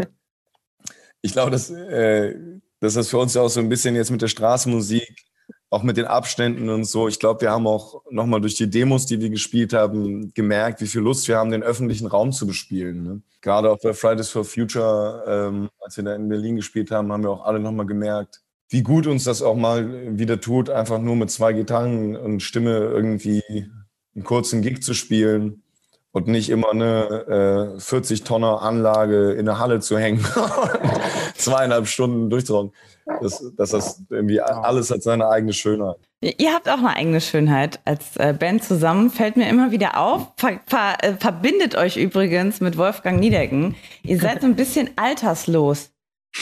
ich 1.23 1.33
glaube, 1.33 1.53
dass, 1.53 1.71
äh, 1.71 2.35
dass 2.81 2.95
das 2.95 3.09
für 3.09 3.19
uns 3.19 3.35
ja 3.35 3.43
auch 3.43 3.49
so 3.49 3.61
ein 3.61 3.69
bisschen 3.69 3.95
jetzt 3.95 4.11
mit 4.11 4.21
der 4.21 4.29
Straßenmusik, 4.29 5.25
auch 5.71 5.83
mit 5.83 5.97
den 5.97 6.07
Abständen 6.07 6.71
und 6.71 6.85
so, 6.85 7.09
ich 7.09 7.19
glaube, 7.19 7.43
wir 7.43 7.51
haben 7.51 7.67
auch 7.67 8.03
nochmal 8.11 8.41
durch 8.41 8.55
die 8.55 8.71
Demos, 8.71 9.05
die 9.05 9.21
wir 9.21 9.29
gespielt 9.29 9.73
haben, 9.75 10.33
gemerkt, 10.33 10.81
wie 10.81 10.87
viel 10.87 11.03
Lust 11.03 11.29
wir 11.29 11.37
haben, 11.37 11.51
den 11.51 11.63
öffentlichen 11.63 12.07
Raum 12.07 12.33
zu 12.33 12.47
bespielen. 12.47 13.03
Ne? 13.03 13.23
Gerade 13.43 13.71
auch 13.71 13.79
bei 13.83 13.93
Fridays 13.93 14.31
for 14.31 14.45
Future, 14.45 15.25
ähm, 15.27 15.69
als 15.81 15.97
wir 15.97 16.05
da 16.05 16.15
in 16.15 16.29
Berlin 16.29 16.57
gespielt 16.57 16.91
haben, 16.91 17.13
haben 17.13 17.23
wir 17.23 17.31
auch 17.31 17.45
alle 17.45 17.61
nochmal 17.61 17.87
gemerkt, 17.87 18.41
wie 18.71 18.83
gut 18.83 19.07
uns 19.07 19.25
das 19.25 19.43
auch 19.43 19.57
mal 19.57 20.19
wieder 20.19 20.41
tut, 20.41 20.71
einfach 20.71 20.99
nur 21.01 21.17
mit 21.17 21.31
zwei 21.31 21.53
Gitarren 21.53 22.17
und 22.17 22.43
Stimme 22.43 22.79
irgendwie 22.79 23.43
einen 24.15 24.25
kurzen 24.25 24.63
Gig 24.63 24.83
zu 24.83 24.95
spielen 24.95 25.63
und 26.13 26.29
nicht 26.29 26.51
immer 26.51 26.71
eine 26.71 27.77
äh, 27.77 27.81
40 27.81 28.25
Tonner 28.25 28.63
Anlage 28.63 29.33
in 29.33 29.47
der 29.47 29.59
Halle 29.59 29.81
zu 29.81 29.99
hängen, 29.99 30.25
zweieinhalb 31.37 31.87
Stunden 31.87 32.31
durchzuhauen. 32.31 32.73
Das, 33.21 33.43
das, 33.57 33.71
das 33.71 34.03
irgendwie 34.11 34.41
alles 34.41 34.91
hat 34.91 35.03
seine 35.03 35.29
eigene 35.29 35.53
Schönheit. 35.53 35.97
Ihr 36.21 36.53
habt 36.53 36.69
auch 36.69 36.79
eine 36.79 36.95
eigene 36.95 37.21
Schönheit 37.21 37.81
als 37.85 38.17
äh, 38.17 38.35
Band 38.39 38.65
zusammen, 38.65 39.11
fällt 39.11 39.37
mir 39.37 39.49
immer 39.49 39.71
wieder 39.71 39.99
auf. 39.99 40.33
Ver 40.37 40.61
ver 40.67 40.97
äh, 41.01 41.15
verbindet 41.15 41.77
euch 41.77 41.97
übrigens 41.97 42.61
mit 42.61 42.77
Wolfgang 42.77 43.21
Niedecken. 43.21 43.77
Ihr 44.03 44.19
seid 44.19 44.43
so 44.43 44.47
ein 44.47 44.57
bisschen 44.57 44.91
alterslos. 44.97 45.91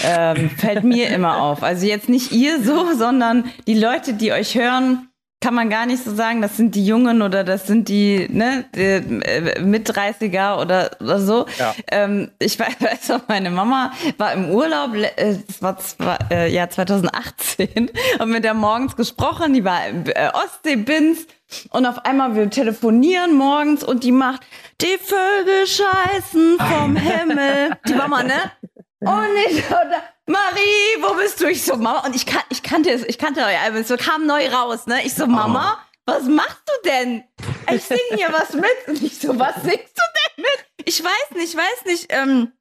Ähm, 0.02 0.50
fällt 0.50 0.82
mir 0.82 1.10
immer 1.10 1.42
auf. 1.42 1.62
Also 1.62 1.86
jetzt 1.86 2.08
nicht 2.08 2.32
ihr 2.32 2.62
so, 2.62 2.92
sondern 2.94 3.44
die 3.66 3.78
Leute, 3.78 4.14
die 4.14 4.32
euch 4.32 4.56
hören, 4.56 5.08
kann 5.46 5.54
man 5.54 5.70
gar 5.70 5.86
nicht 5.86 6.02
so 6.02 6.12
sagen, 6.12 6.42
das 6.42 6.56
sind 6.56 6.74
die 6.74 6.84
Jungen 6.84 7.22
oder 7.22 7.44
das 7.44 7.68
sind 7.68 7.88
die, 7.88 8.26
ne, 8.28 8.64
die, 8.74 8.80
äh, 8.80 9.60
Mit-30er 9.60 10.60
oder, 10.60 10.90
oder 10.98 11.20
so. 11.20 11.46
Ja. 11.56 11.72
Ähm, 11.92 12.32
ich 12.40 12.58
weiß, 12.58 12.80
weiß 12.80 13.08
noch, 13.10 13.28
meine 13.28 13.50
Mama 13.50 13.92
war 14.18 14.32
im 14.32 14.50
Urlaub, 14.50 14.96
äh, 14.96 15.36
das 15.46 15.62
war 15.62 15.78
zwar, 15.78 16.18
äh, 16.32 16.52
ja 16.52 16.68
2018, 16.68 17.92
und 18.18 18.28
mit 18.28 18.42
der 18.42 18.54
morgens 18.54 18.96
gesprochen, 18.96 19.54
die 19.54 19.64
war 19.64 19.86
im 19.86 20.06
äh, 20.06 20.30
Ostsee-Bins 20.32 21.28
und 21.70 21.86
auf 21.86 22.04
einmal 22.04 22.34
wir 22.34 22.50
telefonieren 22.50 23.36
morgens 23.36 23.84
und 23.84 24.02
die 24.02 24.10
macht, 24.10 24.40
die 24.80 24.98
Vögel 24.98 25.64
scheißen 25.64 26.56
vom 26.58 26.96
Himmel. 26.96 27.70
Die 27.86 27.94
Mama, 27.94 28.24
ne? 28.24 28.34
Und 29.00 29.36
ich 29.48 29.62
so, 29.64 29.74
da, 29.74 30.02
Marie, 30.26 31.02
wo 31.02 31.14
bist 31.14 31.40
du? 31.40 31.46
Ich 31.50 31.62
so, 31.64 31.76
Mama, 31.76 32.00
und 32.06 32.16
ich, 32.16 32.24
kan 32.26 32.42
ich 32.48 32.62
kannte 32.62 32.90
es, 32.90 33.04
ich 33.04 33.18
kannte 33.18 33.40
euer 33.40 33.60
Album, 33.60 33.80
es 33.80 33.88
so 33.88 33.96
kam 33.96 34.26
neu 34.26 34.48
raus, 34.48 34.86
ne? 34.86 35.04
Ich 35.04 35.14
so, 35.14 35.26
Mama, 35.26 35.78
was 36.06 36.22
machst 36.24 36.62
du 36.66 36.88
denn? 36.88 37.24
Ich 37.72 37.82
sing 37.84 37.98
hier 38.14 38.28
was 38.32 38.54
mit. 38.54 38.64
Und 38.86 39.02
ich 39.02 39.18
so, 39.18 39.38
was 39.38 39.54
singst 39.56 39.96
du 39.96 40.02
denn 40.36 40.44
mit? 40.44 40.86
Ich 40.86 41.02
weiß 41.02 41.30
nicht, 41.34 41.52
ich 41.52 41.56
weiß 41.56 41.84
nicht, 41.84 42.06
ähm, 42.10 42.52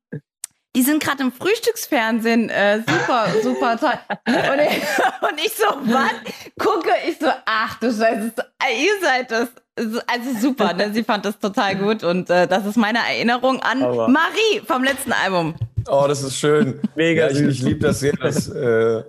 die 0.76 0.82
sind 0.82 1.02
gerade 1.02 1.24
im 1.24 1.32
Frühstücksfernsehen, 1.32 2.50
äh, 2.50 2.80
super, 2.86 3.28
super 3.42 3.80
toll. 3.80 3.98
Und 4.28 4.60
ich, 4.60 4.84
und 5.30 5.40
ich 5.46 5.54
so, 5.54 5.66
was? 5.84 6.12
Gucke, 6.60 6.92
ich 7.08 7.18
so, 7.18 7.32
ach 7.46 7.80
du 7.80 7.92
Scheiße, 7.92 8.34
ihr 8.78 9.00
seid 9.02 9.32
das. 9.32 9.50
Also 10.08 10.40
super, 10.40 10.74
ne? 10.74 10.92
Sie 10.94 11.04
fand 11.04 11.26
das 11.26 11.38
total 11.40 11.76
gut 11.76 12.04
und 12.04 12.30
äh, 12.30 12.48
das 12.48 12.66
ist 12.66 12.78
meine 12.78 13.00
Erinnerung 13.00 13.62
an 13.62 13.84
Aber- 13.84 14.08
Marie 14.10 14.62
vom 14.66 14.84
letzten 14.84 15.12
Album. 15.14 15.56
Oh, 15.88 16.06
das 16.08 16.24
ist 16.24 16.38
schön. 16.38 16.80
Mega 16.96 17.30
ja, 17.30 17.32
ich, 17.32 17.42
ich 17.42 17.62
liebe 17.62 17.80
das 17.82 18.00
sehr. 18.00 18.14
Dass, 18.14 18.48
äh, 18.50 19.04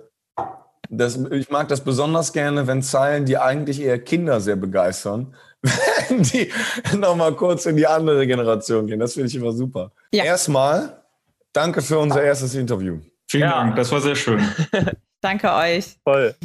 das, 0.89 1.17
ich 1.31 1.49
mag 1.49 1.67
das 1.67 1.81
besonders 1.81 2.31
gerne, 2.33 2.65
wenn 2.67 2.81
Zeilen, 2.81 3.25
die 3.25 3.37
eigentlich 3.37 3.81
eher 3.81 3.99
Kinder 3.99 4.39
sehr 4.39 4.55
begeistern, 4.55 5.35
wenn 6.09 6.23
die 6.23 6.51
nochmal 6.95 7.33
kurz 7.33 7.65
in 7.65 7.75
die 7.75 7.87
andere 7.87 8.25
Generation 8.27 8.87
gehen. 8.87 8.99
Das 8.99 9.13
finde 9.13 9.27
ich 9.27 9.35
immer 9.35 9.51
super. 9.51 9.91
Ja. 10.13 10.23
Erstmal, 10.23 11.03
danke 11.53 11.81
für 11.81 11.99
unser 11.99 12.23
erstes 12.23 12.55
Interview. 12.55 12.99
Vielen 13.29 13.43
Ja. 13.43 13.51
Dank, 13.63 13.75
das 13.75 13.91
war 13.91 13.99
sehr 14.01 14.15
schön. 14.15 14.41
Danke 15.21 15.51
euch. 15.51 15.97
Voll. 16.03 16.35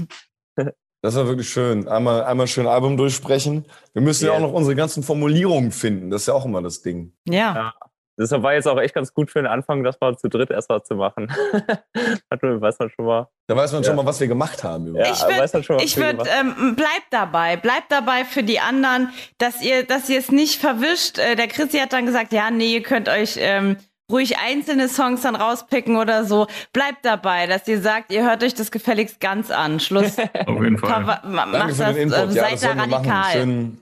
Das 1.03 1.15
war 1.15 1.27
wirklich 1.29 1.49
schön. 1.49 1.87
Einmal, 1.89 2.25
einmal 2.25 2.47
schön 2.49 2.67
Album 2.67 2.97
durchsprechen. 2.97 3.67
Wir 3.93 4.03
müssen 4.03 4.25
ja 4.25 4.31
Ja. 4.33 4.37
auch 4.37 4.41
noch 4.41 4.53
unsere 4.53 4.75
ganzen 4.75 5.03
Formulierungen 5.03 5.71
finden. 5.73 6.11
Das 6.11 6.23
ist 6.23 6.27
ja 6.29 6.35
auch 6.35 6.47
immer 6.47 6.63
das 6.63 6.81
Ding. 6.81 7.13
Ja. 7.29 7.55
Ja. 7.55 7.75
Deshalb 8.19 8.43
war 8.43 8.53
jetzt 8.55 8.69
auch 8.69 8.79
echt 8.79 8.95
ganz 8.95 9.15
gut 9.15 9.31
für 9.31 9.39
den 9.41 9.47
Anfang, 9.47 9.83
das 9.85 9.99
mal 10.01 10.17
zu 10.19 10.29
dritt 10.29 10.51
erstmal 10.51 10.83
zu 10.83 10.95
machen. 10.97 11.33
Hat 12.31 12.43
man, 12.43 12.61
weiß 12.61 12.79
man 12.79 12.91
schon 12.91 13.07
mal. 13.07 13.29
Da 13.49 13.57
weiß 13.57 13.73
man 13.73 13.83
Ja. 13.83 13.87
schon 13.89 13.97
mal, 13.97 14.05
was 14.07 14.21
wir 14.21 14.27
gemacht 14.29 14.63
haben. 14.65 14.95
Ja, 14.95 15.11
ich 15.11 15.23
würde, 15.23 15.83
ich 15.85 15.97
würd, 15.97 16.29
ähm, 16.39 16.77
bleibt 16.77 17.07
dabei, 17.11 17.57
bleibt 17.57 17.91
dabei 17.91 18.25
für 18.25 18.43
die 18.43 18.61
anderen, 18.61 19.09
dass 19.39 19.63
ihr, 19.63 19.85
dass 19.85 20.09
ihr 20.11 20.19
es 20.19 20.31
nicht 20.31 20.61
verwischt. 20.61 21.19
Äh, 21.19 21.37
der 21.37 21.49
Chrissy 21.49 21.79
hat 21.79 21.93
dann 21.95 22.05
gesagt, 22.07 22.33
ja, 22.33 22.51
nee, 22.51 22.75
ihr 22.75 22.83
könnt 22.83 23.09
euch 23.09 23.37
ähm, 23.41 23.77
ruhig 24.11 24.37
einzelne 24.39 24.89
Songs 24.91 25.23
dann 25.23 25.35
rauspicken 25.35 25.97
oder 25.97 26.25
so. 26.25 26.47
Bleibt 26.75 27.05
dabei, 27.07 27.47
dass 27.47 27.67
ihr 27.67 27.81
sagt, 27.81 28.13
ihr 28.13 28.25
hört 28.25 28.45
euch 28.45 28.53
das 28.55 28.71
gefälligst 28.71 29.21
ganz 29.21 29.51
an. 29.51 29.81
Schluss. 29.81 30.19
Auf 30.47 30.63
jeden 30.63 30.77
Fall. 30.77 31.05
Ver- 31.07 31.23
Macht 31.27 31.51
für 31.73 31.83
das, 31.85 31.95
den 31.95 31.97
Input. 31.97 32.19
äh, 32.19 32.25
Ja, 32.25 32.31
seid 32.31 32.53
das 32.53 32.61
da 32.61 32.73
radikal. 32.73 33.33
Schön, 33.33 33.79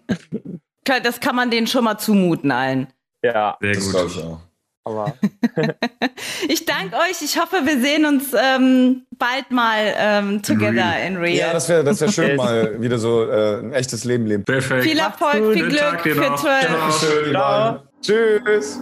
Das 1.03 1.18
kann 1.18 1.35
man 1.35 1.51
denen 1.51 1.66
schon 1.66 1.83
mal 1.85 1.99
zumuten 1.99 2.53
allen. 2.53 2.87
Ja, 3.22 3.56
Sehr 3.60 3.74
das 3.74 3.90
glaub 3.90 4.06
ich 4.06 4.14
gut. 4.14 4.24
auch. 4.24 4.40
aber 4.84 5.14
Ich 6.48 6.64
danke 6.64 6.96
euch. 6.96 7.20
Ich 7.22 7.38
hoffe, 7.38 7.56
wir 7.64 7.80
sehen 7.80 8.04
uns 8.06 8.32
ähm, 8.34 9.02
bald 9.18 9.50
mal 9.50 9.94
ähm, 9.96 10.42
together 10.42 11.02
in 11.06 11.16
real. 11.18 11.36
Ja, 11.36 11.52
das 11.52 11.68
wäre 11.68 11.84
das 11.84 12.00
wär 12.00 12.10
schön, 12.10 12.36
mal 12.36 12.80
wieder 12.80 12.98
so 12.98 13.24
äh, 13.28 13.58
ein 13.58 13.72
echtes 13.72 14.04
Leben 14.04 14.26
leben. 14.26 14.44
Perfekt. 14.44 14.84
viel 14.84 14.98
Erfolg, 14.98 15.52
viel 15.52 15.68
Glück 15.68 15.78
Tag 15.80 16.02
dir 16.02 16.14
für 16.14 16.20
noch. 16.22 16.40
12. 16.40 16.66
Ciao. 16.66 16.90
Schön, 16.92 17.26
ihr 17.26 17.32
Ciao. 17.32 17.72
beiden. 17.72 17.88
Tschüss. 18.02 18.80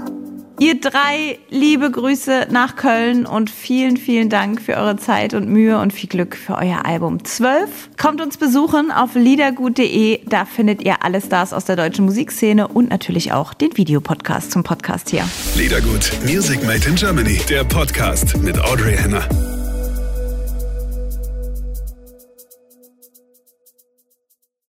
Ihr 0.61 0.81
drei 0.81 1.39
liebe 1.51 1.89
Grüße 1.89 2.49
nach 2.51 2.75
Köln 2.75 3.27
und 3.27 3.49
vielen, 3.49 3.97
vielen 3.97 4.29
Dank 4.29 4.61
für 4.61 4.75
eure 4.75 4.97
Zeit 4.97 5.35
und 5.35 5.49
Mühe 5.49 5.79
und 5.79 5.93
viel 5.93 6.09
Glück 6.09 6.37
für 6.37 6.57
euer 6.57 6.85
Album 6.85 7.25
12. 7.25 7.91
Kommt 7.97 8.21
uns 8.21 8.39
besuchen 8.39 8.91
auf 8.91 9.15
liedergut.de, 9.15 10.21
da 10.27 10.45
findet 10.45 10.83
ihr 10.83 11.05
alle 11.05 11.21
Stars 11.21 11.53
aus 11.53 11.65
der 11.65 11.77
deutschen 11.77 12.07
Musikszene 12.07 12.67
und 12.67 12.91
natürlich 12.91 13.33
auch 13.33 13.55
den 13.55 13.77
Videopodcast 13.77 14.51
zum 14.51 14.65
Podcast 14.65 15.11
hier. 15.11 15.29
Liedergut, 15.55 16.11
Music 16.25 16.65
Made 16.65 16.89
in 16.89 16.97
Germany, 16.97 17.41
der 17.49 17.63
Podcast 17.63 18.37
mit 18.39 18.59
Audrey 18.59 18.97
Henner. 18.97 19.58